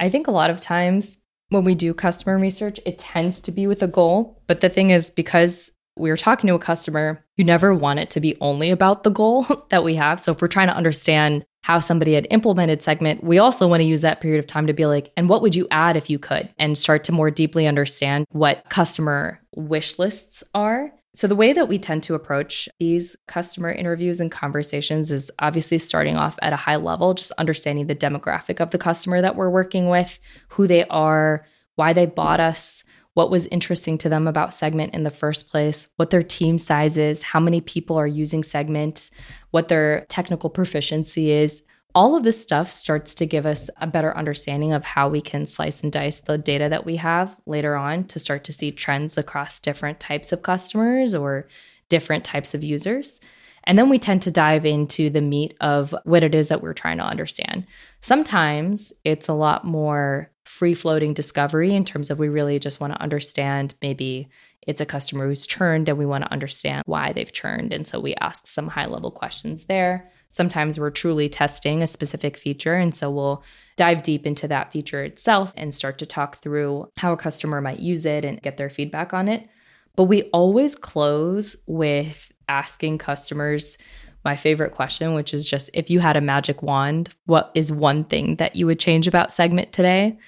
I 0.00 0.10
think 0.10 0.26
a 0.26 0.32
lot 0.32 0.50
of 0.50 0.60
times 0.60 1.18
when 1.48 1.64
we 1.64 1.74
do 1.74 1.94
customer 1.94 2.38
research, 2.38 2.80
it 2.84 2.98
tends 2.98 3.40
to 3.42 3.52
be 3.52 3.66
with 3.66 3.82
a 3.82 3.88
goal. 3.88 4.42
But 4.46 4.60
the 4.60 4.68
thing 4.68 4.90
is, 4.90 5.10
because 5.10 5.70
we're 5.96 6.16
talking 6.16 6.48
to 6.48 6.54
a 6.54 6.58
customer, 6.58 7.24
you 7.36 7.44
never 7.44 7.74
want 7.74 8.00
it 8.00 8.10
to 8.10 8.20
be 8.20 8.36
only 8.40 8.70
about 8.70 9.02
the 9.02 9.10
goal 9.10 9.46
that 9.70 9.84
we 9.84 9.94
have. 9.94 10.20
So 10.20 10.32
if 10.32 10.42
we're 10.42 10.48
trying 10.48 10.68
to 10.68 10.76
understand 10.76 11.44
how 11.62 11.80
somebody 11.80 12.14
had 12.14 12.28
implemented 12.30 12.82
Segment, 12.82 13.24
we 13.24 13.38
also 13.38 13.66
want 13.66 13.80
to 13.80 13.86
use 13.86 14.02
that 14.02 14.20
period 14.20 14.38
of 14.38 14.46
time 14.46 14.66
to 14.66 14.72
be 14.72 14.86
like, 14.86 15.12
and 15.16 15.28
what 15.28 15.42
would 15.42 15.54
you 15.54 15.66
add 15.70 15.96
if 15.96 16.08
you 16.08 16.18
could? 16.18 16.48
And 16.58 16.78
start 16.78 17.02
to 17.04 17.12
more 17.12 17.30
deeply 17.30 17.66
understand 17.66 18.26
what 18.30 18.64
customer 18.68 19.40
wish 19.56 19.98
lists 19.98 20.44
are. 20.54 20.92
So, 21.16 21.26
the 21.26 21.34
way 21.34 21.54
that 21.54 21.66
we 21.66 21.78
tend 21.78 22.02
to 22.02 22.14
approach 22.14 22.68
these 22.78 23.16
customer 23.26 23.70
interviews 23.70 24.20
and 24.20 24.30
conversations 24.30 25.10
is 25.10 25.30
obviously 25.38 25.78
starting 25.78 26.16
off 26.16 26.38
at 26.42 26.52
a 26.52 26.56
high 26.56 26.76
level, 26.76 27.14
just 27.14 27.32
understanding 27.38 27.86
the 27.86 27.96
demographic 27.96 28.60
of 28.60 28.70
the 28.70 28.76
customer 28.76 29.22
that 29.22 29.34
we're 29.34 29.48
working 29.48 29.88
with, 29.88 30.20
who 30.48 30.66
they 30.66 30.84
are, 30.88 31.46
why 31.76 31.94
they 31.94 32.04
bought 32.04 32.38
us, 32.38 32.84
what 33.14 33.30
was 33.30 33.46
interesting 33.46 33.96
to 33.96 34.10
them 34.10 34.28
about 34.28 34.52
Segment 34.52 34.92
in 34.92 35.04
the 35.04 35.10
first 35.10 35.48
place, 35.48 35.88
what 35.96 36.10
their 36.10 36.22
team 36.22 36.58
size 36.58 36.98
is, 36.98 37.22
how 37.22 37.40
many 37.40 37.62
people 37.62 37.96
are 37.96 38.06
using 38.06 38.42
Segment, 38.42 39.08
what 39.52 39.68
their 39.68 40.04
technical 40.10 40.50
proficiency 40.50 41.30
is. 41.30 41.62
All 41.96 42.14
of 42.14 42.24
this 42.24 42.38
stuff 42.38 42.70
starts 42.70 43.14
to 43.14 43.24
give 43.24 43.46
us 43.46 43.70
a 43.78 43.86
better 43.86 44.14
understanding 44.14 44.74
of 44.74 44.84
how 44.84 45.08
we 45.08 45.22
can 45.22 45.46
slice 45.46 45.80
and 45.80 45.90
dice 45.90 46.20
the 46.20 46.36
data 46.36 46.68
that 46.68 46.84
we 46.84 46.96
have 46.96 47.34
later 47.46 47.74
on 47.74 48.04
to 48.08 48.18
start 48.18 48.44
to 48.44 48.52
see 48.52 48.70
trends 48.70 49.16
across 49.16 49.60
different 49.60 49.98
types 49.98 50.30
of 50.30 50.42
customers 50.42 51.14
or 51.14 51.48
different 51.88 52.22
types 52.22 52.52
of 52.52 52.62
users. 52.62 53.18
And 53.64 53.78
then 53.78 53.88
we 53.88 53.98
tend 53.98 54.20
to 54.22 54.30
dive 54.30 54.66
into 54.66 55.08
the 55.08 55.22
meat 55.22 55.56
of 55.62 55.94
what 56.04 56.22
it 56.22 56.34
is 56.34 56.48
that 56.48 56.60
we're 56.60 56.74
trying 56.74 56.98
to 56.98 57.02
understand. 57.02 57.66
Sometimes 58.02 58.92
it's 59.04 59.28
a 59.28 59.32
lot 59.32 59.64
more 59.64 60.30
free 60.44 60.74
floating 60.74 61.14
discovery 61.14 61.74
in 61.74 61.86
terms 61.86 62.10
of 62.10 62.18
we 62.18 62.28
really 62.28 62.58
just 62.58 62.78
want 62.78 62.92
to 62.92 63.00
understand 63.00 63.72
maybe 63.80 64.28
it's 64.60 64.82
a 64.82 64.86
customer 64.86 65.26
who's 65.26 65.46
churned 65.46 65.88
and 65.88 65.96
we 65.96 66.04
want 66.04 66.24
to 66.24 66.32
understand 66.32 66.82
why 66.84 67.14
they've 67.14 67.32
churned. 67.32 67.72
And 67.72 67.88
so 67.88 67.98
we 68.00 68.14
ask 68.16 68.46
some 68.46 68.68
high 68.68 68.86
level 68.86 69.10
questions 69.10 69.64
there. 69.64 70.10
Sometimes 70.28 70.78
we're 70.78 70.90
truly 70.90 71.28
testing 71.28 71.82
a 71.82 71.86
specific 71.86 72.36
feature. 72.36 72.74
And 72.74 72.94
so 72.94 73.10
we'll 73.10 73.42
dive 73.76 74.02
deep 74.02 74.26
into 74.26 74.48
that 74.48 74.72
feature 74.72 75.02
itself 75.02 75.52
and 75.56 75.74
start 75.74 75.98
to 75.98 76.06
talk 76.06 76.38
through 76.38 76.90
how 76.96 77.12
a 77.12 77.16
customer 77.16 77.60
might 77.60 77.80
use 77.80 78.04
it 78.04 78.24
and 78.24 78.42
get 78.42 78.56
their 78.56 78.70
feedback 78.70 79.14
on 79.14 79.28
it. 79.28 79.48
But 79.96 80.04
we 80.04 80.24
always 80.24 80.74
close 80.74 81.56
with 81.66 82.32
asking 82.48 82.98
customers 82.98 83.78
my 84.24 84.36
favorite 84.36 84.72
question, 84.72 85.14
which 85.14 85.32
is 85.32 85.48
just 85.48 85.70
if 85.72 85.88
you 85.88 86.00
had 86.00 86.16
a 86.16 86.20
magic 86.20 86.62
wand, 86.62 87.14
what 87.26 87.50
is 87.54 87.70
one 87.70 88.04
thing 88.04 88.36
that 88.36 88.56
you 88.56 88.66
would 88.66 88.80
change 88.80 89.06
about 89.06 89.32
Segment 89.32 89.72
today? 89.72 90.18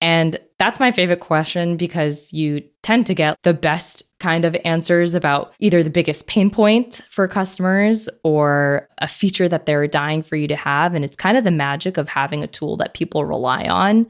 And 0.00 0.38
that's 0.58 0.80
my 0.80 0.92
favorite 0.92 1.20
question 1.20 1.76
because 1.76 2.32
you 2.32 2.62
tend 2.82 3.06
to 3.06 3.14
get 3.14 3.36
the 3.42 3.52
best 3.52 4.02
kind 4.22 4.44
of 4.44 4.56
answers 4.64 5.14
about 5.14 5.52
either 5.58 5.82
the 5.82 5.90
biggest 5.90 6.28
pain 6.28 6.48
point 6.48 7.00
for 7.10 7.26
customers 7.26 8.08
or 8.22 8.88
a 8.98 9.08
feature 9.08 9.48
that 9.48 9.66
they're 9.66 9.88
dying 9.88 10.22
for 10.22 10.36
you 10.36 10.46
to 10.46 10.54
have. 10.54 10.94
And 10.94 11.04
it's 11.04 11.16
kind 11.16 11.36
of 11.36 11.42
the 11.42 11.50
magic 11.50 11.96
of 11.96 12.08
having 12.08 12.44
a 12.44 12.46
tool 12.46 12.76
that 12.76 12.94
people 12.94 13.24
rely 13.24 13.64
on 13.64 14.06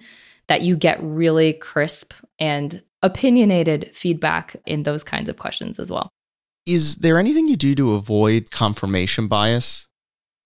that 0.48 0.60
you 0.60 0.76
get 0.76 1.02
really 1.02 1.54
crisp 1.54 2.12
and 2.38 2.82
opinionated 3.02 3.90
feedback 3.94 4.54
in 4.66 4.82
those 4.82 5.02
kinds 5.02 5.30
of 5.30 5.38
questions 5.38 5.78
as 5.78 5.90
well. 5.90 6.10
Is 6.66 6.96
there 6.96 7.18
anything 7.18 7.48
you 7.48 7.56
do 7.56 7.74
to 7.74 7.94
avoid 7.94 8.50
confirmation 8.50 9.28
bias? 9.28 9.88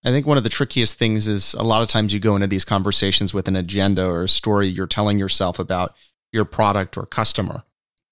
I 0.05 0.11
think 0.11 0.27
one 0.27 0.39
of 0.39 0.45
the 0.45 0.49
trickiest 0.49 0.97
things 0.97 1.27
is 1.27 1.55
a 1.55 1.65
lot 1.65 1.83
of 1.83 1.89
times 1.89 2.15
you 2.15 2.21
go 2.21 2.37
into 2.37 2.47
these 2.47 2.65
conversations 2.65 3.35
with 3.35 3.49
an 3.49 3.57
agenda 3.57 4.07
or 4.07 4.25
a 4.25 4.29
story 4.29 4.69
you're 4.69 4.87
telling 4.87 5.19
yourself 5.19 5.59
about 5.59 5.97
your 6.33 6.45
product 6.45 6.97
or 6.97 7.05
customer. 7.05 7.65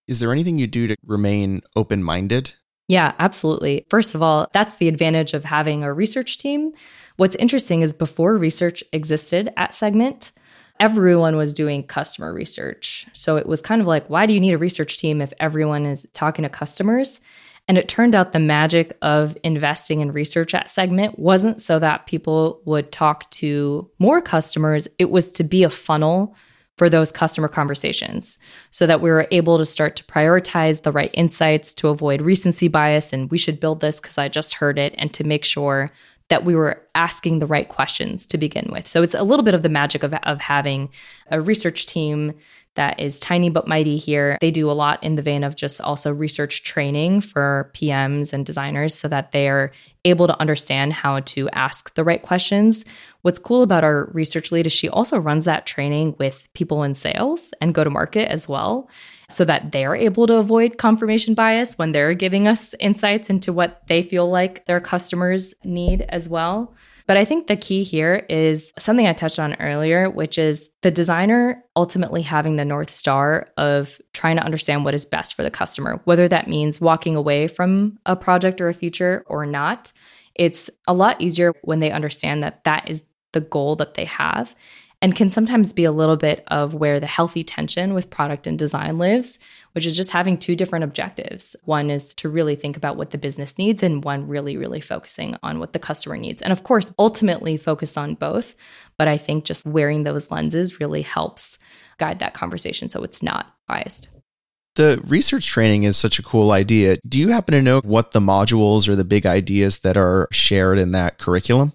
Is 0.06 0.20
there 0.20 0.32
anything 0.32 0.58
you 0.58 0.66
do 0.66 0.86
to 0.86 0.96
remain 1.06 1.62
open 1.76 2.02
minded? 2.02 2.54
Yeah, 2.88 3.14
absolutely. 3.18 3.86
First 3.88 4.14
of 4.14 4.22
all, 4.22 4.48
that's 4.52 4.76
the 4.76 4.88
advantage 4.88 5.32
of 5.32 5.44
having 5.44 5.82
a 5.82 5.92
research 5.92 6.36
team. 6.36 6.72
What's 7.16 7.36
interesting 7.36 7.80
is 7.80 7.94
before 7.94 8.36
research 8.36 8.84
existed 8.92 9.50
at 9.56 9.72
Segment, 9.72 10.32
everyone 10.80 11.36
was 11.36 11.54
doing 11.54 11.86
customer 11.86 12.34
research. 12.34 13.06
So 13.12 13.36
it 13.36 13.46
was 13.46 13.62
kind 13.62 13.80
of 13.80 13.86
like, 13.86 14.10
why 14.10 14.26
do 14.26 14.34
you 14.34 14.40
need 14.40 14.52
a 14.52 14.58
research 14.58 14.98
team 14.98 15.22
if 15.22 15.32
everyone 15.40 15.86
is 15.86 16.06
talking 16.12 16.42
to 16.42 16.48
customers? 16.50 17.20
And 17.66 17.78
it 17.78 17.88
turned 17.88 18.14
out 18.14 18.32
the 18.32 18.40
magic 18.40 18.98
of 19.00 19.38
investing 19.42 20.00
in 20.00 20.12
research 20.12 20.54
at 20.54 20.68
Segment 20.68 21.18
wasn't 21.18 21.62
so 21.62 21.78
that 21.78 22.06
people 22.06 22.60
would 22.66 22.92
talk 22.92 23.30
to 23.30 23.90
more 23.98 24.20
customers, 24.20 24.86
it 24.98 25.10
was 25.10 25.32
to 25.32 25.44
be 25.44 25.62
a 25.62 25.70
funnel 25.70 26.36
for 26.76 26.90
those 26.90 27.12
customer 27.12 27.48
conversations 27.48 28.38
so 28.70 28.86
that 28.86 29.00
we 29.00 29.10
were 29.10 29.28
able 29.30 29.58
to 29.58 29.66
start 29.66 29.96
to 29.96 30.04
prioritize 30.04 30.82
the 30.82 30.92
right 30.92 31.10
insights 31.14 31.72
to 31.74 31.88
avoid 31.88 32.20
recency 32.20 32.68
bias 32.68 33.12
and 33.12 33.30
we 33.30 33.38
should 33.38 33.60
build 33.60 33.80
this 33.80 34.00
because 34.00 34.18
I 34.18 34.28
just 34.28 34.54
heard 34.54 34.78
it 34.78 34.94
and 34.98 35.12
to 35.14 35.24
make 35.24 35.44
sure 35.44 35.92
that 36.28 36.44
we 36.44 36.54
were 36.54 36.80
asking 36.94 37.38
the 37.38 37.46
right 37.46 37.68
questions 37.68 38.26
to 38.26 38.38
begin 38.38 38.68
with. 38.72 38.86
So 38.88 39.02
it's 39.02 39.14
a 39.14 39.22
little 39.22 39.44
bit 39.44 39.54
of 39.54 39.62
the 39.62 39.68
magic 39.68 40.02
of, 40.02 40.14
of 40.14 40.40
having 40.40 40.88
a 41.30 41.40
research 41.40 41.86
team 41.86 42.32
that 42.74 42.98
is 42.98 43.20
tiny 43.20 43.50
but 43.50 43.68
mighty 43.68 43.96
here. 43.96 44.38
They 44.40 44.50
do 44.50 44.70
a 44.70 44.72
lot 44.72 45.02
in 45.02 45.14
the 45.14 45.22
vein 45.22 45.44
of 45.44 45.56
just 45.56 45.80
also 45.80 46.12
research 46.12 46.62
training 46.62 47.20
for 47.20 47.70
PMs 47.74 48.32
and 48.32 48.44
designers 48.44 48.94
so 48.94 49.08
that 49.08 49.32
they 49.32 49.48
are 49.48 49.72
able 50.04 50.26
to 50.26 50.38
understand 50.40 50.92
how 50.92 51.20
to 51.20 51.48
ask 51.50 51.94
the 51.94 52.04
right 52.04 52.22
questions. 52.22 52.84
What's 53.22 53.38
cool 53.38 53.62
about 53.62 53.84
our 53.84 54.10
research 54.12 54.52
lead 54.52 54.66
is 54.66 54.72
she 54.72 54.88
also 54.88 55.18
runs 55.18 55.44
that 55.46 55.66
training 55.66 56.16
with 56.18 56.46
people 56.54 56.82
in 56.82 56.94
sales 56.94 57.52
and 57.60 57.74
go 57.74 57.84
to 57.84 57.90
market 57.90 58.30
as 58.30 58.48
well 58.48 58.88
so 59.30 59.44
that 59.44 59.72
they're 59.72 59.94
able 59.94 60.26
to 60.26 60.36
avoid 60.36 60.76
confirmation 60.78 61.34
bias 61.34 61.78
when 61.78 61.92
they're 61.92 62.14
giving 62.14 62.46
us 62.46 62.74
insights 62.80 63.30
into 63.30 63.52
what 63.52 63.82
they 63.88 64.02
feel 64.02 64.28
like 64.28 64.66
their 64.66 64.80
customers 64.80 65.54
need 65.64 66.02
as 66.08 66.28
well. 66.28 66.74
But 67.06 67.18
I 67.18 67.24
think 67.24 67.46
the 67.46 67.56
key 67.56 67.82
here 67.82 68.24
is 68.30 68.72
something 68.78 69.06
I 69.06 69.12
touched 69.12 69.38
on 69.38 69.54
earlier, 69.56 70.08
which 70.08 70.38
is 70.38 70.70
the 70.80 70.90
designer 70.90 71.62
ultimately 71.76 72.22
having 72.22 72.56
the 72.56 72.64
North 72.64 72.90
Star 72.90 73.48
of 73.58 74.00
trying 74.14 74.36
to 74.36 74.42
understand 74.42 74.84
what 74.84 74.94
is 74.94 75.04
best 75.04 75.34
for 75.34 75.42
the 75.42 75.50
customer, 75.50 76.00
whether 76.04 76.28
that 76.28 76.48
means 76.48 76.80
walking 76.80 77.14
away 77.14 77.46
from 77.46 77.98
a 78.06 78.16
project 78.16 78.60
or 78.60 78.68
a 78.68 78.74
feature 78.74 79.24
or 79.26 79.44
not. 79.44 79.92
It's 80.34 80.70
a 80.88 80.94
lot 80.94 81.20
easier 81.20 81.52
when 81.62 81.80
they 81.80 81.90
understand 81.90 82.42
that 82.42 82.64
that 82.64 82.88
is 82.88 83.02
the 83.32 83.42
goal 83.42 83.76
that 83.76 83.94
they 83.94 84.06
have 84.06 84.54
and 85.02 85.14
can 85.14 85.28
sometimes 85.28 85.74
be 85.74 85.84
a 85.84 85.92
little 85.92 86.16
bit 86.16 86.42
of 86.46 86.72
where 86.72 86.98
the 86.98 87.06
healthy 87.06 87.44
tension 87.44 87.92
with 87.92 88.08
product 88.08 88.46
and 88.46 88.58
design 88.58 88.96
lives, 88.96 89.38
which 89.74 89.86
is 89.86 89.96
just 89.96 90.10
having 90.10 90.38
two 90.38 90.56
different 90.56 90.84
objectives. 90.84 91.54
One 91.64 91.90
is 91.90 92.14
to 92.14 92.28
really 92.28 92.56
think 92.56 92.76
about 92.76 92.96
what 92.96 93.10
the 93.10 93.18
business 93.18 93.58
needs, 93.58 93.82
and 93.82 94.04
one 94.04 94.28
really, 94.28 94.56
really 94.56 94.80
focusing 94.80 95.36
on 95.42 95.58
what 95.58 95.72
the 95.72 95.78
customer 95.78 96.16
needs. 96.16 96.42
And 96.42 96.52
of 96.52 96.62
course, 96.62 96.92
ultimately 96.98 97.56
focus 97.56 97.96
on 97.96 98.14
both. 98.14 98.54
But 98.98 99.08
I 99.08 99.16
think 99.16 99.44
just 99.44 99.66
wearing 99.66 100.04
those 100.04 100.30
lenses 100.30 100.80
really 100.80 101.02
helps 101.02 101.58
guide 101.98 102.20
that 102.20 102.34
conversation 102.34 102.88
so 102.88 103.02
it's 103.02 103.22
not 103.22 103.54
biased. 103.66 104.08
The 104.76 105.00
research 105.06 105.46
training 105.46 105.84
is 105.84 105.96
such 105.96 106.18
a 106.18 106.22
cool 106.22 106.50
idea. 106.50 106.96
Do 107.06 107.20
you 107.20 107.28
happen 107.28 107.52
to 107.52 107.62
know 107.62 107.80
what 107.80 108.10
the 108.10 108.20
modules 108.20 108.88
or 108.88 108.96
the 108.96 109.04
big 109.04 109.24
ideas 109.24 109.78
that 109.78 109.96
are 109.96 110.28
shared 110.32 110.78
in 110.78 110.92
that 110.92 111.18
curriculum? 111.18 111.72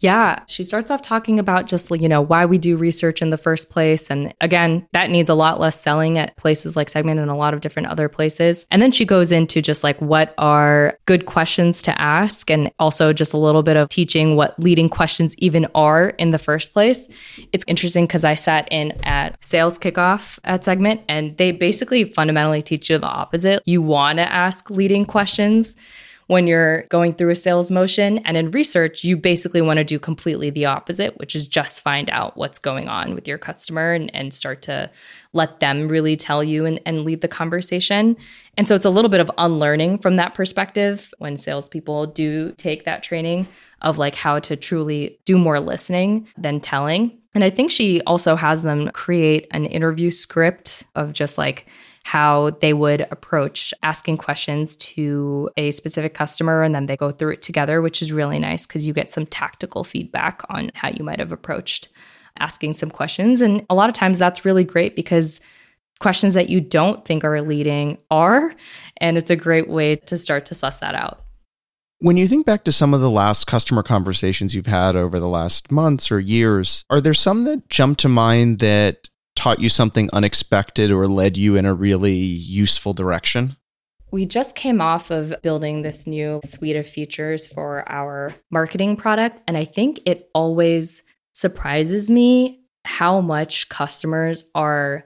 Yeah, 0.00 0.40
she 0.46 0.64
starts 0.64 0.90
off 0.90 1.02
talking 1.02 1.38
about 1.38 1.66
just, 1.66 1.90
you 1.90 2.08
know, 2.08 2.22
why 2.22 2.46
we 2.46 2.56
do 2.56 2.78
research 2.78 3.20
in 3.20 3.28
the 3.28 3.36
first 3.36 3.68
place. 3.68 4.10
And 4.10 4.34
again, 4.40 4.86
that 4.92 5.10
needs 5.10 5.28
a 5.28 5.34
lot 5.34 5.60
less 5.60 5.78
selling 5.78 6.16
at 6.16 6.34
places 6.36 6.74
like 6.74 6.88
Segment 6.88 7.20
and 7.20 7.30
a 7.30 7.34
lot 7.34 7.52
of 7.52 7.60
different 7.60 7.88
other 7.88 8.08
places. 8.08 8.64
And 8.70 8.80
then 8.80 8.92
she 8.92 9.04
goes 9.04 9.30
into 9.30 9.60
just 9.60 9.84
like 9.84 10.00
what 10.00 10.34
are 10.38 10.98
good 11.04 11.26
questions 11.26 11.82
to 11.82 12.00
ask 12.00 12.50
and 12.50 12.72
also 12.78 13.12
just 13.12 13.34
a 13.34 13.38
little 13.38 13.62
bit 13.62 13.76
of 13.76 13.90
teaching 13.90 14.36
what 14.36 14.58
leading 14.58 14.88
questions 14.88 15.34
even 15.36 15.66
are 15.74 16.10
in 16.10 16.30
the 16.30 16.38
first 16.38 16.72
place. 16.72 17.06
It's 17.52 17.64
interesting 17.66 18.06
because 18.06 18.24
I 18.24 18.34
sat 18.34 18.66
in 18.70 18.92
at 19.04 19.36
sales 19.44 19.78
kickoff 19.78 20.38
at 20.44 20.64
Segment 20.64 21.02
and 21.08 21.36
they 21.36 21.52
basically 21.52 22.04
fundamentally 22.04 22.62
teach 22.62 22.88
you 22.88 22.96
the 22.96 23.06
opposite. 23.06 23.62
You 23.66 23.82
want 23.82 24.16
to 24.16 24.32
ask 24.32 24.70
leading 24.70 25.04
questions 25.04 25.76
when 26.30 26.46
you're 26.46 26.82
going 26.82 27.12
through 27.12 27.30
a 27.30 27.34
sales 27.34 27.72
motion. 27.72 28.18
And 28.18 28.36
in 28.36 28.52
research, 28.52 29.02
you 29.02 29.16
basically 29.16 29.60
want 29.60 29.78
to 29.78 29.84
do 29.84 29.98
completely 29.98 30.48
the 30.48 30.64
opposite, 30.64 31.18
which 31.18 31.34
is 31.34 31.48
just 31.48 31.80
find 31.80 32.08
out 32.08 32.36
what's 32.36 32.60
going 32.60 32.86
on 32.86 33.16
with 33.16 33.26
your 33.26 33.36
customer 33.36 33.92
and, 33.92 34.14
and 34.14 34.32
start 34.32 34.62
to 34.62 34.88
let 35.32 35.58
them 35.58 35.88
really 35.88 36.14
tell 36.14 36.44
you 36.44 36.66
and, 36.66 36.80
and 36.86 37.04
lead 37.04 37.20
the 37.20 37.26
conversation. 37.26 38.16
And 38.56 38.68
so 38.68 38.76
it's 38.76 38.84
a 38.84 38.90
little 38.90 39.08
bit 39.08 39.18
of 39.18 39.28
unlearning 39.38 39.98
from 39.98 40.14
that 40.16 40.34
perspective 40.34 41.12
when 41.18 41.36
salespeople 41.36 42.06
do 42.06 42.52
take 42.52 42.84
that 42.84 43.02
training 43.02 43.48
of 43.82 43.98
like 43.98 44.14
how 44.14 44.38
to 44.38 44.54
truly 44.54 45.18
do 45.24 45.36
more 45.36 45.58
listening 45.58 46.28
than 46.38 46.60
telling. 46.60 47.18
And 47.34 47.42
I 47.42 47.50
think 47.50 47.72
she 47.72 48.02
also 48.02 48.36
has 48.36 48.62
them 48.62 48.88
create 48.92 49.48
an 49.50 49.66
interview 49.66 50.12
script 50.12 50.84
of 50.94 51.12
just 51.12 51.38
like, 51.38 51.66
how 52.10 52.50
they 52.60 52.72
would 52.72 53.02
approach 53.12 53.72
asking 53.84 54.16
questions 54.16 54.74
to 54.74 55.48
a 55.56 55.70
specific 55.70 56.12
customer 56.12 56.64
and 56.64 56.74
then 56.74 56.86
they 56.86 56.96
go 56.96 57.12
through 57.12 57.30
it 57.30 57.40
together, 57.40 57.80
which 57.80 58.02
is 58.02 58.10
really 58.10 58.40
nice 58.40 58.66
because 58.66 58.84
you 58.84 58.92
get 58.92 59.08
some 59.08 59.24
tactical 59.26 59.84
feedback 59.84 60.42
on 60.48 60.72
how 60.74 60.88
you 60.88 61.04
might 61.04 61.20
have 61.20 61.30
approached 61.30 61.88
asking 62.40 62.72
some 62.72 62.90
questions. 62.90 63.40
And 63.40 63.64
a 63.70 63.76
lot 63.76 63.88
of 63.88 63.94
times 63.94 64.18
that's 64.18 64.44
really 64.44 64.64
great 64.64 64.96
because 64.96 65.40
questions 66.00 66.34
that 66.34 66.50
you 66.50 66.60
don't 66.60 67.04
think 67.04 67.22
are 67.22 67.40
leading 67.42 67.96
are. 68.10 68.56
And 68.96 69.16
it's 69.16 69.30
a 69.30 69.36
great 69.36 69.68
way 69.68 69.94
to 69.94 70.18
start 70.18 70.46
to 70.46 70.54
suss 70.56 70.78
that 70.78 70.96
out. 70.96 71.22
When 72.00 72.16
you 72.16 72.26
think 72.26 72.44
back 72.44 72.64
to 72.64 72.72
some 72.72 72.92
of 72.92 73.00
the 73.00 73.10
last 73.10 73.46
customer 73.46 73.84
conversations 73.84 74.52
you've 74.52 74.66
had 74.66 74.96
over 74.96 75.20
the 75.20 75.28
last 75.28 75.70
months 75.70 76.10
or 76.10 76.18
years, 76.18 76.84
are 76.90 77.00
there 77.00 77.14
some 77.14 77.44
that 77.44 77.68
jump 77.68 77.98
to 77.98 78.08
mind 78.08 78.58
that 78.58 79.10
taught 79.34 79.60
you 79.60 79.68
something 79.68 80.10
unexpected 80.12 80.90
or 80.90 81.06
led 81.06 81.36
you 81.36 81.56
in 81.56 81.66
a 81.66 81.74
really 81.74 82.14
useful 82.14 82.92
direction? 82.92 83.56
We 84.10 84.26
just 84.26 84.56
came 84.56 84.80
off 84.80 85.10
of 85.10 85.34
building 85.42 85.82
this 85.82 86.06
new 86.06 86.40
suite 86.44 86.76
of 86.76 86.88
features 86.88 87.46
for 87.46 87.88
our 87.88 88.34
marketing 88.50 88.96
product. 88.96 89.40
And 89.46 89.56
I 89.56 89.64
think 89.64 90.00
it 90.04 90.28
always 90.34 91.02
surprises 91.32 92.10
me 92.10 92.64
how 92.84 93.20
much 93.20 93.68
customers 93.68 94.44
are 94.54 95.04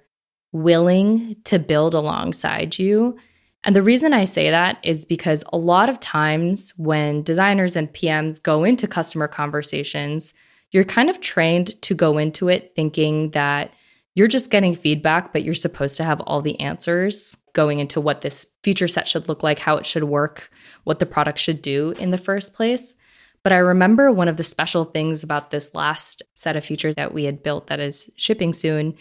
willing 0.52 1.36
to 1.44 1.58
build 1.58 1.92
alongside 1.92 2.78
you 2.78 3.18
and 3.64 3.74
the 3.74 3.82
reason 3.82 4.12
I 4.12 4.24
say 4.24 4.50
that 4.50 4.78
is 4.82 5.06
because 5.06 5.42
a 5.52 5.56
lot 5.56 5.88
of 5.88 5.98
times 5.98 6.74
when 6.76 7.22
designers 7.22 7.74
and 7.74 7.92
PMs 7.92 8.42
go 8.42 8.62
into 8.62 8.86
customer 8.86 9.26
conversations, 9.26 10.34
you're 10.70 10.84
kind 10.84 11.08
of 11.08 11.20
trained 11.20 11.80
to 11.82 11.94
go 11.94 12.18
into 12.18 12.48
it 12.48 12.72
thinking 12.76 13.30
that 13.30 13.72
you're 14.14 14.28
just 14.28 14.50
getting 14.50 14.76
feedback, 14.76 15.32
but 15.32 15.42
you're 15.42 15.54
supposed 15.54 15.96
to 15.96 16.04
have 16.04 16.20
all 16.22 16.40
the 16.40 16.58
answers 16.60 17.36
going 17.52 17.78
into 17.78 18.00
what 18.00 18.20
this 18.20 18.46
feature 18.62 18.88
set 18.88 19.08
should 19.08 19.28
look 19.28 19.42
like, 19.42 19.58
how 19.58 19.76
it 19.76 19.86
should 19.86 20.04
work, 20.04 20.50
what 20.84 20.98
the 20.98 21.06
product 21.06 21.38
should 21.38 21.60
do 21.62 21.90
in 21.92 22.10
the 22.10 22.18
first 22.18 22.54
place. 22.54 22.94
But 23.42 23.52
I 23.52 23.58
remember 23.58 24.10
one 24.10 24.28
of 24.28 24.36
the 24.36 24.42
special 24.42 24.86
things 24.86 25.22
about 25.22 25.50
this 25.50 25.74
last 25.74 26.22
set 26.34 26.56
of 26.56 26.64
features 26.64 26.94
that 26.94 27.12
we 27.12 27.24
had 27.24 27.42
built 27.42 27.66
that 27.66 27.80
is 27.80 28.10
shipping 28.16 28.52
soon 28.52 28.94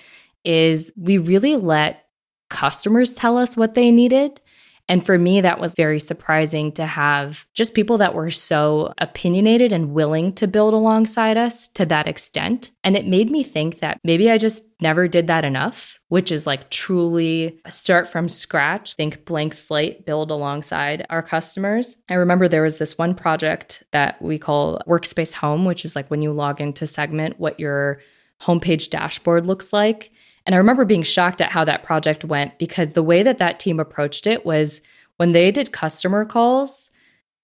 is 0.44 0.92
we 0.98 1.18
really 1.18 1.56
let 1.56 2.06
customers 2.50 3.10
tell 3.10 3.38
us 3.38 3.56
what 3.56 3.74
they 3.74 3.90
needed 3.90 4.42
and 4.90 5.06
for 5.06 5.18
me, 5.18 5.40
that 5.42 5.60
was 5.60 5.76
very 5.76 6.00
surprising 6.00 6.72
to 6.74 6.86
have 6.86 7.46
just 7.54 7.74
people 7.74 7.98
that 8.00 8.14
were 8.14 8.32
so 8.32 8.94
opinionated 8.98 9.72
and 9.72 9.94
willing 9.94 10.34
to 10.34 10.48
build 10.48 10.74
alongside 10.74 11.38
us 11.38 11.70
to 11.70 11.86
that 11.86 12.08
extent. 12.08 12.72
And 12.84 12.98
it 12.98 13.08
made 13.08 13.32
me 13.32 13.44
think 13.44 13.80
that 13.80 14.00
maybe 14.04 14.30
I 14.30 14.38
just 14.38 14.66
never 14.82 15.08
did 15.08 15.28
that 15.28 15.46
enough, 15.46 16.00
which 16.10 16.32
is 16.32 16.46
like 16.46 16.70
truly 16.70 17.62
start 17.70 18.10
from 18.10 18.28
scratch, 18.28 18.96
think 18.96 19.24
blank 19.24 19.54
slate, 19.54 20.06
build 20.06 20.32
alongside 20.32 21.06
our 21.10 21.24
customers. 21.24 21.98
I 22.10 22.16
remember 22.16 22.50
there 22.50 22.64
was 22.64 22.78
this 22.78 22.98
one 22.98 23.16
project 23.16 23.84
that 23.92 24.22
we 24.22 24.38
call 24.38 24.82
Workspace 24.86 25.34
Home, 25.36 25.64
which 25.64 25.86
is 25.86 25.96
like 25.96 26.10
when 26.12 26.22
you 26.22 26.34
log 26.34 26.60
into 26.60 26.86
Segment, 26.86 27.40
what 27.40 27.60
your 27.60 28.02
homepage 28.42 28.90
dashboard 28.90 29.46
looks 29.46 29.72
like. 29.72 30.12
And 30.46 30.54
I 30.56 30.58
remember 30.58 30.86
being 30.86 31.04
shocked 31.04 31.42
at 31.42 31.52
how 31.52 31.64
that 31.66 31.84
project 31.84 32.26
went 32.26 32.58
because 32.60 32.90
the 32.90 33.04
way 33.04 33.24
that 33.24 33.38
that 33.38 33.60
team 33.60 33.80
approached 33.80 34.28
it 34.28 34.46
was 34.46 34.82
when 35.18 35.32
they 35.32 35.52
did 35.52 35.72
customer 35.72 36.26
calls, 36.26 36.92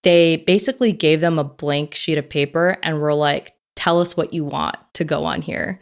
they 0.04 0.38
basically 0.47 0.91
gave 0.91 1.22
them 1.22 1.39
a 1.39 1.43
blank 1.43 1.95
sheet 1.95 2.18
of 2.18 2.30
paper 2.30 2.78
and 2.84 3.00
were 3.00 3.14
like, 3.14 3.54
tell 3.76 4.00
us 4.02 4.18
what 4.18 4.34
you 4.34 4.43
want 4.43 4.78
to 4.93 5.04
go 5.04 5.24
on 5.24 5.41
here. 5.41 5.80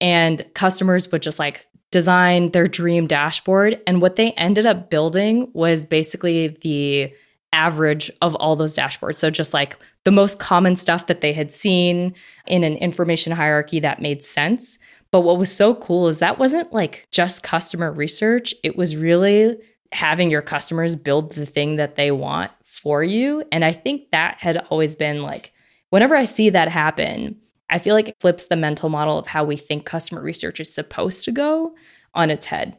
And 0.00 0.44
customers 0.54 1.10
would 1.12 1.22
just 1.22 1.38
like 1.38 1.66
design 1.92 2.50
their 2.50 2.66
dream 2.66 3.06
dashboard. 3.06 3.80
And 3.86 4.02
what 4.02 4.16
they 4.16 4.32
ended 4.32 4.66
up 4.66 4.90
building 4.90 5.50
was 5.52 5.84
basically 5.84 6.56
the 6.62 7.12
average 7.52 8.10
of 8.20 8.34
all 8.34 8.56
those 8.56 8.76
dashboards. 8.76 9.16
So 9.16 9.30
just 9.30 9.54
like 9.54 9.76
the 10.04 10.10
most 10.10 10.38
common 10.38 10.76
stuff 10.76 11.06
that 11.06 11.20
they 11.20 11.32
had 11.32 11.52
seen 11.52 12.14
in 12.46 12.64
an 12.64 12.76
information 12.76 13.32
hierarchy 13.32 13.80
that 13.80 14.02
made 14.02 14.22
sense. 14.22 14.78
But 15.16 15.22
what 15.22 15.38
was 15.38 15.50
so 15.50 15.74
cool 15.74 16.08
is 16.08 16.18
that 16.18 16.38
wasn't 16.38 16.74
like 16.74 17.08
just 17.10 17.42
customer 17.42 17.90
research, 17.90 18.54
it 18.62 18.76
was 18.76 18.96
really 18.96 19.56
having 19.90 20.30
your 20.30 20.42
customers 20.42 20.94
build 20.94 21.32
the 21.32 21.46
thing 21.46 21.76
that 21.76 21.96
they 21.96 22.10
want 22.10 22.52
for 22.62 23.02
you. 23.02 23.42
And 23.50 23.64
I 23.64 23.72
think 23.72 24.10
that 24.10 24.36
had 24.40 24.58
always 24.68 24.94
been 24.94 25.22
like, 25.22 25.54
whenever 25.88 26.14
I 26.14 26.24
see 26.24 26.50
that 26.50 26.68
happen, 26.68 27.40
I 27.70 27.78
feel 27.78 27.94
like 27.94 28.08
it 28.08 28.20
flips 28.20 28.48
the 28.48 28.56
mental 28.56 28.90
model 28.90 29.18
of 29.18 29.26
how 29.26 29.42
we 29.42 29.56
think 29.56 29.86
customer 29.86 30.20
research 30.20 30.60
is 30.60 30.74
supposed 30.74 31.22
to 31.22 31.32
go 31.32 31.74
on 32.12 32.28
its 32.28 32.44
head. 32.44 32.76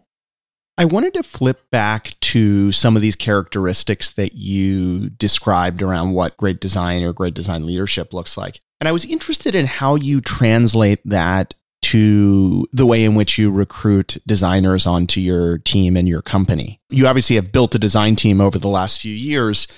I 0.78 0.86
wanted 0.86 1.16
to 1.16 1.24
flip 1.24 1.72
back 1.72 2.20
to 2.20 2.72
some 2.72 2.96
of 2.96 3.02
these 3.02 3.16
characteristics 3.16 4.12
that 4.12 4.36
you 4.36 5.10
described 5.10 5.82
around 5.82 6.14
what 6.14 6.38
great 6.38 6.62
design 6.62 7.02
or 7.02 7.14
great 7.14 7.34
design 7.34 7.66
leadership 7.66 8.14
looks 8.14 8.38
like. 8.38 8.60
And 8.80 8.88
I 8.88 8.92
was 8.92 9.06
interested 9.06 9.56
in 9.56 9.66
how 9.66 9.96
you 9.96 10.22
translate 10.22 11.00
that 11.04 11.56
to 11.88 12.68
the 12.74 12.86
way 12.86 13.06
in 13.06 13.16
which 13.16 13.38
you 13.38 13.50
recruit 13.50 14.18
designers 14.28 14.86
onto 14.86 15.22
your 15.22 15.58
team 15.60 15.96
and 15.96 16.06
your 16.06 16.22
company. 16.22 16.82
You 16.90 17.08
obviously 17.08 17.38
have 17.38 17.54
built 17.54 17.76
a 17.76 17.80
design 17.80 18.18
team 18.18 18.42
over 18.42 18.60
the 18.60 18.68
last 18.68 19.00
few 19.00 19.14
years, 19.14 19.70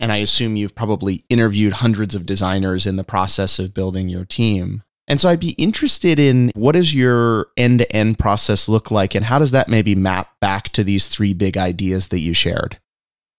and 0.00 0.10
I 0.10 0.16
assume 0.16 0.56
you've 0.56 0.74
probably 0.74 1.26
interviewed 1.28 1.74
hundreds 1.74 2.14
of 2.14 2.24
designers 2.24 2.86
in 2.86 2.96
the 2.96 3.04
process 3.04 3.58
of 3.58 3.74
building 3.74 4.08
your 4.08 4.24
team. 4.24 4.82
And 5.06 5.20
so 5.20 5.28
I'd 5.28 5.40
be 5.40 5.50
interested 5.52 6.18
in 6.18 6.52
what 6.54 6.72
does 6.72 6.94
your 6.94 7.48
end 7.58 7.80
to 7.80 7.92
end 7.94 8.18
process 8.18 8.66
look 8.66 8.90
like 8.90 9.14
and 9.14 9.26
how 9.26 9.38
does 9.38 9.50
that 9.50 9.68
maybe 9.68 9.94
map 9.94 10.40
back 10.40 10.70
to 10.70 10.82
these 10.82 11.06
three 11.06 11.34
big 11.34 11.58
ideas 11.58 12.08
that 12.08 12.20
you 12.20 12.32
shared? 12.32 12.78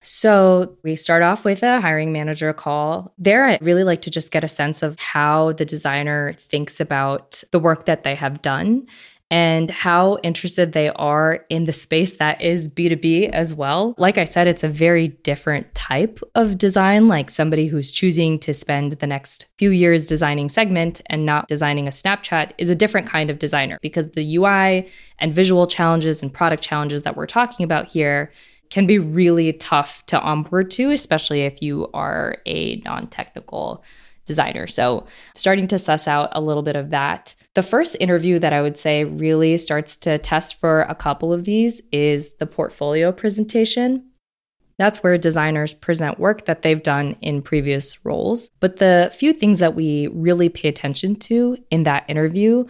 So 0.02 0.78
we 0.84 0.96
start 0.96 1.24
off 1.24 1.44
with 1.44 1.62
a 1.62 1.82
hiring 1.82 2.14
manager 2.14 2.54
call. 2.54 3.14
There, 3.18 3.46
I 3.46 3.60
really 3.62 3.84
like 3.84 4.02
to 4.04 4.10
just 4.10 4.32
get 4.32 4.44
a 4.44 4.48
sense 4.48 4.82
of 4.82 4.98
how 5.00 5.54
the 5.54 5.66
designer 5.66 6.34
thinks 6.34 6.80
about 6.80 7.44
the 7.52 7.60
work 7.60 7.86
that 7.86 8.04
they 8.04 8.16
have 8.16 8.42
done 8.42 8.88
and 9.32 9.70
how 9.70 10.18
interested 10.24 10.74
they 10.74 10.90
are 10.90 11.46
in 11.50 11.66
the 11.66 11.74
space 11.74 12.14
that 12.14 12.42
is 12.42 12.68
B2B 12.68 13.30
as 13.30 13.54
well. 13.54 13.94
Like 13.98 14.18
I 14.18 14.24
said, 14.24 14.48
it's 14.48 14.64
a 14.64 14.68
very 14.68 15.10
different 15.10 15.72
type 15.76 16.20
of 16.34 16.58
design, 16.58 17.08
like 17.08 17.30
somebody 17.30 17.68
who's 17.68 17.92
choosing 17.92 18.40
to 18.40 18.54
spend 18.56 18.94
the 18.94 19.08
next 19.08 19.46
few 19.58 19.70
years 19.70 20.08
designing 20.08 20.50
segment 20.50 21.02
and 21.08 21.26
not 21.26 21.48
designing 21.48 21.88
a 21.88 21.92
Snapchat 21.92 22.54
is 22.58 22.72
a 22.72 22.76
different 22.76 23.08
kind 23.08 23.30
of 23.30 23.38
designer 23.38 23.78
because 23.82 24.10
the 24.12 24.38
UI 24.38 24.88
and 25.20 25.36
visual 25.36 25.68
challenges 25.68 26.24
and 26.24 26.34
product 26.34 26.64
challenges 26.64 27.04
that 27.04 27.16
we're 27.16 27.28
talking 27.28 27.64
about 27.64 27.88
here 27.88 28.32
can 28.70 28.86
be 28.86 29.00
really 29.00 29.54
tough 29.54 30.06
to 30.08 30.20
onboard 30.20 30.72
to, 30.72 30.92
especially 30.92 31.42
if 31.42 31.62
you 31.62 31.90
are 31.94 32.38
a 32.46 32.78
non 32.86 33.08
technical 33.08 33.84
designer. 34.26 34.68
So, 34.68 35.08
starting 35.36 35.68
to 35.70 35.80
suss 35.80 36.08
out 36.08 36.30
a 36.34 36.42
little 36.42 36.64
bit 36.64 36.76
of 36.76 36.92
that. 36.92 37.36
The 37.56 37.64
first 37.64 37.98
interview 38.00 38.38
that 38.40 38.54
I 38.54 38.62
would 38.62 38.78
say 38.78 39.04
really 39.04 39.58
starts 39.58 39.98
to 39.98 40.20
test 40.20 40.60
for 40.60 40.82
a 40.82 40.94
couple 40.94 41.34
of 41.34 41.46
these 41.46 41.82
is 41.92 42.34
the 42.34 42.46
portfolio 42.46 43.12
presentation. 43.12 44.06
That's 44.78 45.04
where 45.04 45.18
designers 45.18 45.74
present 45.74 46.20
work 46.20 46.46
that 46.46 46.62
they've 46.62 46.82
done 46.82 47.18
in 47.22 47.42
previous 47.42 48.06
roles. 48.06 48.50
But 48.62 48.78
the 48.78 49.12
few 49.14 49.34
things 49.34 49.60
that 49.60 49.76
we 49.76 50.08
really 50.14 50.48
pay 50.48 50.70
attention 50.70 51.18
to 51.18 51.58
in 51.70 51.84
that 51.84 52.06
interview 52.08 52.66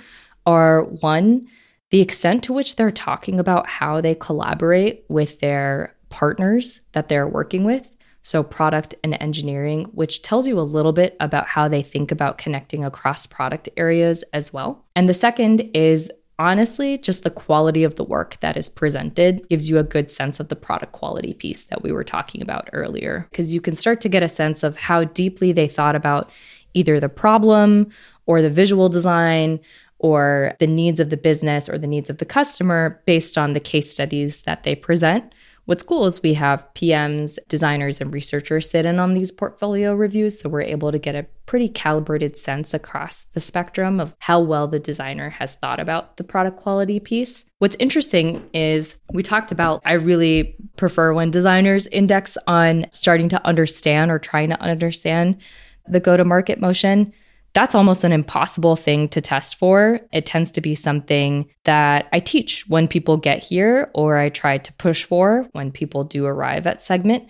are 0.46 0.86
one, 0.86 1.48
the 1.92 2.02
extent 2.02 2.44
to 2.44 2.54
which 2.54 2.76
they're 2.76 2.92
talking 2.92 3.40
about 3.40 3.68
how 3.68 4.02
they 4.02 4.16
collaborate 4.16 5.04
with 5.10 5.40
their 5.40 5.96
partners 6.10 6.82
that 6.94 7.10
they're 7.10 7.28
working 7.28 7.64
with. 7.64 7.88
So, 8.22 8.44
product 8.44 8.96
and 9.04 9.18
engineering, 9.22 9.86
which 9.94 10.22
tells 10.22 10.46
you 10.46 10.60
a 10.60 10.62
little 10.62 10.92
bit 10.92 11.16
about 11.20 11.48
how 11.48 11.68
they 11.68 11.82
think 11.82 12.12
about 12.12 12.38
connecting 12.38 12.84
across 12.84 13.26
product 13.26 13.70
areas 13.78 14.24
as 14.34 14.52
well. 14.52 14.86
And 14.96 15.08
the 15.08 15.14
second 15.14 15.62
is 15.74 16.12
honestly, 16.38 16.98
just 16.98 17.24
the 17.24 17.30
quality 17.30 17.84
of 17.84 17.96
the 17.96 18.04
work 18.04 18.38
that 18.42 18.58
is 18.58 18.70
presented 18.70 19.48
gives 19.50 19.70
you 19.70 19.78
a 19.78 19.84
good 19.84 20.12
sense 20.12 20.40
of 20.40 20.50
the 20.50 20.56
product 20.56 20.94
quality 20.94 21.34
piece 21.34 21.66
that 21.66 21.82
we 21.82 21.92
were 21.92 22.04
talking 22.04 22.42
about 22.42 22.70
earlier, 22.74 23.28
because 23.30 23.54
you 23.54 23.62
can 23.62 23.76
start 23.76 24.02
to 24.02 24.10
get 24.10 24.24
a 24.24 24.30
sense 24.30 24.64
of 24.64 24.78
how 24.78 25.04
deeply 25.04 25.52
they 25.52 25.68
thought 25.68 25.96
about 25.96 26.30
either 26.74 27.00
the 27.00 27.10
problem 27.10 27.90
or 28.26 28.42
the 28.42 28.50
visual 28.50 28.90
design 28.90 29.60
or 30.00 30.56
the 30.60 30.68
needs 30.68 31.00
of 31.00 31.10
the 31.10 31.18
business 31.18 31.70
or 31.70 31.78
the 31.78 31.88
needs 31.88 32.10
of 32.10 32.18
the 32.18 32.26
customer 32.26 33.02
based 33.06 33.38
on 33.38 33.54
the 33.54 33.60
case 33.60 33.92
studies 33.92 34.42
that 34.44 34.64
they 34.64 34.76
present. 34.76 35.34
What's 35.70 35.84
cool 35.84 36.08
is 36.08 36.24
we 36.24 36.34
have 36.34 36.66
PMs, 36.74 37.38
designers, 37.48 38.02
and 38.02 38.12
researchers 38.12 38.68
sit 38.68 38.86
in 38.86 38.98
on 38.98 39.14
these 39.14 39.32
portfolio 39.32 39.94
reviews. 39.94 40.40
So 40.40 40.50
we're 40.50 40.62
able 40.62 40.92
to 40.92 40.98
get 40.98 41.14
a 41.14 41.28
pretty 41.46 41.70
calibrated 41.70 42.36
sense 42.38 42.74
across 42.74 43.28
the 43.34 43.40
spectrum 43.40 44.00
of 44.00 44.16
how 44.18 44.40
well 44.40 44.68
the 44.68 44.80
designer 44.80 45.30
has 45.30 45.54
thought 45.54 45.80
about 45.80 46.18
the 46.18 46.24
product 46.24 46.60
quality 46.60 47.00
piece. 47.00 47.46
What's 47.60 47.76
interesting 47.76 48.50
is 48.52 48.98
we 49.14 49.22
talked 49.22 49.52
about, 49.52 49.80
I 49.86 49.94
really 49.94 50.56
prefer 50.76 51.14
when 51.14 51.30
designers 51.30 51.86
index 51.88 52.36
on 52.48 52.88
starting 52.92 53.30
to 53.30 53.46
understand 53.46 54.10
or 54.10 54.18
trying 54.18 54.50
to 54.50 54.60
understand 54.60 55.40
the 55.88 56.00
go 56.00 56.18
to 56.18 56.26
market 56.26 56.60
motion 56.60 57.14
that's 57.54 57.76
almost 57.76 58.04
an 58.04 58.12
impossible 58.12 58.76
thing 58.76 59.10
to 59.10 59.22
test 59.22 59.56
for. 59.56 60.00
It 60.12 60.26
tends 60.26 60.52
to 60.54 60.62
be 60.62 60.76
something 60.76 61.50
that 61.64 62.08
I 62.14 62.20
teach 62.20 62.68
when 62.68 62.88
people 62.88 63.18
get 63.18 63.42
here 63.42 63.90
or 63.94 64.18
I 64.18 64.30
try 64.30 64.58
to 64.58 64.74
push 64.74 65.04
for 65.04 65.48
when 65.54 65.72
people 65.72 66.04
do 66.04 66.26
arrive 66.26 66.68
at 66.68 66.84
segment. 66.84 67.28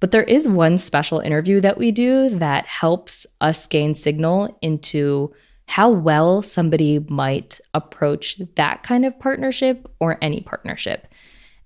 But 0.00 0.10
there 0.10 0.24
is 0.24 0.48
one 0.48 0.78
special 0.78 1.20
interview 1.20 1.60
that 1.60 1.78
we 1.78 1.92
do 1.92 2.28
that 2.30 2.66
helps 2.66 3.26
us 3.40 3.66
gain 3.66 3.94
signal 3.94 4.58
into 4.60 5.32
how 5.66 5.90
well 5.90 6.42
somebody 6.42 6.98
might 7.08 7.60
approach 7.72 8.38
that 8.56 8.82
kind 8.82 9.06
of 9.06 9.18
partnership 9.18 9.88
or 10.00 10.18
any 10.20 10.40
partnership. 10.40 11.06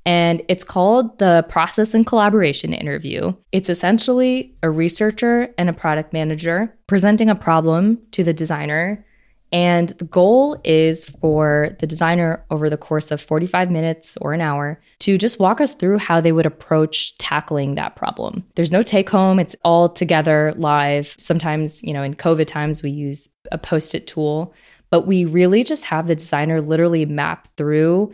And 0.07 0.41
it's 0.49 0.65
called 0.65 1.19
the 1.19 1.45
process 1.49 1.93
and 1.93 2.07
collaboration 2.07 2.73
interview. 2.73 3.35
It's 3.53 3.69
essentially 3.69 4.55
a 4.63 4.71
researcher 4.71 5.53
and 5.59 5.69
a 5.69 5.75
product 5.75 6.13
manager 6.15 6.75
presenting 6.87 7.29
a 7.29 7.35
problem 7.35 7.99
to 8.13 8.25
the 8.25 8.33
designer 8.33 9.05
and 9.53 9.91
the 9.91 10.05
goal 10.05 10.61
is 10.65 11.05
for 11.05 11.77
the 11.79 11.87
designer 11.87 12.45
over 12.51 12.69
the 12.69 12.77
course 12.77 13.11
of 13.11 13.21
45 13.21 13.71
minutes 13.71 14.17
or 14.21 14.33
an 14.33 14.41
hour 14.41 14.81
to 15.01 15.17
just 15.17 15.39
walk 15.39 15.61
us 15.61 15.73
through 15.73 15.99
how 15.99 16.21
they 16.21 16.33
would 16.33 16.47
approach 16.47 17.17
tackling 17.19 17.75
that 17.77 17.97
problem. 17.97 18.45
There's 18.57 18.73
no 18.73 18.83
take 18.83 19.09
home, 19.09 19.39
it's 19.39 19.57
all 19.65 19.89
together 19.89 20.53
live. 20.57 21.15
Sometimes, 21.19 21.83
you 21.83 21.93
know, 21.93 22.03
in 22.03 22.15
COVID 22.15 22.47
times, 22.47 22.83
we 22.83 22.91
use 22.91 23.29
a 23.53 23.59
post 23.59 23.95
it 23.95 24.07
tool, 24.07 24.53
but 24.91 25.07
we 25.07 25.25
really 25.25 25.63
just 25.63 25.85
have 25.85 26.09
the 26.09 26.17
designer 26.17 26.61
literally 26.61 27.07
map 27.07 27.49
through 27.57 28.13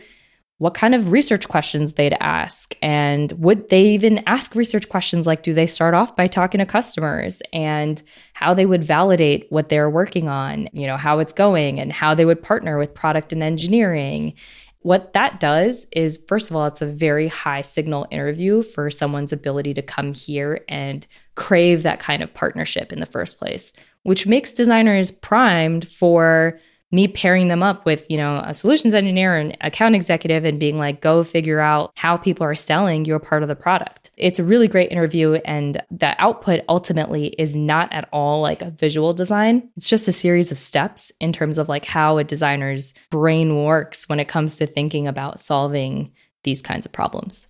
what 0.63 0.73
kind 0.73 0.95
of 0.95 1.11
research 1.11 1.49
questions 1.49 1.91
they'd 1.91 2.15
ask. 2.21 2.73
And 2.81 3.33
would 3.33 3.67
they 3.67 3.83
even 3.87 4.23
ask 4.27 4.55
research 4.55 4.87
questions? 4.87 5.27
Like 5.27 5.43
do 5.43 5.53
they 5.53 5.67
start 5.67 5.93
off 5.93 6.15
by 6.15 6.27
talking 6.27 6.59
to 6.59 6.65
customers 6.65 7.41
and 7.51 8.01
how 8.31 8.53
they 8.53 8.65
would 8.65 8.81
validate 8.81 9.45
what 9.49 9.67
they're 9.67 9.89
working 9.89 10.29
on 10.29 10.69
you 10.71 10.87
know 10.87 10.95
how 10.95 11.19
it's 11.19 11.33
going 11.33 11.81
and 11.81 11.91
how 11.91 12.15
they 12.15 12.23
would 12.23 12.41
partner 12.41 12.77
with 12.77 12.93
product 12.93 13.33
and 13.33 13.43
engineering? 13.43 14.35
What 14.83 15.11
that 15.11 15.41
does 15.41 15.85
is 15.91 16.23
first 16.29 16.49
of 16.49 16.55
all 16.55 16.65
it's 16.67 16.81
a 16.81 16.85
very 16.85 17.27
high 17.27 17.61
signal 17.61 18.07
interview 18.09 18.63
for 18.63 18.89
someone's 18.89 19.33
ability 19.33 19.73
to 19.73 19.81
come 19.81 20.13
here 20.13 20.61
and 20.69 21.05
crave 21.35 21.83
that 21.83 21.99
kind 21.99 22.23
of 22.23 22.33
partnership 22.33 22.93
in 22.93 23.01
the 23.01 23.05
first 23.05 23.37
place 23.37 23.73
which 24.03 24.27
makes 24.27 24.51
designers 24.51 25.11
primed 25.11 25.87
for 25.87 26.59
me 26.93 27.07
pairing 27.07 27.47
them 27.47 27.63
up 27.63 27.85
with, 27.87 28.05
you 28.07 28.17
know, 28.17 28.43
a 28.45 28.53
solutions 28.53 28.93
engineer 28.93 29.35
and 29.35 29.57
account 29.61 29.95
executive 29.95 30.45
and 30.45 30.59
being 30.59 30.77
like, 30.77 31.01
go 31.01 31.23
figure 31.23 31.59
out 31.59 31.91
how 31.95 32.15
people 32.15 32.45
are 32.45 32.53
selling 32.53 33.03
your 33.03 33.17
part 33.17 33.41
of 33.41 33.49
the 33.49 33.55
product. 33.55 34.11
It's 34.15 34.37
a 34.37 34.43
really 34.43 34.67
great 34.67 34.91
interview. 34.91 35.33
And 35.43 35.81
the 35.89 36.15
output 36.21 36.61
ultimately 36.69 37.29
is 37.39 37.55
not 37.55 37.91
at 37.91 38.07
all 38.13 38.41
like 38.41 38.61
a 38.61 38.69
visual 38.69 39.11
design. 39.11 39.67
It's 39.75 39.89
just 39.89 40.07
a 40.07 40.11
series 40.13 40.51
of 40.51 40.57
steps 40.59 41.11
in 41.19 41.33
terms 41.33 41.57
of 41.57 41.67
like 41.67 41.85
how 41.85 42.19
a 42.19 42.23
designer's 42.23 42.93
brain 43.09 43.63
works 43.63 44.07
when 44.07 44.19
it 44.19 44.27
comes 44.27 44.57
to 44.57 44.67
thinking 44.67 45.07
about 45.07 45.39
solving 45.41 46.11
these 46.43 46.61
kinds 46.61 46.85
of 46.85 46.91
problems. 46.91 47.47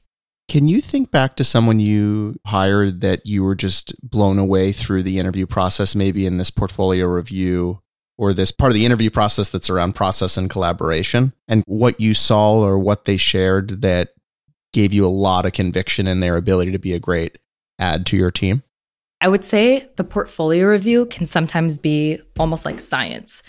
Can 0.48 0.70
you 0.70 0.80
think 0.80 1.12
back 1.12 1.36
to 1.36 1.44
someone 1.44 1.82
you 1.82 2.40
hired 2.46 3.02
that 3.02 3.26
you 3.26 3.44
were 3.44 3.56
just 3.56 3.94
blown 4.08 4.40
away 4.40 4.72
through 4.72 5.04
the 5.04 5.20
interview 5.20 5.48
process, 5.48 5.96
maybe 5.96 6.26
in 6.26 6.38
this 6.38 6.50
portfolio 6.50 7.08
review 7.08 7.83
or 8.18 8.34
this 8.34 8.52
part 8.52 8.72
of 8.72 8.76
the 8.76 8.86
interview 8.86 9.10
process 9.10 9.50
that's 9.50 9.70
around 9.70 9.94
process 9.94 10.38
and 10.38 10.50
collaboration 10.50 11.34
and 11.48 11.64
what 11.66 12.00
you 12.00 12.14
saw 12.14 12.60
or 12.60 12.78
what 12.78 13.06
they 13.06 13.18
shared 13.18 13.82
that 13.82 14.10
gave 14.74 14.94
you 14.94 15.06
a 15.06 15.08
lot 15.08 15.46
of 15.46 15.54
conviction 15.54 16.08
in 16.08 16.20
their 16.20 16.36
ability 16.36 16.72
to 16.72 16.80
be 16.80 16.94
a 16.94 17.00
great 17.00 17.38
add 17.80 18.06
to 18.08 18.18
your 18.18 18.32
team? 18.32 18.64
I 19.22 19.30
would 19.30 19.46
say 19.46 19.88
the 19.96 20.04
portfolio 20.04 20.66
review 20.66 21.06
can 21.06 21.26
sometimes 21.26 21.78
be 21.78 22.20
almost 22.38 22.66
like 22.66 22.82
science, 22.82 23.42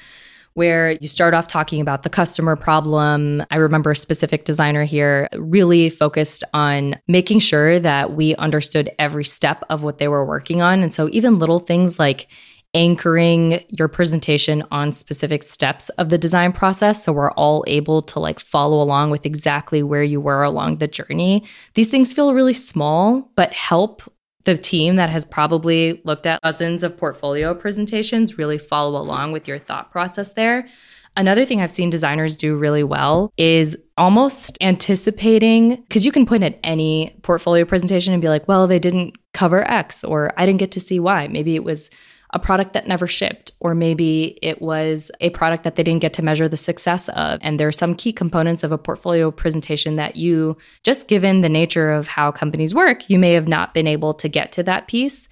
where 0.53 0.93
you 0.93 1.09
start 1.09 1.35
off 1.35 1.49
talking 1.49 1.81
about 1.81 2.05
the 2.05 2.09
customer 2.09 2.55
problem. 2.55 3.43
I 3.51 3.57
remember 3.57 3.91
a 3.91 3.97
specific 3.97 4.45
designer 4.45 4.85
here 4.85 5.29
really 5.37 5.91
focused 5.91 6.45
on 6.55 6.95
making 7.09 7.41
sure 7.41 7.81
that 7.81 8.15
we 8.15 8.37
understood 8.37 8.89
every 9.01 9.25
step 9.25 9.65
of 9.69 9.83
what 9.83 9.99
they 9.99 10.07
were 10.07 10.25
working 10.25 10.63
on. 10.63 10.81
And 10.81 10.95
so, 10.95 11.09
even 11.11 11.41
little 11.41 11.59
things 11.59 11.99
like 11.99 12.29
anchoring 12.75 13.65
your 13.69 13.89
presentation 13.89 14.63
on 14.71 14.93
specific 14.93 15.43
steps 15.43 15.89
of 15.91 16.09
the 16.09 16.19
design 16.19 16.53
process 16.53 17.03
so 17.03 17.13
we're 17.13 17.31
all 17.33 17.65
able 17.67 18.03
to 18.03 18.19
like 18.19 18.41
follow 18.41 18.83
along 18.83 19.11
with 19.11 19.25
exactly 19.25 19.83
where 19.83 20.03
you 20.03 20.21
were 20.21 20.43
along 20.43 20.79
the 20.79 20.89
journey. 20.89 21.45
These 21.75 21.89
things 21.89 22.13
feel 22.13 22.35
really 22.35 22.53
small 22.53 23.31
but 23.37 23.53
help 23.53 24.03
the 24.45 24.59
team 24.59 24.97
that 24.97 25.11
has 25.11 25.25
probably 25.25 26.03
looked 26.05 26.27
at 26.27 26.41
dozens 26.43 26.83
of 26.83 26.97
portfolio 26.97 27.55
presentations 27.55 28.37
really 28.37 28.59
follow 28.59 29.01
along 29.01 29.33
with 29.33 29.49
your 29.49 29.59
thought 29.59 29.91
process 29.91 30.33
there. 30.33 30.69
Another 31.17 31.45
thing 31.45 31.61
I've 31.61 31.71
seen 31.71 31.91
designers 31.91 32.37
do 32.37 32.57
really 32.57 32.83
well 32.83 33.33
is 33.37 33.77
almost 33.97 34.59
anticipating 34.61 35.77
because 35.77 36.05
you 36.05 36.11
can 36.11 36.27
point 36.27 36.43
at 36.43 36.59
any 36.65 37.17
portfolio 37.23 37.65
presentation 37.65 38.13
and 38.13 38.21
be 38.21 38.29
like, 38.29 38.49
well, 38.49 38.67
they 38.67 38.81
didn't 38.81 39.15
cover 39.33 39.69
X 39.71 40.03
or 40.03 40.33
I 40.37 40.45
didn't 40.45 40.59
get 40.59 40.73
to 40.73 40.81
see 40.81 40.99
Y. 40.99 41.29
Maybe 41.29 41.55
it 41.55 41.63
was 41.63 41.89
a 42.35 42.39
product 42.39 42.73
that 42.73 42.89
never 42.89 43.07
shipped, 43.07 43.53
or 43.61 43.75
maybe 43.75 44.39
it 44.43 44.61
was 44.61 45.11
a 45.21 45.31
product 45.31 45.63
that 45.63 45.77
they 45.77 45.85
didn't 45.85 46.03
get 46.03 46.13
to 46.15 46.23
measure 46.23 46.49
the 46.49 46.57
success 46.57 47.09
of. 47.11 47.39
And 47.43 47.59
there 47.59 47.69
are 47.69 47.73
some 47.73 47.95
key 47.95 48.13
components 48.13 48.65
of 48.65 48.73
a 48.73 48.79
portfolio 48.79 49.31
presentation 49.31 49.95
that 49.97 50.17
you, 50.17 50.57
just 50.83 51.07
given 51.07 51.41
the 51.41 51.49
nature 51.49 51.91
of 51.91 52.09
how 52.09 52.33
companies 52.33 52.75
work, 52.75 53.09
you 53.09 53.21
may 53.21 53.33
have 53.33 53.47
not 53.47 53.73
been 53.73 53.87
able 53.87 54.13
to 54.15 54.29
get 54.29 54.51
to 54.53 54.65
that 54.65 54.89
piece. 54.89 55.29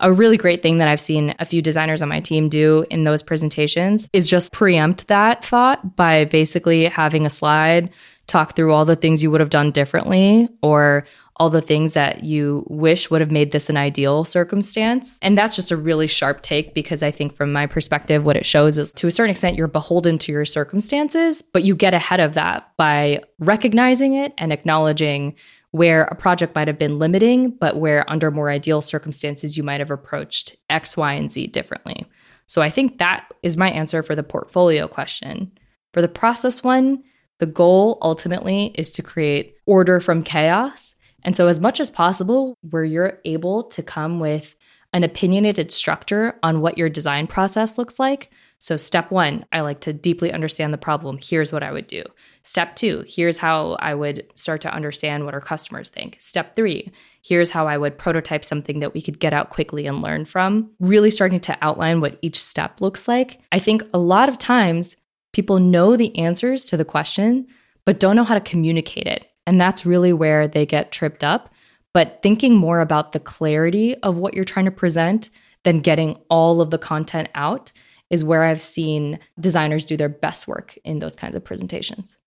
A 0.00 0.12
really 0.12 0.36
great 0.36 0.62
thing 0.62 0.78
that 0.78 0.88
I've 0.88 1.00
seen 1.00 1.34
a 1.38 1.44
few 1.44 1.60
designers 1.60 2.02
on 2.02 2.08
my 2.08 2.20
team 2.20 2.48
do 2.48 2.86
in 2.88 3.04
those 3.04 3.22
presentations 3.22 4.08
is 4.12 4.30
just 4.30 4.52
preempt 4.52 5.08
that 5.08 5.44
thought 5.44 5.96
by 5.96 6.24
basically 6.24 6.84
having 6.84 7.26
a 7.26 7.30
slide 7.30 7.90
talk 8.26 8.54
through 8.54 8.72
all 8.72 8.84
the 8.84 8.96
things 8.96 9.22
you 9.22 9.30
would 9.30 9.40
have 9.40 9.50
done 9.50 9.72
differently 9.72 10.48
or 10.62 11.04
all 11.38 11.50
the 11.50 11.62
things 11.62 11.92
that 11.94 12.24
you 12.24 12.64
wish 12.68 13.10
would 13.10 13.20
have 13.20 13.30
made 13.30 13.52
this 13.52 13.70
an 13.70 13.76
ideal 13.76 14.24
circumstance. 14.24 15.18
And 15.22 15.38
that's 15.38 15.56
just 15.56 15.70
a 15.70 15.76
really 15.76 16.06
sharp 16.06 16.42
take 16.42 16.74
because 16.74 17.02
I 17.02 17.10
think, 17.10 17.36
from 17.36 17.52
my 17.52 17.66
perspective, 17.66 18.24
what 18.24 18.36
it 18.36 18.46
shows 18.46 18.78
is 18.78 18.92
to 18.94 19.06
a 19.06 19.10
certain 19.10 19.30
extent, 19.30 19.56
you're 19.56 19.68
beholden 19.68 20.18
to 20.18 20.32
your 20.32 20.44
circumstances, 20.44 21.42
but 21.42 21.64
you 21.64 21.74
get 21.76 21.94
ahead 21.94 22.20
of 22.20 22.34
that 22.34 22.70
by 22.76 23.22
recognizing 23.38 24.14
it 24.14 24.34
and 24.38 24.52
acknowledging 24.52 25.34
where 25.70 26.04
a 26.04 26.14
project 26.14 26.54
might 26.54 26.68
have 26.68 26.78
been 26.78 26.98
limiting, 26.98 27.50
but 27.50 27.76
where 27.76 28.10
under 28.10 28.30
more 28.30 28.50
ideal 28.50 28.80
circumstances, 28.80 29.56
you 29.56 29.62
might 29.62 29.80
have 29.80 29.90
approached 29.90 30.56
X, 30.70 30.96
Y, 30.96 31.12
and 31.12 31.30
Z 31.30 31.48
differently. 31.48 32.06
So 32.46 32.62
I 32.62 32.70
think 32.70 32.98
that 32.98 33.28
is 33.42 33.58
my 33.58 33.70
answer 33.70 34.02
for 34.02 34.16
the 34.16 34.22
portfolio 34.22 34.88
question. 34.88 35.52
For 35.92 36.00
the 36.00 36.08
process 36.08 36.64
one, 36.64 37.04
the 37.38 37.46
goal 37.46 37.98
ultimately 38.02 38.72
is 38.74 38.90
to 38.92 39.02
create 39.02 39.54
order 39.66 40.00
from 40.00 40.24
chaos 40.24 40.94
and 41.24 41.34
so, 41.36 41.48
as 41.48 41.60
much 41.60 41.80
as 41.80 41.90
possible, 41.90 42.56
where 42.62 42.84
you're 42.84 43.20
able 43.24 43.64
to 43.64 43.82
come 43.82 44.20
with 44.20 44.54
an 44.92 45.04
opinionated 45.04 45.70
structure 45.70 46.38
on 46.42 46.60
what 46.60 46.78
your 46.78 46.88
design 46.88 47.26
process 47.26 47.76
looks 47.76 47.98
like. 47.98 48.30
So, 48.60 48.76
step 48.76 49.10
one, 49.10 49.44
I 49.52 49.60
like 49.60 49.80
to 49.80 49.92
deeply 49.92 50.32
understand 50.32 50.72
the 50.72 50.78
problem. 50.78 51.18
Here's 51.20 51.52
what 51.52 51.62
I 51.62 51.70
would 51.70 51.86
do. 51.86 52.02
Step 52.42 52.74
two, 52.76 53.04
here's 53.06 53.38
how 53.38 53.72
I 53.80 53.94
would 53.94 54.26
start 54.34 54.60
to 54.62 54.72
understand 54.72 55.24
what 55.24 55.34
our 55.34 55.40
customers 55.40 55.90
think. 55.90 56.16
Step 56.18 56.56
three, 56.56 56.90
here's 57.22 57.50
how 57.50 57.68
I 57.68 57.78
would 57.78 57.98
prototype 57.98 58.44
something 58.44 58.80
that 58.80 58.94
we 58.94 59.02
could 59.02 59.20
get 59.20 59.32
out 59.32 59.50
quickly 59.50 59.86
and 59.86 60.02
learn 60.02 60.24
from. 60.24 60.70
Really 60.80 61.10
starting 61.10 61.40
to 61.40 61.58
outline 61.62 62.00
what 62.00 62.18
each 62.22 62.42
step 62.42 62.80
looks 62.80 63.06
like. 63.06 63.40
I 63.52 63.58
think 63.58 63.82
a 63.92 63.98
lot 63.98 64.28
of 64.28 64.38
times 64.38 64.96
people 65.32 65.58
know 65.58 65.96
the 65.96 66.16
answers 66.18 66.64
to 66.66 66.76
the 66.76 66.84
question, 66.84 67.46
but 67.84 68.00
don't 68.00 68.16
know 68.16 68.24
how 68.24 68.34
to 68.34 68.40
communicate 68.40 69.06
it. 69.06 69.27
And 69.48 69.58
that's 69.58 69.86
really 69.86 70.12
where 70.12 70.46
they 70.46 70.66
get 70.66 70.92
tripped 70.92 71.24
up. 71.24 71.54
But 71.94 72.20
thinking 72.22 72.54
more 72.54 72.80
about 72.80 73.12
the 73.12 73.18
clarity 73.18 73.96
of 74.02 74.18
what 74.18 74.34
you're 74.34 74.44
trying 74.44 74.66
to 74.66 74.70
present 74.70 75.30
than 75.64 75.80
getting 75.80 76.18
all 76.28 76.60
of 76.60 76.70
the 76.70 76.76
content 76.76 77.30
out 77.34 77.72
is 78.10 78.22
where 78.22 78.44
I've 78.44 78.60
seen 78.60 79.18
designers 79.40 79.86
do 79.86 79.96
their 79.96 80.10
best 80.10 80.48
work 80.48 80.76
in 80.84 80.98
those 80.98 81.16
kinds 81.16 81.34
of 81.34 81.44
presentations. 81.44 82.18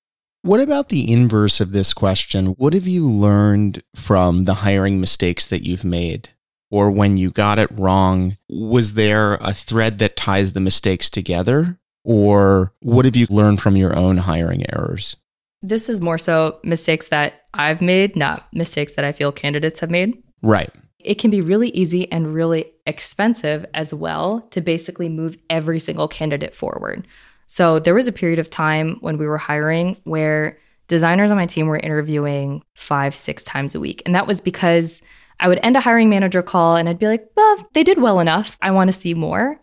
What 0.42 0.62
about 0.62 0.90
the 0.90 1.12
inverse 1.14 1.60
of 1.60 1.74
this 1.74 1.94
question? 1.94 2.48
What 2.48 2.74
have 2.74 2.88
you 2.88 3.08
learned 3.08 3.84
from 3.96 4.46
the 4.46 4.56
hiring 4.56 5.00
mistakes 5.00 5.46
that 5.46 5.64
you've 5.64 5.86
made? 5.86 6.30
Or 6.72 6.90
when 6.90 7.18
you 7.18 7.30
got 7.30 7.60
it 7.60 7.70
wrong, 7.72 8.36
was 8.50 8.96
there 8.96 9.36
a 9.36 9.54
thread 9.54 10.00
that 10.00 10.16
ties 10.16 10.54
the 10.54 10.60
mistakes 10.60 11.08
together? 11.08 11.78
Or 12.04 12.74
what 12.80 13.06
have 13.06 13.16
you 13.16 13.28
learned 13.30 13.62
from 13.62 13.76
your 13.76 13.96
own 13.96 14.18
hiring 14.18 14.66
errors? 14.74 15.18
This 15.62 15.90
is 15.90 16.02
more 16.02 16.18
so 16.18 16.60
mistakes 16.64 17.08
that 17.08 17.46
I've 17.54 17.82
made, 17.82 18.16
not 18.16 18.48
mistakes 18.54 18.94
that 18.94 19.06
I 19.06 19.12
feel 19.12 19.32
candidates 19.32 19.80
have 19.80 19.92
made. 19.92 20.22
Right. 20.42 20.72
It 21.00 21.16
can 21.16 21.32
be 21.32 21.42
really 21.42 21.70
easy 21.70 22.12
and 22.12 22.34
really 22.34 22.72
expensive 22.86 23.66
as 23.74 23.94
well 23.94 24.42
to 24.52 24.62
basically 24.62 25.10
move 25.10 25.38
every 25.50 25.80
single 25.80 26.08
candidate 26.08 26.56
forward. 26.56 27.08
So 27.48 27.80
there 27.80 27.96
was 27.96 28.08
a 28.08 28.14
period 28.14 28.40
of 28.40 28.50
time 28.50 28.98
when 29.02 29.18
we 29.18 29.26
were 29.26 29.38
hiring 29.38 29.98
where 30.04 30.58
designers 30.88 31.32
on 31.32 31.38
my 31.38 31.46
team 31.46 31.68
were 31.68 31.78
interviewing 31.78 32.64
five, 32.76 33.16
six 33.16 33.44
times 33.44 33.76
a 33.76 33.80
week. 33.80 34.02
And 34.06 34.16
that 34.16 34.28
was 34.28 34.42
because 34.42 35.02
I 35.40 35.48
would 35.48 35.60
end 35.64 35.76
a 35.76 35.82
hiring 35.82 36.10
manager 36.10 36.42
call 36.42 36.76
and 36.76 36.88
I'd 36.88 37.00
be 37.00 37.08
like, 37.08 37.28
well, 37.36 37.70
they 37.74 37.84
did 37.84 38.00
well 38.00 38.20
enough. 38.20 38.58
I 38.62 38.72
want 38.72 38.90
to 38.90 38.98
see 38.98 39.14
more. 39.14 39.60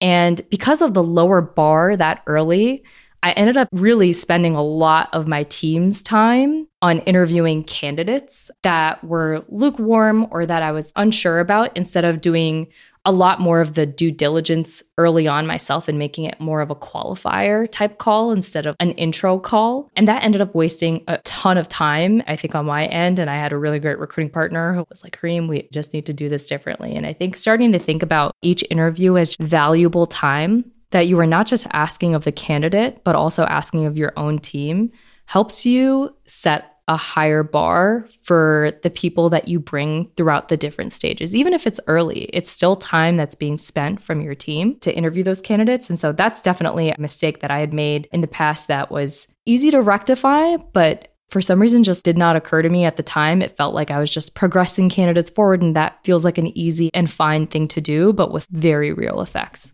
And 0.00 0.48
because 0.50 0.80
of 0.80 0.94
the 0.94 1.02
lower 1.02 1.40
bar 1.40 1.96
that 1.96 2.22
early, 2.26 2.82
I 3.22 3.32
ended 3.32 3.56
up 3.56 3.68
really 3.72 4.12
spending 4.12 4.54
a 4.54 4.62
lot 4.62 5.08
of 5.12 5.26
my 5.26 5.44
team's 5.44 6.02
time 6.02 6.66
on 6.82 7.00
interviewing 7.00 7.64
candidates 7.64 8.50
that 8.62 9.02
were 9.04 9.44
lukewarm 9.48 10.26
or 10.30 10.46
that 10.46 10.62
I 10.62 10.72
was 10.72 10.92
unsure 10.96 11.40
about 11.40 11.76
instead 11.76 12.04
of 12.04 12.20
doing 12.20 12.68
a 13.06 13.12
lot 13.12 13.40
more 13.40 13.60
of 13.60 13.74
the 13.74 13.86
due 13.86 14.10
diligence 14.10 14.82
early 14.98 15.26
on 15.26 15.46
myself 15.46 15.88
and 15.88 15.98
making 15.98 16.24
it 16.24 16.38
more 16.38 16.60
of 16.60 16.70
a 16.70 16.74
qualifier 16.74 17.70
type 17.70 17.98
call 17.98 18.30
instead 18.30 18.66
of 18.66 18.76
an 18.78 18.92
intro 18.92 19.38
call. 19.38 19.90
And 19.96 20.06
that 20.06 20.22
ended 20.22 20.42
up 20.42 20.54
wasting 20.54 21.02
a 21.08 21.16
ton 21.18 21.56
of 21.56 21.68
time, 21.68 22.22
I 22.26 22.36
think, 22.36 22.54
on 22.54 22.66
my 22.66 22.86
end. 22.86 23.18
And 23.18 23.30
I 23.30 23.36
had 23.36 23.52
a 23.52 23.58
really 23.58 23.78
great 23.78 23.98
recruiting 23.98 24.30
partner 24.30 24.74
who 24.74 24.84
was 24.90 25.02
like, 25.02 25.18
Hareem, 25.18 25.48
we 25.48 25.66
just 25.72 25.94
need 25.94 26.06
to 26.06 26.12
do 26.12 26.28
this 26.28 26.46
differently. 26.46 26.94
And 26.94 27.06
I 27.06 27.14
think 27.14 27.36
starting 27.36 27.72
to 27.72 27.78
think 27.78 28.02
about 28.02 28.36
each 28.42 28.62
interview 28.70 29.16
as 29.16 29.34
valuable 29.36 30.06
time 30.06 30.70
that 30.90 31.06
you 31.06 31.18
are 31.20 31.26
not 31.26 31.46
just 31.46 31.66
asking 31.72 32.14
of 32.14 32.24
the 32.24 32.32
candidate, 32.32 33.02
but 33.04 33.14
also 33.14 33.44
asking 33.44 33.86
of 33.86 33.96
your 33.96 34.12
own 34.16 34.38
team 34.38 34.90
helps 35.26 35.64
you 35.64 36.14
set 36.24 36.76
a 36.88 36.96
higher 36.96 37.44
bar 37.44 38.04
for 38.24 38.72
the 38.82 38.90
people 38.90 39.30
that 39.30 39.46
you 39.46 39.60
bring 39.60 40.10
throughout 40.16 40.48
the 40.48 40.56
different 40.56 40.92
stages. 40.92 41.36
Even 41.36 41.52
if 41.52 41.64
it's 41.64 41.78
early, 41.86 42.22
it's 42.32 42.50
still 42.50 42.74
time 42.74 43.16
that's 43.16 43.36
being 43.36 43.56
spent 43.56 44.02
from 44.02 44.20
your 44.20 44.34
team 44.34 44.76
to 44.80 44.92
interview 44.92 45.22
those 45.22 45.40
candidates. 45.40 45.88
And 45.88 46.00
so 46.00 46.10
that's 46.10 46.42
definitely 46.42 46.90
a 46.90 47.00
mistake 47.00 47.42
that 47.42 47.50
I 47.52 47.60
had 47.60 47.72
made 47.72 48.08
in 48.10 48.22
the 48.22 48.26
past 48.26 48.66
that 48.66 48.90
was 48.90 49.28
easy 49.46 49.70
to 49.70 49.80
rectify, 49.80 50.56
but 50.56 51.14
for 51.28 51.40
some 51.40 51.60
reason 51.60 51.84
just 51.84 52.04
did 52.04 52.18
not 52.18 52.34
occur 52.34 52.60
to 52.60 52.68
me 52.68 52.84
at 52.84 52.96
the 52.96 53.04
time. 53.04 53.40
It 53.40 53.56
felt 53.56 53.72
like 53.72 53.92
I 53.92 54.00
was 54.00 54.12
just 54.12 54.34
progressing 54.34 54.90
candidates 54.90 55.30
forward, 55.30 55.62
and 55.62 55.76
that 55.76 56.02
feels 56.02 56.24
like 56.24 56.38
an 56.38 56.58
easy 56.58 56.90
and 56.92 57.08
fine 57.08 57.46
thing 57.46 57.68
to 57.68 57.80
do, 57.80 58.12
but 58.12 58.32
with 58.32 58.46
very 58.50 58.92
real 58.92 59.20
effects. 59.20 59.72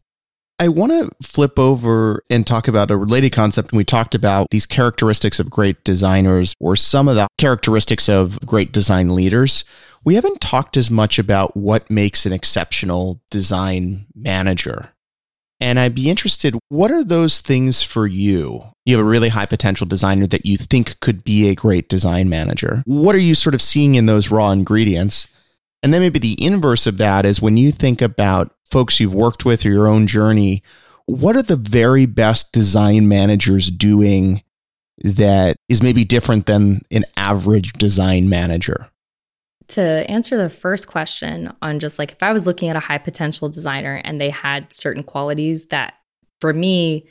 I 0.59 0.69
want 0.69 0.93
to 0.93 1.11
flip 1.23 1.59
over 1.59 2.25
and 2.31 2.47
talk 2.47 2.67
about 2.67 2.91
a 2.91 2.97
related 2.97 3.31
concept. 3.31 3.73
And 3.73 3.77
we 3.77 3.85
talked 3.85 4.15
about 4.15 4.49
these 4.51 4.65
characteristics 4.65 5.39
of 5.39 5.51
great 5.51 5.85
designers 5.85 6.55
or 6.59 6.77
some 6.77 7.09
of 7.09 7.15
the 7.15 7.29
characteristics 7.37 8.09
of 8.09 8.41
great 8.47 8.73
design 8.73 9.15
leaders. 9.15 9.65
We 10.05 10.15
haven't 10.15 10.41
talked 10.41 10.79
as 10.79 10.91
much 10.91 11.19
about 11.19 11.57
what 11.57 11.91
makes 11.91 12.25
an 12.25 12.33
exceptional 12.33 13.21
design 13.31 14.07
manager. 14.15 14.93
And 15.61 15.79
I'd 15.79 15.95
be 15.95 16.11
interested, 16.11 16.55
what 16.69 16.91
are 16.91 17.05
those 17.05 17.41
things 17.41 17.83
for 17.83 18.07
you? 18.07 18.65
You 18.85 18.97
have 18.97 19.05
a 19.05 19.09
really 19.09 19.31
high 19.31 19.47
potential 19.47 19.87
designer 19.87 20.27
that 20.29 20.47
you 20.47 20.57
think 20.57 21.01
could 21.01 21.25
be 21.25 21.49
a 21.49 21.55
great 21.55 21.89
design 21.89 22.29
manager. 22.29 22.83
What 22.87 23.15
are 23.15 23.21
you 23.21 23.35
sort 23.35 23.55
of 23.55 23.63
seeing 23.63 23.95
in 23.95 24.07
those 24.07 24.31
raw 24.31 24.51
ingredients? 24.53 25.29
And 25.87 25.95
then 25.95 26.01
maybe 26.01 26.19
the 26.19 26.45
inverse 26.45 26.89
of 26.89 26.99
that 26.99 27.25
is 27.25 27.41
when 27.41 27.57
you 27.57 27.71
think 27.71 28.03
about 28.03 28.53
folks 28.69 28.99
you've 28.99 29.15
worked 29.15 29.45
with 29.45 29.65
or 29.65 29.71
your 29.71 29.87
own 29.87 30.09
journey, 30.09 30.65
what 31.05 31.37
are 31.37 31.45
the 31.45 31.55
very 31.55 32.07
best 32.07 32.51
design 32.51 33.07
managers 33.07 33.71
doing 33.71 34.43
that 35.05 35.55
is 35.69 35.85
maybe 35.85 36.05
different 36.05 36.47
than 36.47 36.81
an 36.91 37.05
average 37.17 37.73
design 37.75 38.29
manager? 38.29 38.89
To 39.69 39.81
answer 39.81 40.37
the 40.37 40.51
first 40.51 40.89
question 40.89 41.53
on 41.63 41.79
just 41.79 42.01
like 42.01 42.11
if 42.11 42.21
I 42.21 42.33
was 42.33 42.49
looking 42.49 42.69
at 42.69 42.75
a 42.75 42.81
high 42.81 42.99
potential 42.99 43.49
designer 43.49 44.01
and 44.03 44.21
they 44.21 44.31
had 44.31 44.73
certain 44.73 45.05
qualities 45.05 45.67
that 45.67 45.95
for 46.41 46.53
me, 46.53 47.07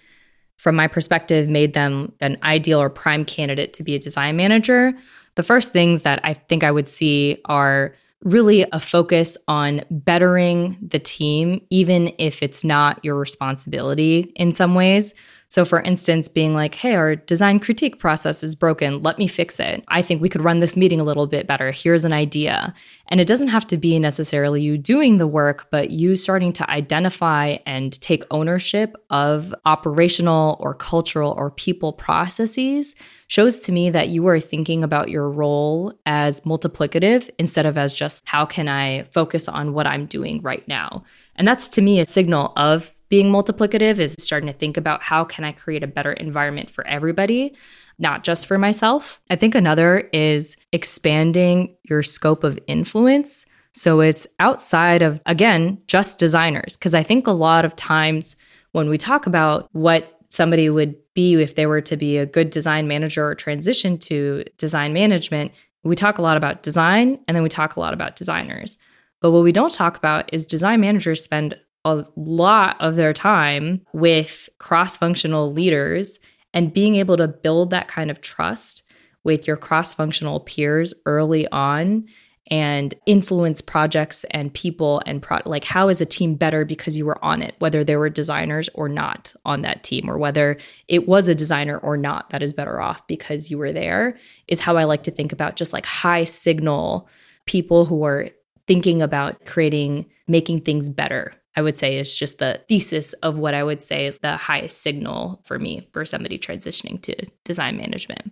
from 0.57 0.75
my 0.75 0.89
perspective, 0.89 1.47
made 1.47 1.73
them 1.75 2.11
an 2.19 2.37
ideal 2.43 2.81
or 2.81 2.89
prime 2.89 3.23
candidate 3.23 3.71
to 3.75 3.83
be 3.83 3.95
a 3.95 3.99
design 3.99 4.35
manager, 4.35 4.91
the 5.35 5.43
first 5.43 5.71
things 5.71 6.01
that 6.01 6.19
I 6.25 6.33
think 6.33 6.65
I 6.65 6.71
would 6.71 6.89
see 6.89 7.37
are 7.45 7.95
really 8.25 8.65
a 8.73 8.79
focus 8.79 9.37
on 9.47 9.81
bettering 9.89 10.77
the 10.81 10.99
team, 10.99 11.65
even 11.69 12.11
if 12.17 12.43
it's 12.43 12.63
not 12.63 12.99
your 13.05 13.15
responsibility 13.15 14.33
in 14.35 14.51
some 14.51 14.75
ways. 14.75 15.13
So, 15.47 15.63
for 15.63 15.81
instance, 15.81 16.27
being 16.27 16.53
like, 16.53 16.75
hey, 16.75 16.95
our 16.95 17.15
design 17.15 17.59
critique 17.59 17.99
process 17.99 18.43
is 18.43 18.55
broken. 18.55 19.01
Let 19.01 19.17
me 19.17 19.27
fix 19.27 19.59
it. 19.59 19.83
I 19.87 20.01
think 20.01 20.21
we 20.21 20.29
could 20.29 20.43
run 20.43 20.59
this 20.59 20.75
meeting 20.75 20.99
a 20.99 21.03
little 21.03 21.27
bit 21.27 21.47
better. 21.47 21.71
Here's 21.71 22.03
an 22.03 22.13
idea. 22.13 22.73
And 23.09 23.21
it 23.21 23.27
doesn't 23.27 23.49
have 23.49 23.67
to 23.67 23.77
be 23.77 23.99
necessarily 23.99 24.61
you 24.61 24.77
doing 24.77 25.17
the 25.17 25.27
work, 25.27 25.67
but 25.69 25.91
you 25.91 26.15
starting 26.15 26.51
to 26.53 26.69
identify 26.69 27.57
and 27.67 27.99
take 28.01 28.23
ownership 28.31 28.95
of 29.11 29.53
operational 29.65 30.57
or 30.59 30.73
cultural 30.73 31.35
or 31.37 31.51
people 31.51 31.93
processes 31.93 32.95
shows 33.27 33.59
to 33.59 33.71
me 33.71 33.89
that 33.91 34.09
you 34.09 34.27
are 34.27 34.39
thinking 34.39 34.83
about 34.83 35.09
your 35.09 35.29
role 35.29 35.93
as 36.07 36.41
multiplicative 36.41 37.29
instead 37.37 37.65
of 37.65 37.77
as 37.77 37.93
just 37.93 38.23
how 38.27 38.45
can 38.45 38.67
I 38.67 39.03
focus 39.11 39.47
on 39.47 39.73
what 39.73 39.85
I'm 39.85 40.07
doing 40.07 40.41
right 40.41 40.67
now. 40.67 41.03
And 41.35 41.47
that's 41.47 41.67
to 41.69 41.81
me 41.81 41.99
a 41.99 42.05
signal 42.05 42.53
of 42.55 42.94
being 43.09 43.31
multiplicative 43.31 43.99
is 43.99 44.15
starting 44.19 44.47
to 44.47 44.53
think 44.53 44.77
about 44.77 45.01
how 45.01 45.23
can 45.23 45.43
I 45.43 45.51
create 45.51 45.83
a 45.83 45.87
better 45.87 46.13
environment 46.13 46.69
for 46.69 46.85
everybody, 46.87 47.55
not 47.99 48.23
just 48.23 48.47
for 48.47 48.57
myself. 48.57 49.21
I 49.29 49.35
think 49.35 49.55
another 49.55 50.09
is 50.11 50.57
expanding 50.71 51.75
your 51.83 52.03
scope 52.03 52.43
of 52.43 52.59
influence. 52.67 53.45
So 53.73 53.99
it's 53.99 54.25
outside 54.39 55.01
of, 55.01 55.21
again, 55.25 55.81
just 55.87 56.17
designers. 56.17 56.77
Because 56.77 56.93
I 56.93 57.03
think 57.03 57.27
a 57.27 57.31
lot 57.31 57.65
of 57.65 57.75
times 57.75 58.35
when 58.71 58.89
we 58.89 58.97
talk 58.97 59.27
about 59.27 59.69
what 59.73 60.19
somebody 60.29 60.69
would 60.69 60.95
be 61.13 61.41
if 61.41 61.55
they 61.55 61.65
were 61.65 61.81
to 61.81 61.95
be 61.95 62.17
a 62.17 62.25
good 62.25 62.49
design 62.49 62.87
manager 62.87 63.25
or 63.25 63.35
transition 63.35 63.97
to 63.97 64.43
design 64.57 64.93
management, 64.93 65.51
we 65.83 65.95
talk 65.95 66.17
a 66.17 66.21
lot 66.21 66.35
about 66.35 66.63
design 66.63 67.19
and 67.27 67.35
then 67.35 67.43
we 67.43 67.49
talk 67.49 67.75
a 67.75 67.79
lot 67.79 67.93
about 67.93 68.15
designers. 68.15 68.77
But 69.21 69.31
what 69.31 69.43
we 69.43 69.51
don't 69.51 69.73
talk 69.73 69.97
about 69.97 70.31
is 70.33 70.45
design 70.45 70.81
managers 70.81 71.23
spend 71.23 71.57
a 71.85 72.05
lot 72.15 72.75
of 72.81 72.95
their 72.95 73.13
time 73.13 73.79
with 73.93 74.49
cross 74.57 74.97
functional 74.97 75.53
leaders 75.53 76.19
and 76.53 76.73
being 76.73 76.95
able 76.95 77.15
to 77.17 77.27
build 77.27 77.69
that 77.69 77.87
kind 77.87 78.11
of 78.11 78.21
trust 78.21 78.83
with 79.23 79.47
your 79.47 79.57
cross 79.57 79.93
functional 79.93 80.39
peers 80.41 80.93
early 81.05 81.47
on 81.49 82.05
and 82.51 82.93
influence 83.07 83.59
projects 83.59 84.23
and 84.29 84.53
people 84.53 85.01
and 85.07 85.21
pro- 85.21 85.41
like 85.45 85.63
how 85.63 85.89
is 85.89 85.99
a 85.99 86.05
team 86.05 86.35
better 86.35 86.63
because 86.63 86.95
you 86.95 87.05
were 87.05 87.23
on 87.25 87.41
it 87.41 87.55
whether 87.57 87.83
there 87.83 87.97
were 87.97 88.09
designers 88.09 88.69
or 88.75 88.87
not 88.87 89.33
on 89.45 89.63
that 89.63 89.83
team 89.83 90.07
or 90.09 90.17
whether 90.17 90.57
it 90.87 91.07
was 91.07 91.27
a 91.27 91.33
designer 91.33 91.79
or 91.79 91.97
not 91.97 92.29
that 92.29 92.43
is 92.43 92.53
better 92.53 92.79
off 92.79 93.05
because 93.07 93.49
you 93.49 93.57
were 93.57 93.73
there 93.73 94.15
is 94.47 94.59
how 94.59 94.77
i 94.77 94.83
like 94.83 95.01
to 95.01 95.11
think 95.11 95.31
about 95.31 95.55
just 95.55 95.73
like 95.73 95.87
high 95.87 96.23
signal 96.23 97.09
people 97.47 97.85
who 97.85 98.03
are 98.03 98.29
thinking 98.67 99.01
about 99.01 99.43
creating 99.45 100.05
making 100.27 100.61
things 100.61 100.87
better 100.87 101.33
I 101.55 101.61
would 101.61 101.77
say 101.77 101.97
is 101.97 102.17
just 102.17 102.39
the 102.39 102.61
thesis 102.67 103.13
of 103.13 103.37
what 103.37 103.53
I 103.53 103.63
would 103.63 103.81
say 103.81 104.05
is 104.05 104.19
the 104.19 104.37
highest 104.37 104.81
signal 104.81 105.41
for 105.45 105.57
me 105.57 105.87
for 105.93 106.05
somebody 106.05 106.37
transitioning 106.37 107.01
to 107.03 107.15
design 107.43 107.77
management. 107.77 108.31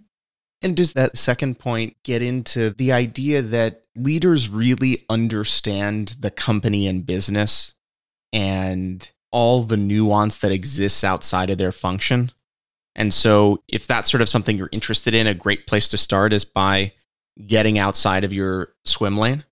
And 0.61 0.75
does 0.77 0.93
that 0.93 1.17
second 1.17 1.59
point 1.59 1.95
get 2.03 2.21
into 2.21 2.69
the 2.71 2.91
idea 2.91 3.41
that 3.41 3.83
leaders 3.95 4.49
really 4.49 5.05
understand 5.09 6.15
the 6.19 6.31
company 6.31 6.87
and 6.87 7.05
business 7.05 7.73
and 8.31 9.09
all 9.31 9.63
the 9.63 9.77
nuance 9.77 10.37
that 10.37 10.51
exists 10.51 11.03
outside 11.03 11.49
of 11.49 11.57
their 11.57 11.73
function? 11.73 12.31
And 12.95 13.13
so, 13.13 13.63
if 13.67 13.87
that's 13.87 14.11
sort 14.11 14.21
of 14.21 14.29
something 14.29 14.55
you're 14.57 14.69
interested 14.71 15.13
in, 15.13 15.27
a 15.27 15.33
great 15.33 15.65
place 15.65 15.89
to 15.89 15.97
start 15.97 16.31
is 16.31 16.45
by 16.45 16.93
getting 17.47 17.79
outside 17.79 18.23
of 18.23 18.31
your 18.31 18.69
swim 18.85 19.17
lane. 19.17 19.43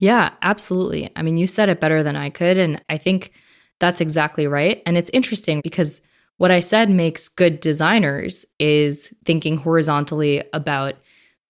Yeah, 0.00 0.30
absolutely. 0.42 1.10
I 1.16 1.22
mean, 1.22 1.36
you 1.36 1.46
said 1.46 1.68
it 1.68 1.80
better 1.80 2.02
than 2.02 2.16
I 2.16 2.30
could. 2.30 2.58
And 2.58 2.82
I 2.88 2.98
think 2.98 3.32
that's 3.80 4.00
exactly 4.00 4.46
right. 4.46 4.82
And 4.86 4.96
it's 4.96 5.10
interesting 5.12 5.60
because 5.62 6.00
what 6.36 6.50
I 6.50 6.60
said 6.60 6.88
makes 6.88 7.28
good 7.28 7.60
designers 7.60 8.44
is 8.58 9.12
thinking 9.24 9.56
horizontally 9.56 10.44
about 10.52 10.94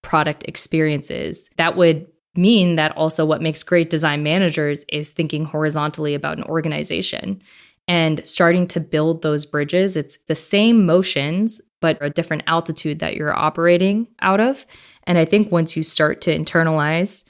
product 0.02 0.44
experiences. 0.48 1.50
That 1.58 1.76
would 1.76 2.06
mean 2.34 2.76
that 2.76 2.96
also 2.96 3.26
what 3.26 3.42
makes 3.42 3.62
great 3.62 3.90
design 3.90 4.22
managers 4.22 4.84
is 4.90 5.10
thinking 5.10 5.44
horizontally 5.44 6.14
about 6.14 6.38
an 6.38 6.44
organization 6.44 7.42
and 7.86 8.26
starting 8.26 8.66
to 8.68 8.80
build 8.80 9.22
those 9.22 9.44
bridges. 9.44 9.96
It's 9.96 10.18
the 10.26 10.34
same 10.34 10.86
motions, 10.86 11.60
but 11.80 11.98
a 12.00 12.10
different 12.10 12.44
altitude 12.46 13.00
that 13.00 13.16
you're 13.16 13.36
operating 13.36 14.08
out 14.20 14.40
of. 14.40 14.64
And 15.04 15.18
I 15.18 15.24
think 15.24 15.50
once 15.50 15.76
you 15.76 15.82
start 15.82 16.20
to 16.22 16.36
internalize 16.36 17.24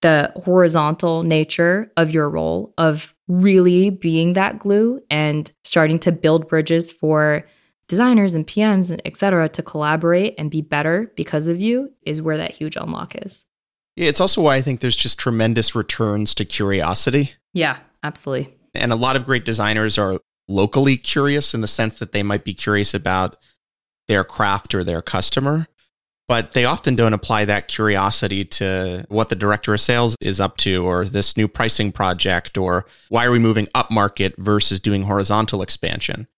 the 0.00 0.32
horizontal 0.36 1.22
nature 1.22 1.90
of 1.96 2.10
your 2.10 2.30
role 2.30 2.72
of 2.78 3.14
really 3.26 3.90
being 3.90 4.32
that 4.34 4.58
glue 4.58 5.00
and 5.10 5.50
starting 5.64 5.98
to 5.98 6.12
build 6.12 6.48
bridges 6.48 6.90
for 6.90 7.44
designers 7.88 8.34
and 8.34 8.46
PMs 8.46 8.90
and 8.90 9.02
et 9.04 9.16
cetera 9.16 9.48
to 9.48 9.62
collaborate 9.62 10.34
and 10.38 10.50
be 10.50 10.62
better 10.62 11.12
because 11.16 11.48
of 11.48 11.60
you 11.60 11.92
is 12.02 12.22
where 12.22 12.36
that 12.36 12.54
huge 12.54 12.76
unlock 12.76 13.14
is. 13.24 13.44
Yeah, 13.96 14.08
it's 14.08 14.20
also 14.20 14.42
why 14.42 14.56
I 14.56 14.60
think 14.60 14.80
there's 14.80 14.96
just 14.96 15.18
tremendous 15.18 15.74
returns 15.74 16.32
to 16.34 16.44
curiosity. 16.44 17.32
Yeah, 17.52 17.78
absolutely. 18.02 18.54
And 18.74 18.92
a 18.92 18.96
lot 18.96 19.16
of 19.16 19.24
great 19.24 19.44
designers 19.44 19.98
are 19.98 20.20
locally 20.46 20.96
curious 20.96 21.52
in 21.54 21.60
the 21.60 21.66
sense 21.66 21.98
that 21.98 22.12
they 22.12 22.22
might 22.22 22.44
be 22.44 22.54
curious 22.54 22.94
about 22.94 23.36
their 24.06 24.24
craft 24.24 24.74
or 24.74 24.84
their 24.84 25.02
customer 25.02 25.66
but 26.28 26.52
they 26.52 26.66
often 26.66 26.94
don't 26.94 27.14
apply 27.14 27.46
that 27.46 27.68
curiosity 27.68 28.44
to 28.44 29.04
what 29.08 29.30
the 29.30 29.34
director 29.34 29.72
of 29.72 29.80
sales 29.80 30.14
is 30.20 30.40
up 30.40 30.58
to 30.58 30.84
or 30.84 31.04
this 31.06 31.36
new 31.36 31.48
pricing 31.48 31.90
project 31.90 32.58
or 32.58 32.84
why 33.08 33.24
are 33.24 33.30
we 33.30 33.38
moving 33.38 33.66
up 33.74 33.90
market 33.90 34.34
versus 34.36 34.78
doing 34.78 35.04
horizontal 35.04 35.62
expansion. 35.62 36.28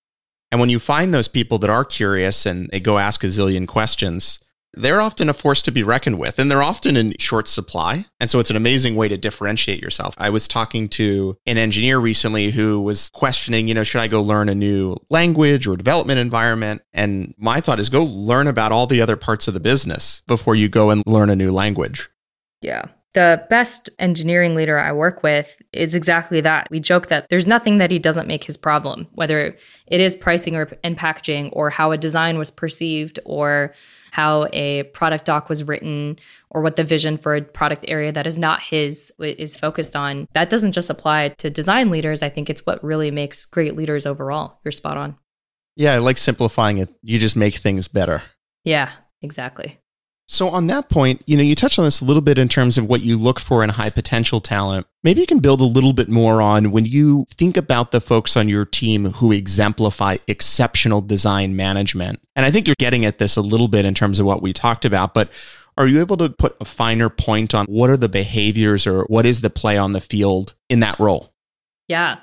And 0.52 0.60
when 0.60 0.70
you 0.70 0.78
find 0.78 1.12
those 1.12 1.28
people 1.28 1.58
that 1.58 1.70
are 1.70 1.84
curious 1.84 2.46
and 2.46 2.68
they 2.70 2.80
go 2.80 2.98
ask 2.98 3.22
a 3.24 3.26
zillion 3.26 3.66
questions, 3.66 4.40
they're 4.74 5.00
often 5.00 5.28
a 5.28 5.34
force 5.34 5.62
to 5.62 5.72
be 5.72 5.82
reckoned 5.82 6.18
with 6.18 6.38
and 6.38 6.50
they're 6.50 6.62
often 6.62 6.96
in 6.96 7.14
short 7.18 7.48
supply. 7.48 8.06
And 8.20 8.30
so 8.30 8.38
it's 8.38 8.50
an 8.50 8.56
amazing 8.56 8.96
way 8.96 9.08
to 9.08 9.16
differentiate 9.16 9.80
yourself. 9.80 10.14
I 10.18 10.30
was 10.30 10.46
talking 10.46 10.88
to 10.90 11.36
an 11.46 11.58
engineer 11.58 11.98
recently 11.98 12.50
who 12.50 12.80
was 12.80 13.10
questioning, 13.10 13.68
you 13.68 13.74
know, 13.74 13.84
should 13.84 14.00
I 14.00 14.08
go 14.08 14.22
learn 14.22 14.48
a 14.48 14.54
new 14.54 14.96
language 15.10 15.66
or 15.66 15.76
development 15.76 16.18
environment? 16.18 16.82
And 16.92 17.34
my 17.36 17.60
thought 17.60 17.80
is 17.80 17.88
go 17.88 18.04
learn 18.04 18.46
about 18.46 18.72
all 18.72 18.86
the 18.86 19.00
other 19.00 19.16
parts 19.16 19.48
of 19.48 19.54
the 19.54 19.60
business 19.60 20.22
before 20.26 20.54
you 20.54 20.68
go 20.68 20.90
and 20.90 21.02
learn 21.06 21.30
a 21.30 21.36
new 21.36 21.52
language. 21.52 22.08
Yeah. 22.60 22.86
The 23.12 23.44
best 23.50 23.90
engineering 23.98 24.54
leader 24.54 24.78
I 24.78 24.92
work 24.92 25.24
with 25.24 25.56
is 25.72 25.96
exactly 25.96 26.40
that. 26.42 26.68
We 26.70 26.78
joke 26.78 27.08
that 27.08 27.26
there's 27.28 27.46
nothing 27.46 27.78
that 27.78 27.90
he 27.90 27.98
doesn't 27.98 28.28
make 28.28 28.44
his 28.44 28.56
problem, 28.56 29.08
whether 29.14 29.56
it 29.88 30.00
is 30.00 30.14
pricing 30.14 30.54
or 30.54 30.70
and 30.84 30.96
packaging 30.96 31.50
or 31.52 31.70
how 31.70 31.90
a 31.90 31.98
design 31.98 32.38
was 32.38 32.52
perceived 32.52 33.18
or 33.24 33.74
how 34.12 34.46
a 34.52 34.84
product 34.84 35.24
doc 35.24 35.48
was 35.48 35.64
written 35.64 36.18
or 36.50 36.62
what 36.62 36.76
the 36.76 36.84
vision 36.84 37.18
for 37.18 37.36
a 37.36 37.42
product 37.42 37.84
area 37.88 38.12
that 38.12 38.26
is 38.26 38.38
not 38.38 38.62
his 38.62 39.12
is 39.18 39.56
focused 39.56 39.96
on. 39.96 40.28
That 40.34 40.50
doesn't 40.50 40.72
just 40.72 40.90
apply 40.90 41.30
to 41.38 41.50
design 41.50 41.90
leaders. 41.90 42.22
I 42.22 42.28
think 42.28 42.48
it's 42.48 42.64
what 42.64 42.82
really 42.84 43.10
makes 43.10 43.46
great 43.46 43.76
leaders 43.76 44.06
overall. 44.06 44.58
You're 44.64 44.72
spot 44.72 44.96
on. 44.96 45.16
Yeah, 45.76 45.94
I 45.94 45.98
like 45.98 46.18
simplifying 46.18 46.78
it. 46.78 46.88
You 47.02 47.18
just 47.18 47.36
make 47.36 47.54
things 47.54 47.88
better. 47.88 48.22
Yeah, 48.64 48.90
exactly. 49.22 49.79
So 50.32 50.48
on 50.48 50.68
that 50.68 50.88
point, 50.88 51.22
you 51.26 51.36
know, 51.36 51.42
you 51.42 51.56
touched 51.56 51.80
on 51.80 51.84
this 51.84 52.00
a 52.00 52.04
little 52.04 52.22
bit 52.22 52.38
in 52.38 52.48
terms 52.48 52.78
of 52.78 52.86
what 52.86 53.00
you 53.00 53.18
look 53.18 53.40
for 53.40 53.64
in 53.64 53.70
high 53.70 53.90
potential 53.90 54.40
talent. 54.40 54.86
Maybe 55.02 55.20
you 55.20 55.26
can 55.26 55.40
build 55.40 55.60
a 55.60 55.64
little 55.64 55.92
bit 55.92 56.08
more 56.08 56.40
on 56.40 56.70
when 56.70 56.86
you 56.86 57.26
think 57.30 57.56
about 57.56 57.90
the 57.90 58.00
folks 58.00 58.36
on 58.36 58.48
your 58.48 58.64
team 58.64 59.06
who 59.06 59.32
exemplify 59.32 60.18
exceptional 60.28 61.00
design 61.00 61.56
management. 61.56 62.20
And 62.36 62.46
I 62.46 62.52
think 62.52 62.68
you're 62.68 62.76
getting 62.78 63.04
at 63.04 63.18
this 63.18 63.36
a 63.36 63.42
little 63.42 63.66
bit 63.66 63.84
in 63.84 63.92
terms 63.92 64.20
of 64.20 64.26
what 64.26 64.40
we 64.40 64.52
talked 64.52 64.84
about, 64.84 65.14
but 65.14 65.30
are 65.76 65.88
you 65.88 65.98
able 65.98 66.16
to 66.18 66.30
put 66.30 66.56
a 66.60 66.64
finer 66.64 67.08
point 67.08 67.52
on 67.52 67.66
what 67.66 67.90
are 67.90 67.96
the 67.96 68.08
behaviors 68.08 68.86
or 68.86 69.02
what 69.06 69.26
is 69.26 69.40
the 69.40 69.50
play 69.50 69.78
on 69.78 69.92
the 69.92 70.00
field 70.00 70.54
in 70.68 70.78
that 70.78 71.00
role? 71.00 71.34
Yeah. 71.88 72.18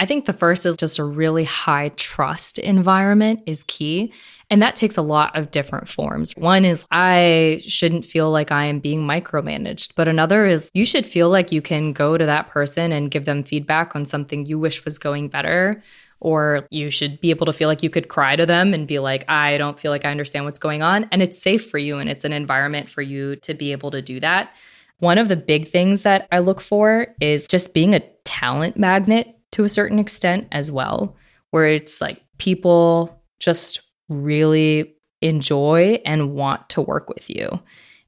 I 0.00 0.06
think 0.06 0.24
the 0.24 0.32
first 0.32 0.64
is 0.64 0.78
just 0.78 0.98
a 0.98 1.04
really 1.04 1.44
high 1.44 1.90
trust 1.90 2.58
environment 2.58 3.42
is 3.44 3.64
key. 3.64 4.14
And 4.48 4.62
that 4.62 4.74
takes 4.74 4.96
a 4.96 5.02
lot 5.02 5.36
of 5.36 5.50
different 5.50 5.90
forms. 5.90 6.34
One 6.36 6.64
is 6.64 6.86
I 6.90 7.62
shouldn't 7.66 8.06
feel 8.06 8.30
like 8.30 8.50
I 8.50 8.64
am 8.64 8.80
being 8.80 9.02
micromanaged, 9.02 9.92
but 9.96 10.08
another 10.08 10.46
is 10.46 10.70
you 10.72 10.86
should 10.86 11.04
feel 11.04 11.28
like 11.28 11.52
you 11.52 11.60
can 11.60 11.92
go 11.92 12.16
to 12.16 12.24
that 12.24 12.48
person 12.48 12.92
and 12.92 13.10
give 13.10 13.26
them 13.26 13.44
feedback 13.44 13.94
on 13.94 14.06
something 14.06 14.46
you 14.46 14.58
wish 14.58 14.86
was 14.86 14.98
going 14.98 15.28
better. 15.28 15.82
Or 16.18 16.66
you 16.70 16.90
should 16.90 17.20
be 17.20 17.28
able 17.28 17.44
to 17.46 17.52
feel 17.52 17.68
like 17.68 17.82
you 17.82 17.90
could 17.90 18.08
cry 18.08 18.36
to 18.36 18.46
them 18.46 18.72
and 18.72 18.88
be 18.88 19.00
like, 19.00 19.26
I 19.28 19.58
don't 19.58 19.78
feel 19.78 19.90
like 19.90 20.06
I 20.06 20.10
understand 20.10 20.46
what's 20.46 20.58
going 20.58 20.80
on. 20.82 21.08
And 21.12 21.20
it's 21.20 21.40
safe 21.40 21.70
for 21.70 21.78
you 21.78 21.98
and 21.98 22.08
it's 22.08 22.24
an 22.24 22.32
environment 22.32 22.88
for 22.88 23.02
you 23.02 23.36
to 23.36 23.52
be 23.52 23.72
able 23.72 23.90
to 23.90 24.00
do 24.00 24.18
that. 24.20 24.54
One 24.98 25.18
of 25.18 25.28
the 25.28 25.36
big 25.36 25.68
things 25.68 26.02
that 26.02 26.26
I 26.32 26.38
look 26.38 26.62
for 26.62 27.14
is 27.20 27.46
just 27.46 27.74
being 27.74 27.94
a 27.94 28.00
talent 28.24 28.78
magnet 28.78 29.34
to 29.52 29.64
a 29.64 29.68
certain 29.68 29.98
extent 29.98 30.48
as 30.52 30.70
well, 30.70 31.16
where 31.50 31.68
it's 31.68 32.00
like 32.00 32.22
people 32.38 33.22
just 33.38 33.80
really 34.08 34.94
enjoy 35.22 36.00
and 36.04 36.32
want 36.34 36.68
to 36.70 36.80
work 36.80 37.08
with 37.08 37.28
you. 37.28 37.60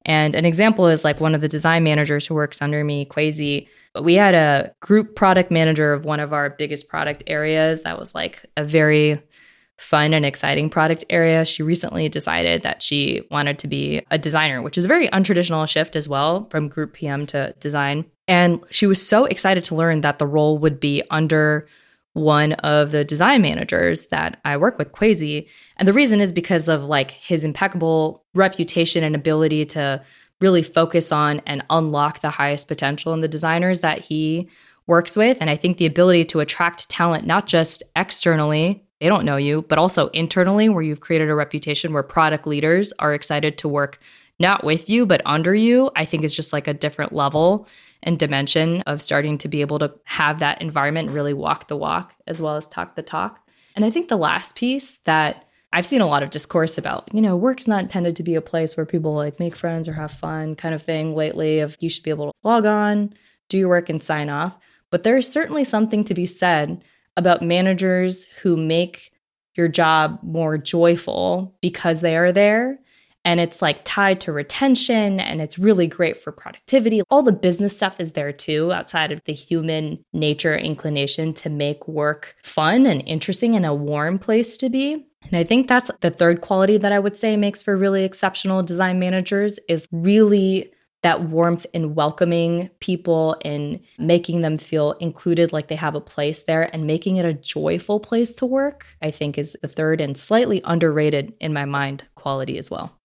And 0.05 0.35
an 0.35 0.45
example 0.45 0.89
is 0.89 1.05
like 1.05 1.21
one 1.21 1.35
of 1.35 1.41
the 1.41 1.49
design 1.49 1.85
managers 1.85 2.27
who 2.27 2.35
works 2.35 2.61
under 2.61 2.83
me, 2.85 3.07
Kwasi. 3.07 3.69
But 3.95 4.05
we 4.05 4.15
had 4.15 4.35
a 4.35 4.75
group 4.81 5.15
product 5.15 5.51
manager 5.51 5.93
of 5.93 6.05
one 6.05 6.21
of 6.21 6.33
our 6.33 6.51
biggest 6.51 6.89
product 6.89 7.23
areas 7.27 7.83
that 7.83 7.99
was 7.99 8.15
like 8.15 8.45
a 8.57 8.65
very 8.65 9.23
fun 9.79 10.15
and 10.15 10.25
exciting 10.25 10.71
product 10.71 11.05
area. 11.11 11.45
She 11.45 11.63
recently 11.63 12.09
decided 12.09 12.63
that 12.63 12.83
she 12.83 13.23
wanted 13.31 13.59
to 13.61 13.69
be 13.69 14.03
a 14.11 14.19
designer, 14.19 14.63
which 14.63 14.79
is 14.79 14.85
a 14.85 14.89
very 14.89 15.09
untraditional 15.09 15.69
shift 15.69 15.95
as 15.97 16.09
well 16.09 16.49
from 16.51 16.69
group 16.69 16.95
PM 16.95 17.27
to 17.27 17.55
design. 17.61 18.05
And 18.29 18.65
she 18.71 18.87
was 18.87 19.07
so 19.07 19.25
excited 19.25 19.65
to 19.65 19.75
learn 19.75 20.01
that 20.03 20.19
the 20.19 20.27
role 20.27 20.59
would 20.59 20.79
be 20.79 21.03
under 21.11 21.67
one 22.15 22.53
of 22.55 22.91
the 22.91 23.05
design 23.05 23.43
managers 23.43 24.07
that 24.07 24.39
I 24.45 24.57
work 24.57 24.79
with, 24.79 24.93
Kwasi. 24.93 25.49
And 25.77 25.89
the 25.89 25.93
reason 25.93 26.21
is 26.21 26.33
because 26.33 26.69
of 26.69 26.85
like 26.85 27.11
his 27.13 27.43
impeccable 27.43 28.25
reputation 28.35 29.03
and 29.03 29.15
ability 29.15 29.65
to 29.67 30.03
really 30.41 30.63
focus 30.63 31.11
on 31.13 31.41
and 31.47 31.65
unlock 31.71 32.21
the 32.21 32.31
highest 32.31 32.69
potential 32.69 33.15
in 33.15 33.23
the 33.23 33.29
designers 33.29 33.81
that 33.81 34.01
he 34.01 34.49
works 34.87 35.17
with. 35.17 35.39
And 35.41 35.49
I 35.49 35.57
think 35.57 35.79
the 35.79 35.87
ability 35.87 36.25
to 36.27 36.41
attract 36.41 36.89
talent, 36.91 37.27
not 37.27 37.47
just 37.47 37.83
externally, 37.97 38.85
they 39.01 39.09
don't 39.09 39.25
know 39.25 39.37
you, 39.37 39.63
but 39.63 39.79
also 39.79 40.09
internally, 40.09 40.69
where 40.69 40.83
you've 40.83 41.01
created 41.01 41.31
a 41.31 41.35
reputation 41.35 41.93
where 41.93 42.03
product 42.03 42.47
leaders 42.47 42.93
are 42.99 43.15
excited 43.15 43.59
to 43.59 43.69
work 43.69 43.99
not 44.39 44.65
with 44.65 44.89
you, 44.89 45.07
but 45.07 45.23
under 45.25 45.55
you, 45.55 45.91
I 45.97 46.05
think 46.05 46.25
is 46.25 46.35
just 46.35 46.53
like 46.53 46.67
a 46.67 46.75
different 46.75 47.13
level 47.13 47.69
and 48.03 48.19
dimension 48.19 48.83
of 48.83 49.03
starting 49.03 49.39
to 49.39 49.49
be 49.49 49.61
able 49.61 49.79
to 49.79 49.93
have 50.05 50.41
that 50.41 50.61
environment 50.61 51.11
really 51.11 51.35
walk 51.35 51.69
the 51.69 51.77
walk 51.77 52.15
as 52.27 52.43
well 52.43 52.57
as 52.57 52.67
talk 52.67 52.97
the 52.97 53.03
talk. 53.03 53.39
And 53.75 53.85
I 53.85 53.91
think 53.91 54.09
the 54.09 54.17
last 54.17 54.57
piece 54.57 54.99
that 55.05 55.47
I've 55.73 55.87
seen 55.87 56.03
a 56.03 56.07
lot 56.07 56.23
of 56.23 56.31
discourse 56.31 56.77
about, 56.77 57.09
you 57.15 57.23
know, 57.23 57.35
work's 57.37 57.67
not 57.67 57.83
intended 57.83 58.17
to 58.17 58.23
be 58.23 58.35
a 58.35 58.43
place 58.43 58.77
where 58.77 58.85
people 58.85 59.15
like 59.15 59.41
make 59.41 59.57
friends 59.57 59.89
or 59.89 59.95
have 59.95 60.13
fun 60.13 60.55
kind 60.55 60.75
of 60.75 60.83
thing 60.83 61.15
lately 61.15 61.61
of 61.61 61.77
you 61.81 61.89
should 61.89 62.03
be 62.03 62.11
able 62.11 62.31
to 62.31 62.39
log 62.43 62.67
on, 62.67 63.15
do 63.49 63.57
your 63.57 63.71
work 63.71 63.89
and 63.89 64.03
sign 64.03 64.29
off. 64.29 64.55
But 64.91 65.03
there 65.03 65.17
is 65.17 65.31
certainly 65.31 65.65
something 65.65 66.05
to 66.05 66.15
be 66.15 66.27
said 66.27 66.85
about 67.17 67.41
managers 67.41 68.27
who 68.43 68.57
make 68.57 69.13
your 69.55 69.69
job 69.69 70.19
more 70.23 70.59
joyful 70.59 71.57
because 71.63 72.01
they 72.01 72.17
are 72.17 72.33
there 72.33 72.79
and 73.25 73.41
it's 73.41 73.63
like 73.63 73.81
tied 73.85 74.21
to 74.23 74.33
retention 74.33 75.21
and 75.21 75.41
it's 75.41 75.59
really 75.59 75.87
great 75.87 76.23
for 76.23 76.33
productivity. 76.33 77.03
All 77.11 77.23
the 77.23 77.33
business 77.33 77.77
stuff 77.77 78.01
is 78.01 78.13
there 78.13 78.33
too, 78.33 78.73
outside 78.73 79.13
of 79.13 79.23
the 79.25 79.33
human 79.33 80.05
nature 80.13 80.57
inclination 80.57 81.33
to 81.35 81.49
make 81.49 81.87
work 81.87 82.37
fun 82.43 82.87
and 82.87 83.03
interesting 83.07 83.55
and 83.55 83.67
a 83.67 83.75
warm 83.75 84.19
place 84.19 84.57
to 84.59 84.69
be. 84.69 85.07
And 85.25 85.37
I 85.37 85.45
think 85.45 85.69
that's 85.69 85.91
the 86.01 86.11
third 86.11 86.41
quality 86.41 86.79
that 86.79 86.93
I 86.93 86.99
would 86.99 87.17
say 87.17 87.37
makes 87.37 87.63
for 87.63 87.77
really 87.77 88.05
exceptional 88.05 88.63
design 88.63 88.99
managers 88.99 89.59
is 89.69 89.87
really 89.93 90.73
that 91.03 91.25
warmth 91.25 91.67
in 91.73 91.95
welcoming 91.95 92.71
people 92.81 93.37
and 93.45 93.81
making 93.99 94.41
them 94.41 94.57
feel 94.57 94.93
included 94.93 95.53
like 95.53 95.69
they 95.69 95.75
have 95.75 95.97
a 95.97 96.01
place 96.01 96.45
there 96.45 96.71
and 96.73 96.87
making 96.87 97.17
it 97.17 97.25
a 97.25 97.35
joyful 97.35 97.99
place 97.99 98.33
to 98.35 98.47
work, 98.47 98.87
I 99.03 99.11
think 99.11 99.37
is 99.37 99.57
the 99.63 99.69
third 99.69 100.01
and 100.01 100.17
slightly 100.17 100.61
underrated 100.65 101.35
in 101.41 101.53
my 101.53 101.65
mind 101.65 102.05
quality 102.15 102.57
as 102.57 102.71
well. 102.71 102.97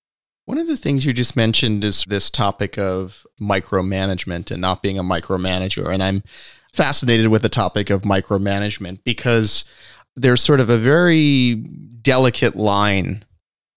One 0.47 0.59
of 0.59 0.67
the 0.67 0.77
things 0.77 1.05
you 1.05 1.11
just 1.11 1.35
mentioned 1.35 1.83
is 1.83 2.05
this 2.05 2.29
topic 2.29 2.77
of 2.77 3.27
micromanagement 3.39 4.49
and 4.49 4.61
not 4.61 4.81
being 4.81 4.97
a 4.97 5.03
micromanager. 5.03 5.93
And 5.93 6.01
I'm 6.01 6.23
fascinated 6.71 7.27
with 7.27 7.41
the 7.41 7.49
topic 7.49 7.89
of 7.89 8.03
micromanagement 8.03 8.99
because 9.03 9.65
there's 10.15 10.39
sort 10.39 10.61
of 10.61 10.69
a 10.69 10.77
very 10.77 11.55
delicate 11.55 12.55
line 12.55 13.25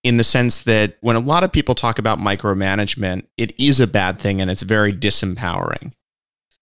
in 0.04 0.16
the 0.16 0.22
sense 0.22 0.62
that 0.62 0.96
when 1.00 1.16
a 1.16 1.20
lot 1.20 1.42
of 1.42 1.50
people 1.50 1.74
talk 1.74 1.98
about 1.98 2.20
micromanagement, 2.20 3.26
it 3.36 3.52
is 3.58 3.80
a 3.80 3.88
bad 3.88 4.20
thing 4.20 4.40
and 4.40 4.48
it's 4.48 4.62
very 4.62 4.92
disempowering. 4.92 5.90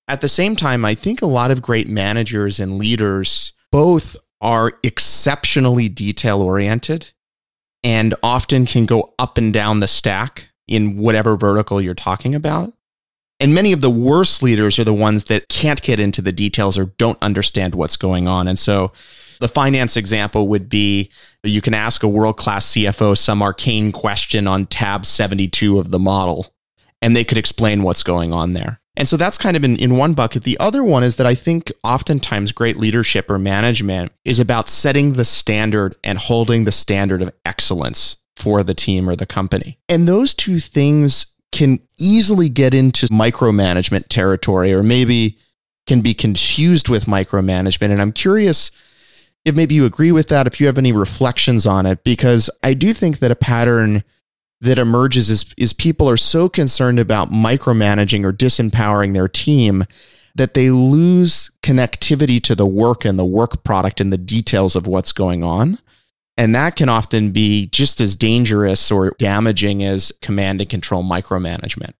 At 0.09 0.23
the 0.23 0.29
same 0.29 0.57
time, 0.57 0.87
I 0.87 0.95
think 0.95 1.21
a 1.21 1.27
lot 1.27 1.51
of 1.51 1.61
great 1.61 1.87
managers 1.87 2.59
and 2.59 2.79
leaders 2.79 3.53
both 3.71 4.17
are 4.41 4.73
exceptionally 4.83 5.91
detail 5.91 6.41
oriented 6.41 7.09
and 7.83 8.15
often 8.23 8.67
can 8.67 8.87
go 8.87 9.15
up 9.19 9.39
and 9.39 9.53
down 9.53 9.81
the 9.81 9.89
stack 9.89 10.49
in 10.67 10.99
whatever 10.99 11.37
vertical 11.37 11.81
you're 11.81 11.95
talking 11.95 12.35
about. 12.35 12.73
And 13.41 13.55
many 13.55 13.73
of 13.73 13.81
the 13.81 13.91
worst 13.91 14.43
leaders 14.43 14.79
are 14.79 14.85
the 14.85 14.93
ones 14.93 15.25
that 15.25 15.49
can't 15.49 15.81
get 15.81 16.01
into 16.01 16.21
the 16.21 16.33
details 16.33 16.77
or 16.77 16.87
don't 16.99 17.19
understand 17.23 17.75
what's 17.75 17.97
going 17.97 18.27
on. 18.27 18.49
And 18.49 18.59
so 18.59 18.93
the 19.41 19.49
finance 19.49 19.97
example 19.97 20.49
would 20.49 20.69
be 20.69 21.11
you 21.45 21.61
can 21.61 21.75
ask 21.75 22.03
a 22.03 22.09
world 22.09 22.37
class 22.37 22.67
CFO 22.73 23.17
some 23.17 23.41
arcane 23.41 23.93
question 23.93 24.49
on 24.49 24.67
tab 24.67 25.07
72 25.07 25.79
of 25.79 25.91
the 25.91 26.01
model, 26.01 26.53
and 27.01 27.15
they 27.15 27.25
could 27.25 27.39
explain 27.39 27.85
what's 27.85 28.03
going 28.03 28.33
on 28.33 28.55
there. 28.55 28.81
And 28.99 29.09
so 29.09 29.17
that's 29.17 29.39
kind 29.39 29.57
of 29.57 29.63
in, 29.63 29.77
in 29.77 29.97
one 29.97 30.13
bucket. 30.13 30.43
The 30.43 30.59
other 30.59 30.83
one 30.83 31.05
is 31.05 31.17
that 31.17 31.27
I 31.27 31.37
think 31.37 31.71
oftentimes 31.85 32.51
great 32.51 32.77
leadership 32.77 33.31
or 33.31 33.39
management 33.39 34.11
is 34.25 34.41
about 34.41 34.69
setting 34.69 35.13
the 35.13 35.25
standard 35.25 35.95
and 36.03 36.19
holding 36.19 36.65
the 36.65 36.73
standard 36.73 37.23
of 37.23 37.33
excellence 37.45 38.17
for 38.37 38.65
the 38.65 38.75
team 38.75 39.09
or 39.09 39.15
the 39.15 39.25
company. 39.25 39.79
And 39.89 40.09
those 40.09 40.35
two 40.35 40.59
things 40.59 41.27
can 41.53 41.79
easily 41.97 42.49
get 42.49 42.75
into 42.75 43.07
micromanagement 43.07 44.09
territory 44.09 44.75
or 44.75 44.83
maybe 44.83 45.39
can 45.87 46.01
be 46.01 46.13
confused 46.13 46.89
with 46.89 47.07
micromanagement. 47.07 47.93
And 47.93 48.03
I'm 48.03 48.13
curious 48.13 48.73
if 49.45 49.55
maybe 49.55 49.77
you 49.77 49.85
agree 49.85 50.11
with 50.11 50.27
that, 50.29 50.49
if 50.49 50.61
you 50.61 50.67
have 50.67 50.77
any 50.77 50.91
reflections 50.91 51.69
on 51.69 51.87
it, 51.87 52.03
because 52.03 52.51
I 52.65 52.75
do 52.75 52.93
think 52.93 53.21
that 53.21 53.31
a 53.31 53.37
pattern 53.37 54.03
that 54.61 54.79
emerges 54.79 55.31
is, 55.31 55.55
is 55.57 55.73
people 55.73 56.11
are 56.11 56.17
so 56.17 56.49
concerned 56.49 56.99
about 56.99 57.31
micromanaging 57.31 58.25
or 58.25 58.33
disempowering 58.33 59.15
their 59.15 59.29
team 59.29 59.85
that 60.35 60.55
they 60.55 60.71
lose 60.71 61.51
connectivity 61.63 62.43
to 62.43 62.55
the 62.55 62.67
work 62.67 63.05
and 63.05 63.19
the 63.19 63.25
work 63.25 63.63
product 63.65 64.01
and 64.01 64.13
the 64.13 64.19
details 64.19 64.77
of 64.77 64.87
what's 64.87 65.13
going 65.13 65.43
on. 65.43 65.79
And 66.37 66.55
that 66.55 66.77
can 66.77 66.89
often 66.89 67.33
be 67.33 67.67
just 67.67 68.01
as 68.01 68.15
dangerous 68.15 68.91
or 68.91 69.11
damaging 69.19 69.83
as 69.83 70.13
command 70.23 70.61
and 70.61 70.71
control 70.71 71.03
micromanagement. 71.03 71.95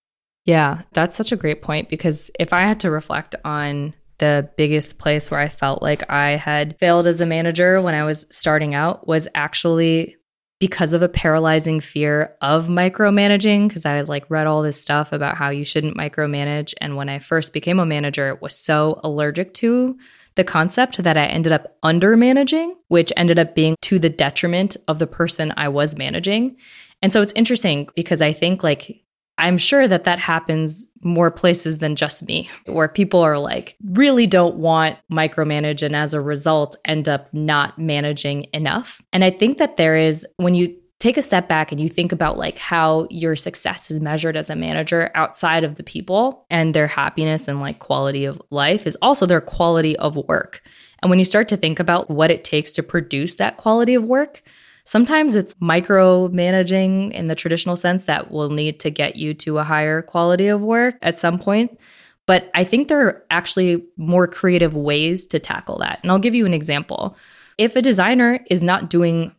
Yeah, 0.45 0.81
that's 0.93 1.17
such 1.17 1.33
a 1.33 1.37
great 1.37 1.61
point 1.61 1.89
because 1.89 2.31
if 2.39 2.53
I 2.53 2.61
had 2.61 2.79
to 2.81 2.91
reflect 2.91 3.35
on 3.43 3.93
the 4.19 4.49
biggest 4.57 4.97
place 4.97 5.29
where 5.29 5.39
I 5.39 5.49
felt 5.49 5.81
like 5.81 6.09
I 6.09 6.31
had 6.31 6.77
failed 6.79 7.07
as 7.07 7.19
a 7.21 7.25
manager 7.25 7.81
when 7.81 7.95
I 7.95 8.03
was 8.03 8.25
starting 8.31 8.73
out 8.73 9.07
was 9.07 9.27
actually 9.35 10.15
because 10.59 10.93
of 10.93 11.01
a 11.01 11.09
paralyzing 11.09 11.79
fear 11.79 12.35
of 12.41 12.67
micromanaging 12.67 13.67
because 13.67 13.85
I 13.85 13.93
had 13.93 14.09
like 14.09 14.29
read 14.29 14.45
all 14.45 14.61
this 14.61 14.79
stuff 14.79 15.11
about 15.11 15.37
how 15.37 15.49
you 15.49 15.63
shouldn't 15.63 15.97
micromanage 15.97 16.73
and 16.81 16.95
when 16.95 17.09
I 17.09 17.19
first 17.19 17.53
became 17.53 17.79
a 17.79 17.85
manager 17.85 18.37
was 18.41 18.55
so 18.55 18.99
allergic 19.03 19.53
to 19.55 19.97
the 20.35 20.43
concept 20.43 21.01
that 21.03 21.17
I 21.17 21.25
ended 21.25 21.51
up 21.51 21.77
under 21.81 22.15
managing 22.17 22.75
which 22.89 23.13
ended 23.15 23.39
up 23.39 23.55
being 23.55 23.75
to 23.83 23.97
the 23.99 24.09
detriment 24.09 24.75
of 24.87 24.99
the 24.99 25.07
person 25.07 25.53
I 25.55 25.69
was 25.69 25.97
managing. 25.97 26.57
And 27.01 27.13
so 27.13 27.21
it's 27.21 27.33
interesting 27.33 27.87
because 27.95 28.21
I 28.21 28.33
think 28.33 28.61
like 28.63 29.03
I'm 29.39 29.57
sure 29.57 29.87
that 29.87 30.03
that 30.03 30.19
happens 30.19 30.85
more 31.01 31.31
places 31.31 31.77
than 31.77 31.95
just 31.95 32.27
me, 32.27 32.49
where 32.65 32.89
people 32.89 33.21
are 33.21 33.39
like, 33.39 33.75
really 33.91 34.27
don't 34.27 34.55
want 34.55 34.97
micromanage 35.11 35.81
and 35.81 35.95
as 35.95 36.13
a 36.13 36.21
result 36.21 36.75
end 36.85 37.07
up 37.07 37.33
not 37.33 37.79
managing 37.79 38.47
enough. 38.53 39.01
And 39.13 39.23
I 39.23 39.31
think 39.31 39.57
that 39.57 39.77
there 39.77 39.95
is, 39.95 40.27
when 40.37 40.55
you 40.55 40.75
take 40.99 41.15
a 41.15 41.21
step 41.21 41.47
back 41.47 41.71
and 41.71 41.79
you 41.79 41.87
think 41.87 42.11
about 42.11 42.37
like 42.37 42.57
how 42.57 43.07
your 43.09 43.35
success 43.35 43.89
is 43.89 44.01
measured 44.01 44.35
as 44.35 44.49
a 44.49 44.55
manager 44.55 45.09
outside 45.15 45.63
of 45.63 45.75
the 45.75 45.83
people 45.83 46.45
and 46.49 46.73
their 46.73 46.87
happiness 46.87 47.47
and 47.47 47.61
like 47.61 47.79
quality 47.79 48.25
of 48.25 48.41
life 48.49 48.85
is 48.85 48.97
also 49.01 49.25
their 49.25 49.39
quality 49.39 49.95
of 49.97 50.17
work. 50.27 50.61
And 51.01 51.09
when 51.09 51.19
you 51.19 51.23
start 51.23 51.47
to 51.47 51.57
think 51.57 51.79
about 51.79 52.09
what 52.09 52.31
it 52.31 52.43
takes 52.43 52.71
to 52.71 52.83
produce 52.83 53.35
that 53.35 53.55
quality 53.55 53.93
of 53.93 54.03
work, 54.03 54.43
Sometimes 54.89 55.35
it's 55.35 55.53
micromanaging 55.61 57.11
in 57.11 57.27
the 57.27 57.35
traditional 57.35 57.75
sense 57.75 58.05
that 58.05 58.31
will 58.31 58.49
need 58.49 58.79
to 58.79 58.89
get 58.89 59.17
you 59.17 59.35
to 59.35 59.59
a 59.59 59.63
higher 59.63 60.01
quality 60.01 60.47
of 60.47 60.61
work 60.61 60.95
at 61.03 61.19
some 61.19 61.37
point. 61.37 61.77
But 62.25 62.49
I 62.55 62.63
think 62.63 62.87
there 62.87 63.05
are 63.05 63.23
actually 63.29 63.85
more 63.97 64.25
creative 64.25 64.73
ways 64.73 65.27
to 65.27 65.37
tackle 65.37 65.77
that. 65.77 65.99
And 66.01 66.11
I'll 66.11 66.17
give 66.17 66.33
you 66.33 66.47
an 66.47 66.55
example. 66.55 67.15
If 67.59 67.75
a 67.75 67.83
designer 67.83 68.39
is 68.49 68.63
not 68.63 68.89
doing 68.89 69.31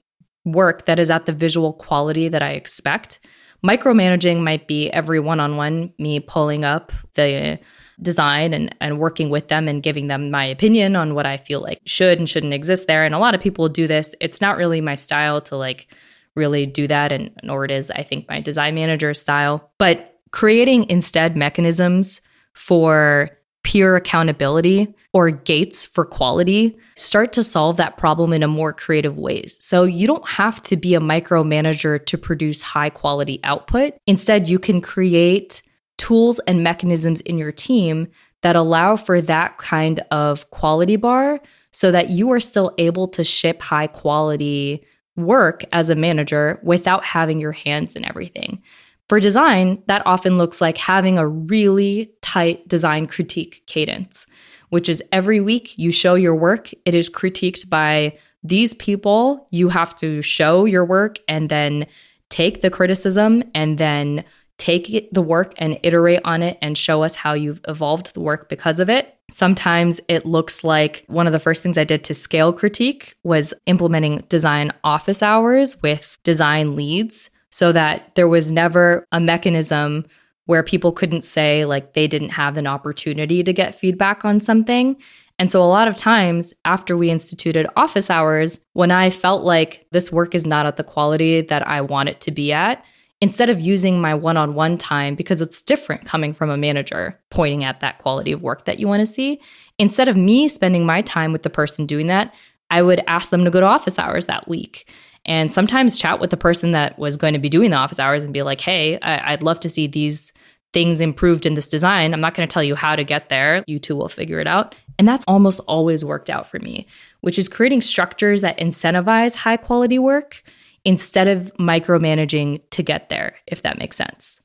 work 0.44 0.86
that 0.86 1.00
is 1.00 1.10
at 1.10 1.26
the 1.26 1.32
visual 1.32 1.72
quality 1.72 2.28
that 2.28 2.44
I 2.44 2.50
expect, 2.50 3.18
micromanaging 3.66 4.44
might 4.44 4.68
be 4.68 4.88
every 4.90 5.18
one 5.18 5.40
on 5.40 5.56
one, 5.56 5.92
me 5.98 6.20
pulling 6.20 6.64
up 6.64 6.92
the 7.14 7.58
design 8.02 8.54
and, 8.54 8.74
and 8.80 8.98
working 8.98 9.30
with 9.30 9.48
them 9.48 9.68
and 9.68 9.82
giving 9.82 10.06
them 10.06 10.30
my 10.30 10.44
opinion 10.44 10.96
on 10.96 11.14
what 11.14 11.26
I 11.26 11.36
feel 11.36 11.60
like 11.60 11.80
should 11.84 12.18
and 12.18 12.28
shouldn't 12.28 12.54
exist 12.54 12.86
there. 12.86 13.04
And 13.04 13.14
a 13.14 13.18
lot 13.18 13.34
of 13.34 13.40
people 13.40 13.68
do 13.68 13.86
this. 13.86 14.14
It's 14.20 14.40
not 14.40 14.56
really 14.56 14.80
my 14.80 14.94
style 14.94 15.40
to 15.42 15.56
like 15.56 15.88
really 16.34 16.64
do 16.66 16.86
that, 16.86 17.12
and 17.12 17.30
nor 17.42 17.64
it 17.64 17.70
is, 17.70 17.90
I 17.90 18.02
think, 18.02 18.28
my 18.28 18.40
design 18.40 18.74
manager 18.74 19.12
style. 19.14 19.70
But 19.78 20.18
creating 20.30 20.88
instead 20.88 21.36
mechanisms 21.36 22.20
for 22.54 23.30
peer 23.62 23.96
accountability 23.96 24.94
or 25.12 25.30
gates 25.30 25.84
for 25.84 26.04
quality 26.04 26.78
start 26.96 27.32
to 27.32 27.42
solve 27.42 27.76
that 27.76 27.98
problem 27.98 28.32
in 28.32 28.42
a 28.42 28.48
more 28.48 28.72
creative 28.72 29.18
ways. 29.18 29.56
So 29.60 29.84
you 29.84 30.06
don't 30.06 30.26
have 30.26 30.62
to 30.62 30.76
be 30.76 30.94
a 30.94 31.00
micromanager 31.00 32.04
to 32.06 32.18
produce 32.18 32.62
high 32.62 32.90
quality 32.90 33.38
output. 33.44 33.94
Instead, 34.06 34.48
you 34.48 34.58
can 34.58 34.80
create 34.80 35.62
tools 36.00 36.38
and 36.46 36.64
mechanisms 36.64 37.20
in 37.20 37.36
your 37.36 37.52
team 37.52 38.08
that 38.40 38.56
allow 38.56 38.96
for 38.96 39.20
that 39.20 39.58
kind 39.58 40.00
of 40.10 40.50
quality 40.50 40.96
bar 40.96 41.38
so 41.72 41.92
that 41.92 42.08
you 42.08 42.30
are 42.30 42.40
still 42.40 42.74
able 42.78 43.06
to 43.06 43.22
ship 43.22 43.60
high 43.60 43.86
quality 43.86 44.82
work 45.16 45.62
as 45.72 45.90
a 45.90 45.94
manager 45.94 46.58
without 46.62 47.04
having 47.04 47.38
your 47.38 47.52
hands 47.52 47.96
in 47.96 48.06
everything. 48.06 48.62
For 49.10 49.20
design, 49.20 49.82
that 49.88 50.02
often 50.06 50.38
looks 50.38 50.62
like 50.62 50.78
having 50.78 51.18
a 51.18 51.28
really 51.28 52.10
tight 52.22 52.66
design 52.66 53.06
critique 53.06 53.62
cadence, 53.66 54.26
which 54.70 54.88
is 54.88 55.02
every 55.12 55.40
week 55.40 55.76
you 55.76 55.92
show 55.92 56.14
your 56.14 56.34
work, 56.34 56.70
it 56.86 56.94
is 56.94 57.10
critiqued 57.10 57.68
by 57.68 58.16
these 58.42 58.72
people. 58.72 59.48
You 59.50 59.68
have 59.68 59.94
to 59.96 60.22
show 60.22 60.64
your 60.64 60.86
work 60.86 61.18
and 61.28 61.50
then 61.50 61.86
take 62.30 62.62
the 62.62 62.70
criticism 62.70 63.44
and 63.54 63.76
then 63.76 64.24
take 64.60 65.08
the 65.10 65.22
work 65.22 65.54
and 65.56 65.80
iterate 65.82 66.20
on 66.24 66.42
it 66.42 66.58
and 66.60 66.76
show 66.76 67.02
us 67.02 67.14
how 67.14 67.32
you've 67.32 67.62
evolved 67.66 68.12
the 68.12 68.20
work 68.20 68.48
because 68.48 68.78
of 68.78 68.90
it. 68.90 69.16
Sometimes 69.32 70.00
it 70.06 70.26
looks 70.26 70.62
like 70.62 71.04
one 71.06 71.26
of 71.26 71.32
the 71.32 71.40
first 71.40 71.62
things 71.62 71.78
I 71.78 71.84
did 71.84 72.04
to 72.04 72.14
scale 72.14 72.52
critique 72.52 73.14
was 73.24 73.54
implementing 73.66 74.24
design 74.28 74.70
office 74.84 75.22
hours 75.22 75.80
with 75.82 76.18
design 76.24 76.76
leads 76.76 77.30
so 77.50 77.72
that 77.72 78.14
there 78.16 78.28
was 78.28 78.52
never 78.52 79.06
a 79.12 79.18
mechanism 79.18 80.04
where 80.44 80.62
people 80.62 80.92
couldn't 80.92 81.22
say 81.22 81.64
like 81.64 81.94
they 81.94 82.06
didn't 82.06 82.30
have 82.30 82.56
an 82.56 82.66
opportunity 82.66 83.42
to 83.42 83.52
get 83.52 83.78
feedback 83.78 84.24
on 84.24 84.40
something. 84.40 84.96
And 85.38 85.50
so, 85.50 85.62
a 85.62 85.64
lot 85.64 85.88
of 85.88 85.96
times 85.96 86.52
after 86.66 86.98
we 86.98 87.08
instituted 87.08 87.66
office 87.74 88.10
hours, 88.10 88.60
when 88.74 88.90
I 88.90 89.08
felt 89.08 89.42
like 89.42 89.86
this 89.90 90.12
work 90.12 90.34
is 90.34 90.44
not 90.44 90.66
at 90.66 90.76
the 90.76 90.84
quality 90.84 91.40
that 91.40 91.66
I 91.66 91.80
want 91.80 92.10
it 92.10 92.20
to 92.22 92.30
be 92.30 92.52
at, 92.52 92.84
instead 93.20 93.50
of 93.50 93.60
using 93.60 94.00
my 94.00 94.14
one 94.14 94.36
on 94.36 94.54
one 94.54 94.78
time, 94.78 95.14
because 95.14 95.40
it's 95.40 95.62
different 95.62 96.04
coming 96.04 96.32
from 96.32 96.50
a 96.50 96.56
manager 96.56 97.18
pointing 97.30 97.64
at 97.64 97.80
that 97.80 97.98
quality 97.98 98.32
of 98.32 98.42
work 98.42 98.64
that 98.64 98.78
you 98.78 98.88
want 98.88 99.00
to 99.00 99.06
see, 99.06 99.40
instead 99.78 100.08
of 100.08 100.16
me 100.16 100.48
spending 100.48 100.86
my 100.86 101.02
time 101.02 101.32
with 101.32 101.42
the 101.42 101.50
person 101.50 101.86
doing 101.86 102.06
that, 102.06 102.32
I 102.70 102.82
would 102.82 103.02
ask 103.06 103.30
them 103.30 103.44
to 103.44 103.50
go 103.50 103.60
to 103.60 103.66
office 103.66 103.98
hours 103.98 104.26
that 104.26 104.48
week 104.48 104.88
and 105.24 105.52
sometimes 105.52 105.98
chat 105.98 106.20
with 106.20 106.30
the 106.30 106.36
person 106.36 106.72
that 106.72 106.98
was 106.98 107.16
going 107.16 107.34
to 107.34 107.38
be 107.38 107.48
doing 107.48 107.70
the 107.70 107.76
office 107.76 107.98
hours 107.98 108.22
and 108.22 108.32
be 108.32 108.42
like, 108.42 108.60
hey, 108.60 108.98
I- 109.00 109.32
would 109.32 109.42
love 109.42 109.60
to 109.60 109.68
see 109.68 109.86
these 109.86 110.32
things 110.72 111.00
improved 111.00 111.46
in 111.46 111.54
this 111.54 111.68
design. 111.68 112.14
I'm 112.14 112.20
not 112.20 112.34
going 112.34 112.48
to 112.48 112.52
tell 112.52 112.62
you 112.62 112.76
how 112.76 112.94
to 112.94 113.04
get 113.04 113.28
there. 113.28 113.64
You 113.66 113.78
two 113.80 113.96
will 113.96 114.08
figure 114.08 114.38
it 114.38 114.46
out. 114.46 114.74
And 114.98 115.08
that's 115.08 115.24
almost 115.26 115.60
always 115.66 116.04
worked 116.04 116.30
out 116.30 116.48
for 116.48 116.60
me, 116.60 116.86
which 117.22 117.38
is 117.38 117.48
creating 117.48 117.80
structures 117.80 118.40
that 118.42 118.58
incentivize 118.58 119.34
high 119.34 119.56
quality 119.56 119.98
work 119.98 120.42
instead 120.84 121.28
of 121.28 121.52
micromanaging 121.58 122.62
to 122.70 122.82
get 122.82 123.08
there, 123.08 123.36
if 123.46 123.62
that 123.62 123.78
makes 123.78 123.96
sense. 123.96 124.40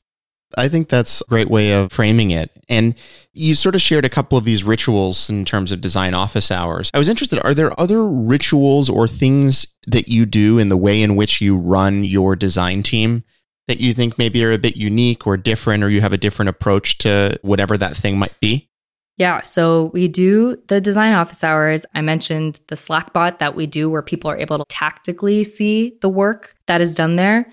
I 0.57 0.69
think 0.69 0.89
that's 0.89 1.21
a 1.21 1.25
great 1.25 1.49
way 1.49 1.71
of 1.71 1.91
framing 1.91 2.31
it. 2.31 2.51
And 2.69 2.95
you 3.33 3.53
sort 3.55 3.75
of 3.75 3.81
shared 3.81 4.05
a 4.05 4.09
couple 4.09 4.37
of 4.37 4.45
these 4.45 4.63
rituals 4.63 5.29
in 5.29 5.43
terms 5.43 5.71
of 5.71 5.81
design 5.81 6.13
office 6.13 6.51
hours. 6.51 6.91
I 6.93 6.97
was 6.97 7.09
interested 7.09 7.39
are 7.41 7.53
there 7.53 7.77
other 7.79 8.05
rituals 8.05 8.89
or 8.89 9.07
things 9.07 9.67
that 9.87 10.07
you 10.07 10.25
do 10.25 10.57
in 10.57 10.69
the 10.69 10.77
way 10.77 11.01
in 11.01 11.15
which 11.15 11.41
you 11.41 11.57
run 11.57 12.03
your 12.03 12.35
design 12.35 12.83
team 12.83 13.23
that 13.67 13.79
you 13.79 13.93
think 13.93 14.17
maybe 14.17 14.43
are 14.45 14.51
a 14.51 14.57
bit 14.57 14.77
unique 14.77 15.25
or 15.25 15.37
different, 15.37 15.83
or 15.83 15.89
you 15.89 16.01
have 16.01 16.13
a 16.13 16.17
different 16.17 16.49
approach 16.49 16.99
to 16.99 17.37
whatever 17.41 17.77
that 17.77 17.97
thing 17.97 18.17
might 18.17 18.39
be? 18.39 18.69
Yeah, 19.17 19.43
so 19.43 19.91
we 19.93 20.09
do 20.09 20.61
the 20.67 20.81
design 20.81 21.13
office 21.13 21.43
hours. 21.43 21.85
I 21.95 22.01
mentioned 22.01 22.59
the 22.67 22.75
Slack 22.75 23.13
bot 23.13 23.39
that 23.39 23.55
we 23.55 23.65
do 23.65 23.89
where 23.89 24.01
people 24.01 24.29
are 24.29 24.37
able 24.37 24.57
to 24.57 24.65
tactically 24.67 25.43
see 25.45 25.97
the 26.01 26.09
work 26.09 26.55
that 26.67 26.81
is 26.81 26.93
done 26.93 27.15
there. 27.15 27.49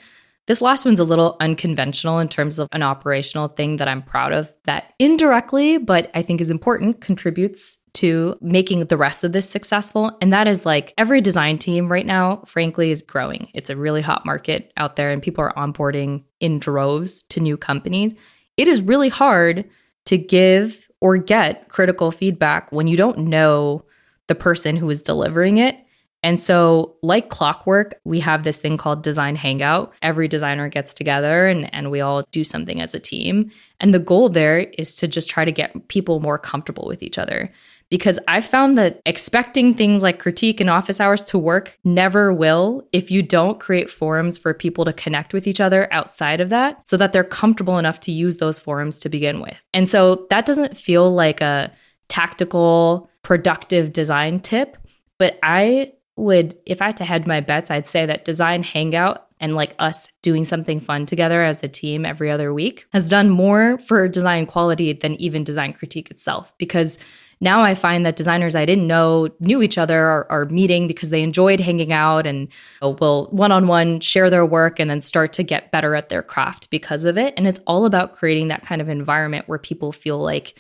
This 0.49 0.61
last 0.61 0.85
one's 0.85 0.99
a 0.99 1.05
little 1.05 1.37
unconventional 1.39 2.19
in 2.19 2.29
terms 2.29 2.59
of 2.59 2.67
an 2.73 2.83
operational 2.83 3.47
thing 3.47 3.77
that 3.77 3.87
I'm 3.87 4.03
proud 4.03 4.33
of 4.33 4.53
that 4.65 4.93
indirectly, 4.99 5.79
but 5.79 6.11
I 6.15 6.23
think 6.23 6.41
is 6.41 6.51
important, 6.51 7.01
contributes 7.01 7.79
to 7.95 8.37
making 8.41 8.87
the 8.87 8.97
rest 8.97 9.23
of 9.23 9.31
this 9.31 9.49
successful. 9.49 10.17
And 10.21 10.33
that 10.33 10.49
is 10.49 10.67
like 10.67 10.95
every 10.99 11.21
design 11.21 11.59
team 11.59 11.93
right 11.93 12.07
now, 12.07 12.43
frankly, 12.45 12.91
is 12.91 13.03
growing. 13.03 13.49
It's 13.55 13.71
a 13.71 13.77
really 13.77 14.03
hot 14.03 14.27
market 14.27 14.73
out 14.77 14.97
there, 14.97 15.13
and 15.13 15.23
people 15.23 15.45
are 15.45 15.55
onboarding 15.55 16.25
in 16.41 16.59
droves 16.59 17.23
to 17.29 17.39
new 17.39 17.57
companies. 17.57 18.13
It 18.57 18.67
is 18.67 18.83
really 18.83 19.11
hard 19.11 19.65
to 20.07 20.19
give 20.19 20.89
or 21.03 21.17
get 21.17 21.69
critical 21.69 22.13
feedback 22.13 22.71
when 22.71 22.87
you 22.87 22.97
don't 22.97 23.19
know 23.19 23.85
the 24.29 24.37
person 24.37 24.77
who 24.77 24.89
is 24.89 25.03
delivering 25.03 25.59
it. 25.59 25.77
And 26.23 26.41
so, 26.41 26.95
like 27.03 27.29
clockwork, 27.29 27.97
we 28.05 28.21
have 28.21 28.45
this 28.45 28.57
thing 28.57 28.77
called 28.77 29.03
Design 29.03 29.35
Hangout. 29.35 29.93
Every 30.01 30.29
designer 30.29 30.69
gets 30.69 30.95
together 30.95 31.49
and, 31.49 31.75
and 31.75 31.91
we 31.91 32.01
all 32.01 32.23
do 32.31 32.45
something 32.45 32.81
as 32.81 32.95
a 32.95 33.01
team. 33.01 33.51
And 33.81 33.93
the 33.93 33.99
goal 33.99 34.29
there 34.29 34.61
is 34.79 34.95
to 34.97 35.09
just 35.09 35.29
try 35.29 35.45
to 35.45 35.51
get 35.51 35.89
people 35.89 36.21
more 36.21 36.39
comfortable 36.39 36.87
with 36.87 37.03
each 37.03 37.19
other 37.19 37.51
because 37.93 38.19
I 38.27 38.41
found 38.41 38.79
that 38.79 39.03
expecting 39.05 39.75
things 39.75 40.03
like 40.03 40.19
critique 40.19 40.63
and 40.63 40.71
office 40.71 40.99
hours 40.99 41.21
to 41.25 41.37
work 41.37 41.79
never 41.85 42.33
will 42.33 42.89
if 42.91 43.11
you 43.11 43.23
don't 43.23 43.61
create 43.61 43.91
forums 43.91 44.39
for 44.39 44.55
people 44.55 44.87
to 44.87 44.95
connect 44.95 45.35
with 45.35 45.47
each 45.47 45.61
other 45.61 45.93
outside 45.93 46.41
of 46.41 46.49
that 46.49 46.89
so 46.89 46.97
that 46.97 47.13
they're 47.13 47.23
comfortable 47.23 47.77
enough 47.77 48.01
to 48.01 48.11
use 48.11 48.37
those 48.37 48.59
forums 48.59 48.99
to 49.01 49.11
begin 49.11 49.43
with. 49.43 49.59
And 49.75 49.91
so 49.91 50.27
that 50.31 50.47
doesn't 50.47 50.75
feel 50.75 51.13
like 51.13 51.43
a 51.43 51.71
tactical, 52.09 53.11
productive 53.21 53.93
design 53.93 54.41
tip, 54.41 54.79
but 55.19 55.39
I 55.43 55.93
would, 56.17 56.57
if 56.65 56.81
I 56.81 56.87
had 56.87 56.97
to 56.97 57.05
head 57.05 57.27
my 57.27 57.41
bets, 57.41 57.71
I'd 57.71 57.87
say 57.87 58.07
that 58.07 58.25
design 58.25 58.63
hangout 58.63 59.27
and 59.39 59.55
like 59.55 59.75
us 59.79 60.09
doing 60.23 60.47
something 60.47 60.81
fun 60.81 61.05
together 61.05 61.43
as 61.43 61.63
a 61.63 61.69
team 61.69 62.07
every 62.07 62.31
other 62.31 62.55
week 62.55 62.87
has 62.95 63.11
done 63.11 63.29
more 63.29 63.77
for 63.81 64.09
design 64.09 64.47
quality 64.47 64.95
than 64.95 65.17
even 65.17 65.45
design 65.45 65.75
critique 65.75 66.11
itself 66.11 66.55
because 66.57 66.97
now 67.43 67.63
I 67.63 67.75
find 67.75 68.07
that 68.07 68.15
designers 68.15 68.55
I 68.55 68.65
didn't 68.65 68.87
know 68.87 69.29
knew 69.41 69.63
each 69.63 69.77
other 69.77 70.07
are, 70.07 70.27
are 70.31 70.45
meeting 70.47 70.87
because 70.87 71.11
they 71.11 71.23
enjoyed 71.23 71.59
hanging 71.59 71.93
out 71.93 72.25
and 72.25 72.47
uh, 72.81 72.91
will 72.91 73.27
one 73.33 73.51
on 73.51 73.67
one 73.67 73.99
share 73.99 74.31
their 74.31 74.47
work 74.47 74.79
and 74.79 74.89
then 74.89 75.01
start 75.01 75.33
to 75.35 75.43
get 75.43 75.73
better 75.73 75.97
at 75.97 76.09
their 76.09 76.23
craft 76.23 76.71
because 76.71 77.05
of 77.05 77.19
it. 77.19 77.35
And 77.37 77.49
it's 77.49 77.61
all 77.67 77.85
about 77.85 78.15
creating 78.15 78.47
that 78.49 78.63
kind 78.65 78.81
of 78.81 78.89
environment 78.89 79.49
where 79.49 79.59
people 79.59 79.91
feel 79.91 80.19
like 80.19 80.57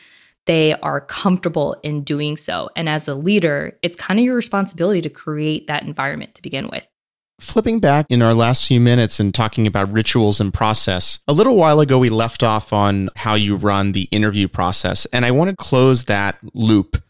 they 0.46 0.74
are 0.80 1.00
comfortable 1.00 1.76
in 1.84 2.02
doing 2.02 2.36
so. 2.36 2.68
And 2.74 2.88
as 2.88 3.06
a 3.06 3.14
leader, 3.14 3.78
it's 3.82 3.96
kind 3.96 4.18
of 4.18 4.26
your 4.26 4.34
responsibility 4.34 5.00
to 5.02 5.10
create 5.10 5.68
that 5.68 5.84
environment 5.84 6.34
to 6.34 6.42
begin 6.42 6.68
with. 6.68 6.86
Flipping 7.42 7.80
back 7.80 8.06
in 8.08 8.22
our 8.22 8.34
last 8.34 8.66
few 8.66 8.80
minutes 8.80 9.18
and 9.18 9.34
talking 9.34 9.66
about 9.66 9.92
rituals 9.92 10.40
and 10.40 10.54
process, 10.54 11.18
a 11.26 11.32
little 11.32 11.56
while 11.56 11.80
ago 11.80 11.98
we 11.98 12.08
left 12.08 12.44
off 12.44 12.72
on 12.72 13.10
how 13.16 13.34
you 13.34 13.56
run 13.56 13.92
the 13.92 14.04
interview 14.12 14.46
process. 14.46 15.06
And 15.06 15.26
I 15.26 15.32
want 15.32 15.50
to 15.50 15.56
close 15.56 16.04
that 16.04 16.38
loop 16.54 17.02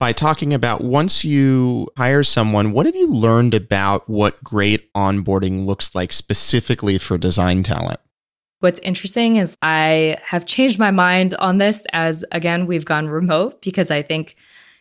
by 0.00 0.12
talking 0.12 0.52
about 0.52 0.82
once 0.82 1.24
you 1.24 1.88
hire 1.96 2.24
someone, 2.24 2.72
what 2.72 2.84
have 2.84 2.96
you 2.96 3.06
learned 3.06 3.54
about 3.54 4.06
what 4.10 4.42
great 4.42 4.92
onboarding 4.92 5.64
looks 5.64 5.94
like 5.94 6.12
specifically 6.12 6.98
for 6.98 7.16
design 7.16 7.62
talent? 7.62 8.00
What's 8.58 8.80
interesting 8.80 9.36
is 9.36 9.56
I 9.62 10.18
have 10.24 10.46
changed 10.46 10.80
my 10.80 10.90
mind 10.90 11.36
on 11.36 11.58
this 11.58 11.86
as, 11.92 12.24
again, 12.32 12.66
we've 12.66 12.84
gone 12.84 13.06
remote 13.08 13.62
because 13.62 13.92
I 13.92 14.02
think 14.02 14.34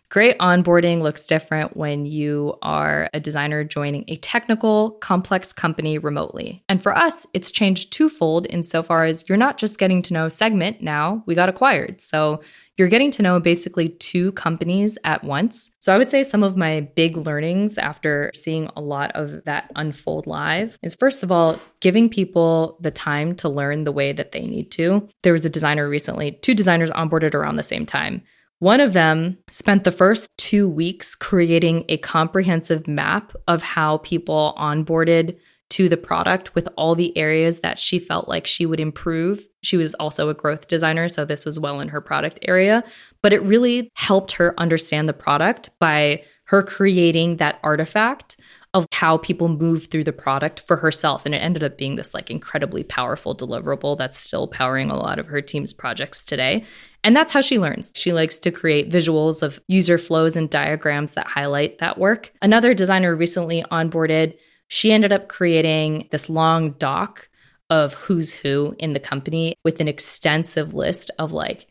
great 0.09 0.37
onboarding 0.39 1.01
looks 1.01 1.25
different 1.25 1.75
when 1.75 2.05
you 2.05 2.55
are 2.61 3.09
a 3.13 3.19
designer 3.19 3.63
joining 3.63 4.05
a 4.07 4.15
technical, 4.17 4.91
complex 5.01 5.51
company 5.51 5.97
remotely. 5.97 6.63
And 6.69 6.81
for 6.81 6.97
us, 6.97 7.25
it's 7.33 7.51
changed 7.51 7.91
twofold 7.91 8.47
insofar 8.49 9.05
as 9.05 9.27
you're 9.27 9.37
not 9.37 9.57
just 9.57 9.79
getting 9.79 10.01
to 10.03 10.13
know 10.13 10.29
Segment 10.29 10.81
now, 10.81 11.23
we 11.25 11.35
got 11.35 11.49
acquired. 11.49 12.01
So 12.01 12.41
you're 12.77 12.89
getting 12.89 13.11
to 13.11 13.21
know 13.21 13.39
basically 13.39 13.89
two 13.89 14.33
companies 14.33 14.97
at 15.03 15.23
once. 15.23 15.71
So 15.79 15.93
I 15.93 15.97
would 15.97 16.11
say 16.11 16.23
some 16.23 16.43
of 16.43 16.57
my 16.57 16.81
big 16.95 17.15
learnings 17.15 17.77
after 17.77 18.31
seeing 18.33 18.69
a 18.75 18.81
lot 18.81 19.11
of 19.15 19.43
that 19.45 19.71
unfold 19.75 20.27
live 20.27 20.77
is 20.83 20.95
first 20.95 21.23
of 21.23 21.31
all, 21.31 21.59
giving 21.79 22.09
people 22.09 22.77
the 22.81 22.91
time 22.91 23.35
to 23.35 23.49
learn 23.49 23.83
the 23.83 23.91
way 23.91 24.11
that 24.11 24.33
they 24.33 24.45
need 24.45 24.71
to. 24.71 25.07
There 25.23 25.33
was 25.33 25.45
a 25.45 25.49
designer 25.49 25.87
recently, 25.87 26.33
two 26.41 26.53
designers 26.53 26.91
onboarded 26.91 27.33
around 27.33 27.55
the 27.55 27.63
same 27.63 27.85
time. 27.85 28.23
One 28.59 28.79
of 28.79 28.93
them 28.93 29.37
spent 29.49 29.83
the 29.83 29.91
first 29.91 30.29
two 30.37 30.67
weeks 30.67 31.13
creating 31.13 31.85
a 31.89 31.97
comprehensive 31.97 32.87
map 32.87 33.33
of 33.47 33.61
how 33.61 33.97
people 33.97 34.55
onboarded 34.57 35.37
to 35.71 35.89
the 35.89 35.97
product 35.97 36.55
with 36.55 36.69
all 36.77 36.95
the 36.95 37.15
areas 37.17 37.59
that 37.59 37.79
she 37.79 37.99
felt 37.99 38.29
like 38.29 38.47
she 38.47 38.65
would 38.65 38.79
improve. 38.79 39.45
She 39.61 39.77
was 39.77 39.93
also 39.95 40.29
a 40.29 40.33
growth 40.33 40.67
designer, 40.67 41.09
so 41.09 41.25
this 41.25 41.43
was 41.43 41.59
well 41.59 41.81
in 41.81 41.89
her 41.89 42.01
product 42.01 42.39
area, 42.43 42.83
but 43.21 43.33
it 43.33 43.41
really 43.43 43.89
helped 43.95 44.33
her 44.33 44.57
understand 44.59 45.09
the 45.09 45.13
product 45.13 45.69
by 45.79 46.23
her 46.45 46.61
creating 46.63 47.37
that 47.37 47.59
artifact 47.63 48.34
of 48.75 48.85
how 48.91 49.17
people 49.17 49.47
move 49.47 49.87
through 49.87 50.03
the 50.03 50.11
product 50.11 50.59
for 50.67 50.75
herself 50.75 51.25
and 51.25 51.33
it 51.33 51.39
ended 51.39 51.63
up 51.63 51.77
being 51.77 51.95
this 51.95 52.13
like 52.13 52.29
incredibly 52.29 52.83
powerful 52.83 53.35
deliverable 53.35 53.97
that's 53.97 54.19
still 54.19 54.47
powering 54.47 54.91
a 54.91 54.97
lot 54.97 55.17
of 55.17 55.27
her 55.27 55.41
team's 55.41 55.71
projects 55.71 56.23
today 56.23 56.63
and 57.03 57.15
that's 57.15 57.31
how 57.31 57.41
she 57.41 57.59
learns. 57.59 57.91
She 57.95 58.13
likes 58.13 58.39
to 58.39 58.51
create 58.51 58.91
visuals 58.91 59.43
of 59.43 59.59
user 59.67 59.99
flows 59.99 60.35
and 60.35 60.49
diagrams 60.49 61.13
that 61.13 61.27
highlight 61.27 61.77
that 61.77 61.99
work. 61.99 62.33
Another 62.41 62.73
designer 62.73 63.15
recently 63.15 63.63
onboarded 63.71 64.35
she 64.67 64.91
ended 64.91 65.13
up 65.13 65.29
creating 65.29 66.09
this 66.11 66.29
long 66.29 66.71
doc 66.71 67.29
of 67.69 67.93
who's 67.93 68.33
who 68.33 68.75
in 68.79 68.93
the 68.93 68.99
company 68.99 69.55
with 69.63 69.79
an 69.79 69.87
extensive 69.87 70.73
list 70.73 71.11
of 71.19 71.31
like 71.31 71.67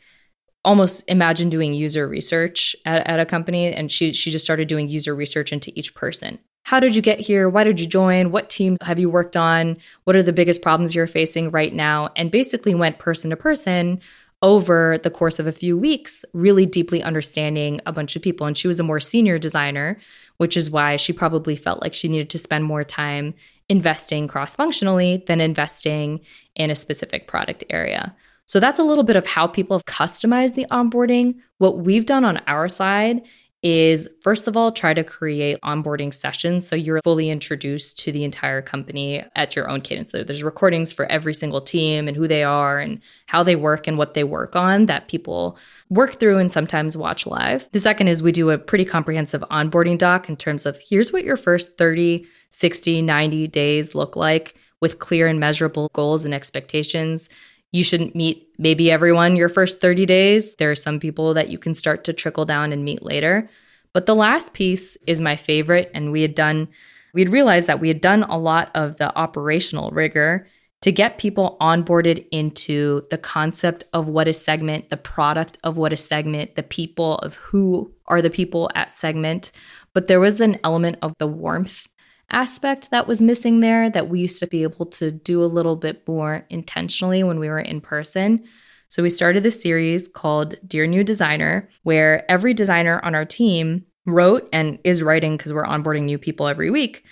almost 0.65 1.05
imagine 1.09 1.51
doing 1.51 1.75
user 1.75 2.09
research 2.09 2.75
at, 2.87 3.07
at, 3.07 3.21
a 3.21 3.27
company 3.27 3.73
and 3.73 3.93
she 3.93 4.13
she 4.13 4.31
just 4.31 4.45
started 4.45 4.69
doing 4.69 4.89
user 4.89 5.15
research 5.15 5.53
into 5.53 5.71
each 5.75 5.95
person 5.95 6.39
how 6.65 6.81
did 6.81 6.97
you 6.97 7.03
get 7.03 7.21
here? 7.21 7.49
Why 7.49 7.65
did 7.65 7.81
you 7.81 7.87
join? 7.87 8.31
What 8.31 8.51
teams 8.51 8.79
have 8.83 8.99
you 8.99 9.09
worked 9.09 9.37
on? 9.37 9.77
What 10.05 10.17
are 10.17 10.23
the 10.23 10.33
biggest 10.33 10.61
problems 10.61 10.95
you're 10.95 11.07
facing 11.07 11.51
right 11.51 11.73
now? 11.73 12.11
And 12.17 12.31
basically 12.31 12.75
went 12.75 12.99
person 12.99 13.31
to 13.31 13.37
person 13.37 14.01
over 14.43 14.99
the 15.03 15.11
course 15.11 15.39
of 15.39 15.47
a 15.47 15.53
few 15.53 15.79
weeks 15.79 16.25
really 16.35 16.67
deeply 16.67 17.03
understanding 17.03 17.81
a 17.87 17.93
bunch 17.93 18.17
of 18.17 18.23
people. 18.23 18.47
And 18.47 18.57
she 18.57 18.69
was 18.69 18.81
a 18.81 18.85
more 18.85 19.01
senior 19.01 19.39
designer 19.39 19.99
which 20.39 20.57
is 20.57 20.71
why 20.71 20.97
she 20.97 21.13
probably 21.13 21.57
felt 21.57 21.81
like 21.81 21.95
she 21.95 22.09
needed 22.09 22.31
to 22.31 22.39
spend 22.39 22.65
more 22.65 22.85
time 22.85 23.35
investing 23.69 24.29
cross 24.29 24.57
functionally 24.57 25.25
than 25.27 25.41
investing 25.41 26.21
in 26.55 26.71
a 26.71 26.75
specific 26.75 27.27
product 27.27 27.65
area. 27.71 28.15
So 28.47 28.61
that's 28.61 28.79
a 28.79 28.85
little 28.85 29.05
bit 29.05 29.17
of 29.17 29.27
how 29.27 29.47
people 29.47 29.79
have 29.79 29.87
customized 29.87 30.55
the 30.55 30.67
onboarding. 30.71 31.37
What 31.59 31.79
we've 31.79 32.05
done 32.05 32.25
on 32.25 32.43
our 32.47 32.69
side 32.69 33.23
is 33.65 34.11
first 34.23 34.47
of 34.47 34.59
all 34.59 34.71
try 34.71 34.93
to 34.93 35.03
create 35.03 35.59
onboarding 35.63 36.13
sessions 36.13 36.69
so 36.69 36.77
you're 36.77 37.01
fully 37.03 37.31
introduced 37.31 37.99
to 37.99 38.13
the 38.13 38.23
entire 38.23 38.61
company 38.61 39.25
at 39.37 39.57
your 39.57 39.71
own 39.71 39.81
cadence. 39.81 40.11
So 40.11 40.23
there's 40.23 40.43
recordings 40.43 40.93
for 40.93 41.07
every 41.07 41.33
single 41.33 41.63
team 41.63 42.07
and 42.07 42.15
who 42.15 42.29
they 42.29 42.45
are 42.45 42.79
and 42.79 43.01
how 43.25 43.43
they 43.43 43.57
work 43.57 43.89
and 43.89 43.97
what 43.97 44.13
they 44.13 44.23
work 44.23 44.55
on 44.55 44.85
that 44.87 45.09
people 45.09 45.57
work 45.89 46.21
through 46.21 46.37
and 46.37 46.53
sometimes 46.53 46.95
watch 46.95 47.27
live. 47.27 47.67
The 47.73 47.81
second 47.81 48.09
is 48.09 48.23
we 48.23 48.33
do 48.33 48.51
a 48.51 48.59
pretty 48.59 48.85
comprehensive 48.85 49.43
onboarding 49.51 49.97
doc 49.97 50.29
in 50.29 50.37
terms 50.37 50.67
of 50.67 50.79
here's 50.79 51.11
what 51.11 51.25
your 51.25 51.39
first 51.39 51.79
30, 51.79 52.27
60, 52.51 53.01
90 53.01 53.49
days 53.49 53.95
look 53.95 54.15
like 54.15 54.57
with 54.83 54.99
clear 54.99 55.27
and 55.27 55.41
measurable 55.41 55.89
goals 55.95 56.27
and 56.27 56.35
expectations. 56.35 57.31
You 57.75 57.83
shouldn't 57.83 58.15
meet 58.15 58.49
maybe 58.57 58.89
everyone 58.89 59.35
your 59.35 59.49
first 59.49 59.81
30 59.81 60.07
days. 60.07 60.55
There 60.55 60.71
are 60.71 60.77
some 60.77 61.01
people 61.01 61.35
that 61.35 61.49
you 61.49 61.59
can 61.59 61.75
start 61.75 62.05
to 62.05 62.13
trickle 62.13 62.45
down 62.45 62.73
and 62.73 62.85
meet 62.85 63.03
later. 63.03 63.51
But 63.93 64.07
the 64.07 64.15
last 64.15 64.53
piece 64.53 64.97
is 65.09 65.21
my 65.21 65.35
favorite. 65.35 65.91
And 65.93 66.13
we 66.13 66.23
had 66.23 66.37
done, 66.37 66.69
we 67.15 67.23
had 67.23 67.33
realized 67.33 67.67
that 67.67 67.81
we 67.81 67.89
had 67.89 68.01
done 68.01 68.23
a 68.23 68.39
lot 68.39 68.71
of 68.77 68.99
the 68.99 69.13
operational 69.19 69.91
rigor 69.91 70.47
to 70.83 70.93
get 70.93 71.19
people 71.19 71.57
onboarded 71.61 72.25
into 72.31 73.03
the 73.11 73.19
concept 73.19 73.83
of 73.93 74.07
what 74.07 74.29
is 74.29 74.41
segment, 74.41 74.91
the 74.91 74.97
product 74.97 75.59
of 75.65 75.77
what 75.77 75.93
is 75.93 76.05
segment, 76.05 76.55
the 76.55 76.63
people 76.63 77.17
of 77.19 77.35
who 77.35 77.93
are 78.07 78.23
the 78.23 78.31
people 78.31 78.71
at 78.77 78.95
segment. 78.95 79.51
But 79.95 80.07
there 80.07 80.21
was 80.21 80.41
an 80.41 80.61
element 80.63 80.99
of 81.03 81.13
the 81.19 81.27
warmth 81.27 81.89
aspect 82.31 82.91
that 82.91 83.07
was 83.07 83.23
missing 83.23 83.61
there 83.61 83.91
that 83.91 84.09
we 84.09 84.21
used 84.21 84.39
to 84.39 84.47
be 84.47 84.63
able 84.63 84.87
to 84.87 85.11
do 85.11 85.43
a 85.43 85.47
little 85.47 85.77
bit 85.77 86.07
more 86.09 86.47
intentionally 86.51 87.23
when 87.23 87.39
we 87.39 87.49
were 87.49 87.61
in 87.61 87.81
person. 87.81 88.45
So 88.89 89.03
we 89.03 89.11
started 89.11 89.43
this 89.43 89.61
series 89.61 90.09
called 90.09 90.57
Dear 90.67 90.87
New 90.87 91.05
Designer, 91.05 91.69
where 91.83 92.31
every 92.31 92.55
designer 92.55 93.01
on 93.05 93.15
our 93.15 93.25
team 93.25 93.85
wrote 94.07 94.49
and 94.53 94.79
is 94.85 95.03
writing 95.03 95.37
because 95.37 95.53
we're 95.53 95.65
onboarding 95.65 96.05
new 96.05 96.19
people 96.19 96.47
every 96.47 96.71
week 96.71 97.05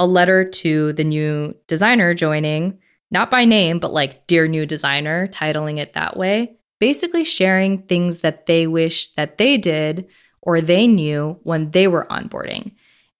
a 0.00 0.06
letter 0.06 0.48
to 0.48 0.94
the 0.94 1.04
new 1.04 1.54
designer 1.66 2.14
joining 2.14 2.78
not 3.10 3.30
by 3.30 3.44
name, 3.44 3.78
but 3.78 3.92
like 3.92 4.26
Dear 4.26 4.48
New 4.48 4.64
Designer, 4.64 5.28
titling 5.28 5.78
it 5.78 5.92
that 5.94 6.16
way, 6.16 6.56
basically 6.78 7.24
sharing 7.24 7.82
things 7.82 8.20
that 8.20 8.46
they 8.46 8.66
wish 8.66 9.08
that 9.14 9.36
they 9.36 9.58
did 9.58 10.06
or 10.40 10.60
they 10.60 10.86
knew 10.86 11.38
when 11.42 11.70
they 11.72 11.86
were 11.86 12.06
onboarding. 12.10 12.72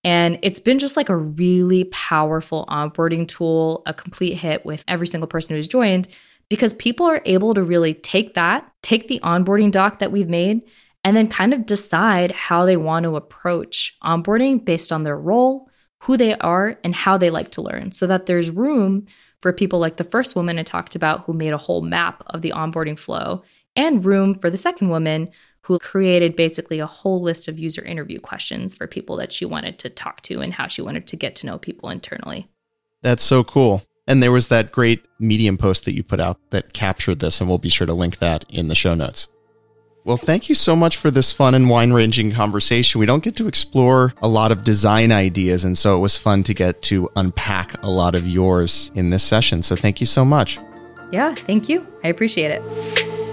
And 0.02 0.38
it's 0.42 0.60
been 0.60 0.78
just 0.78 0.96
like 0.96 1.08
a 1.08 1.16
really 1.16 1.84
powerful 1.84 2.64
onboarding 2.68 3.28
tool, 3.28 3.82
a 3.86 3.92
complete 3.92 4.34
hit 4.34 4.64
with 4.64 4.82
every 4.88 5.06
single 5.06 5.28
person 5.28 5.56
who's 5.56 5.68
joined, 5.68 6.08
because 6.48 6.72
people 6.74 7.06
are 7.06 7.22
able 7.26 7.54
to 7.54 7.62
really 7.62 7.94
take 7.94 8.34
that, 8.34 8.70
take 8.82 9.08
the 9.08 9.20
onboarding 9.20 9.70
doc 9.70 9.98
that 9.98 10.10
we've 10.10 10.28
made, 10.28 10.62
and 11.04 11.16
then 11.16 11.28
kind 11.28 11.54
of 11.54 11.66
decide 11.66 12.32
how 12.32 12.64
they 12.64 12.76
want 12.76 13.04
to 13.04 13.16
approach 13.16 13.96
onboarding 14.02 14.64
based 14.64 14.90
on 14.90 15.04
their 15.04 15.18
role, 15.18 15.70
who 15.98 16.16
they 16.16 16.34
are, 16.36 16.78
and 16.82 16.94
how 16.94 17.18
they 17.18 17.30
like 17.30 17.50
to 17.52 17.62
learn, 17.62 17.92
so 17.92 18.06
that 18.06 18.26
there's 18.26 18.50
room 18.50 19.06
for 19.42 19.52
people 19.52 19.78
like 19.78 19.96
the 19.96 20.04
first 20.04 20.34
woman 20.34 20.58
I 20.58 20.62
talked 20.62 20.94
about 20.94 21.24
who 21.24 21.32
made 21.32 21.52
a 21.52 21.58
whole 21.58 21.82
map 21.82 22.22
of 22.26 22.42
the 22.42 22.52
onboarding 22.52 22.98
flow, 22.98 23.42
and 23.76 24.04
room 24.04 24.38
for 24.38 24.50
the 24.50 24.56
second 24.56 24.88
woman 24.88 25.30
who 25.70 25.78
created 25.78 26.34
basically 26.34 26.80
a 26.80 26.86
whole 26.86 27.22
list 27.22 27.46
of 27.46 27.56
user 27.56 27.84
interview 27.84 28.18
questions 28.18 28.74
for 28.74 28.88
people 28.88 29.16
that 29.16 29.32
she 29.32 29.44
wanted 29.44 29.78
to 29.78 29.88
talk 29.88 30.20
to 30.20 30.40
and 30.40 30.52
how 30.52 30.66
she 30.66 30.82
wanted 30.82 31.06
to 31.06 31.14
get 31.14 31.36
to 31.36 31.46
know 31.46 31.58
people 31.58 31.90
internally. 31.90 32.48
That's 33.02 33.22
so 33.22 33.44
cool. 33.44 33.82
And 34.08 34.20
there 34.20 34.32
was 34.32 34.48
that 34.48 34.72
great 34.72 35.04
Medium 35.20 35.56
post 35.56 35.84
that 35.84 35.92
you 35.92 36.02
put 36.02 36.18
out 36.18 36.38
that 36.50 36.72
captured 36.72 37.20
this, 37.20 37.40
and 37.40 37.48
we'll 37.48 37.58
be 37.58 37.68
sure 37.68 37.86
to 37.86 37.92
link 37.92 38.18
that 38.18 38.44
in 38.48 38.66
the 38.66 38.74
show 38.74 38.96
notes. 38.96 39.28
Well, 40.04 40.16
thank 40.16 40.48
you 40.48 40.56
so 40.56 40.74
much 40.74 40.96
for 40.96 41.12
this 41.12 41.30
fun 41.30 41.54
and 41.54 41.70
wine 41.70 41.92
ranging 41.92 42.32
conversation. 42.32 42.98
We 42.98 43.06
don't 43.06 43.22
get 43.22 43.36
to 43.36 43.46
explore 43.46 44.12
a 44.22 44.26
lot 44.26 44.50
of 44.50 44.64
design 44.64 45.12
ideas, 45.12 45.64
and 45.64 45.78
so 45.78 45.96
it 45.96 46.00
was 46.00 46.16
fun 46.16 46.42
to 46.42 46.52
get 46.52 46.82
to 46.82 47.08
unpack 47.14 47.80
a 47.84 47.90
lot 47.90 48.16
of 48.16 48.26
yours 48.26 48.90
in 48.96 49.10
this 49.10 49.22
session. 49.22 49.62
So 49.62 49.76
thank 49.76 50.00
you 50.00 50.06
so 50.06 50.24
much. 50.24 50.58
Yeah, 51.12 51.32
thank 51.36 51.68
you. 51.68 51.86
I 52.02 52.08
appreciate 52.08 52.50
it. 52.50 53.29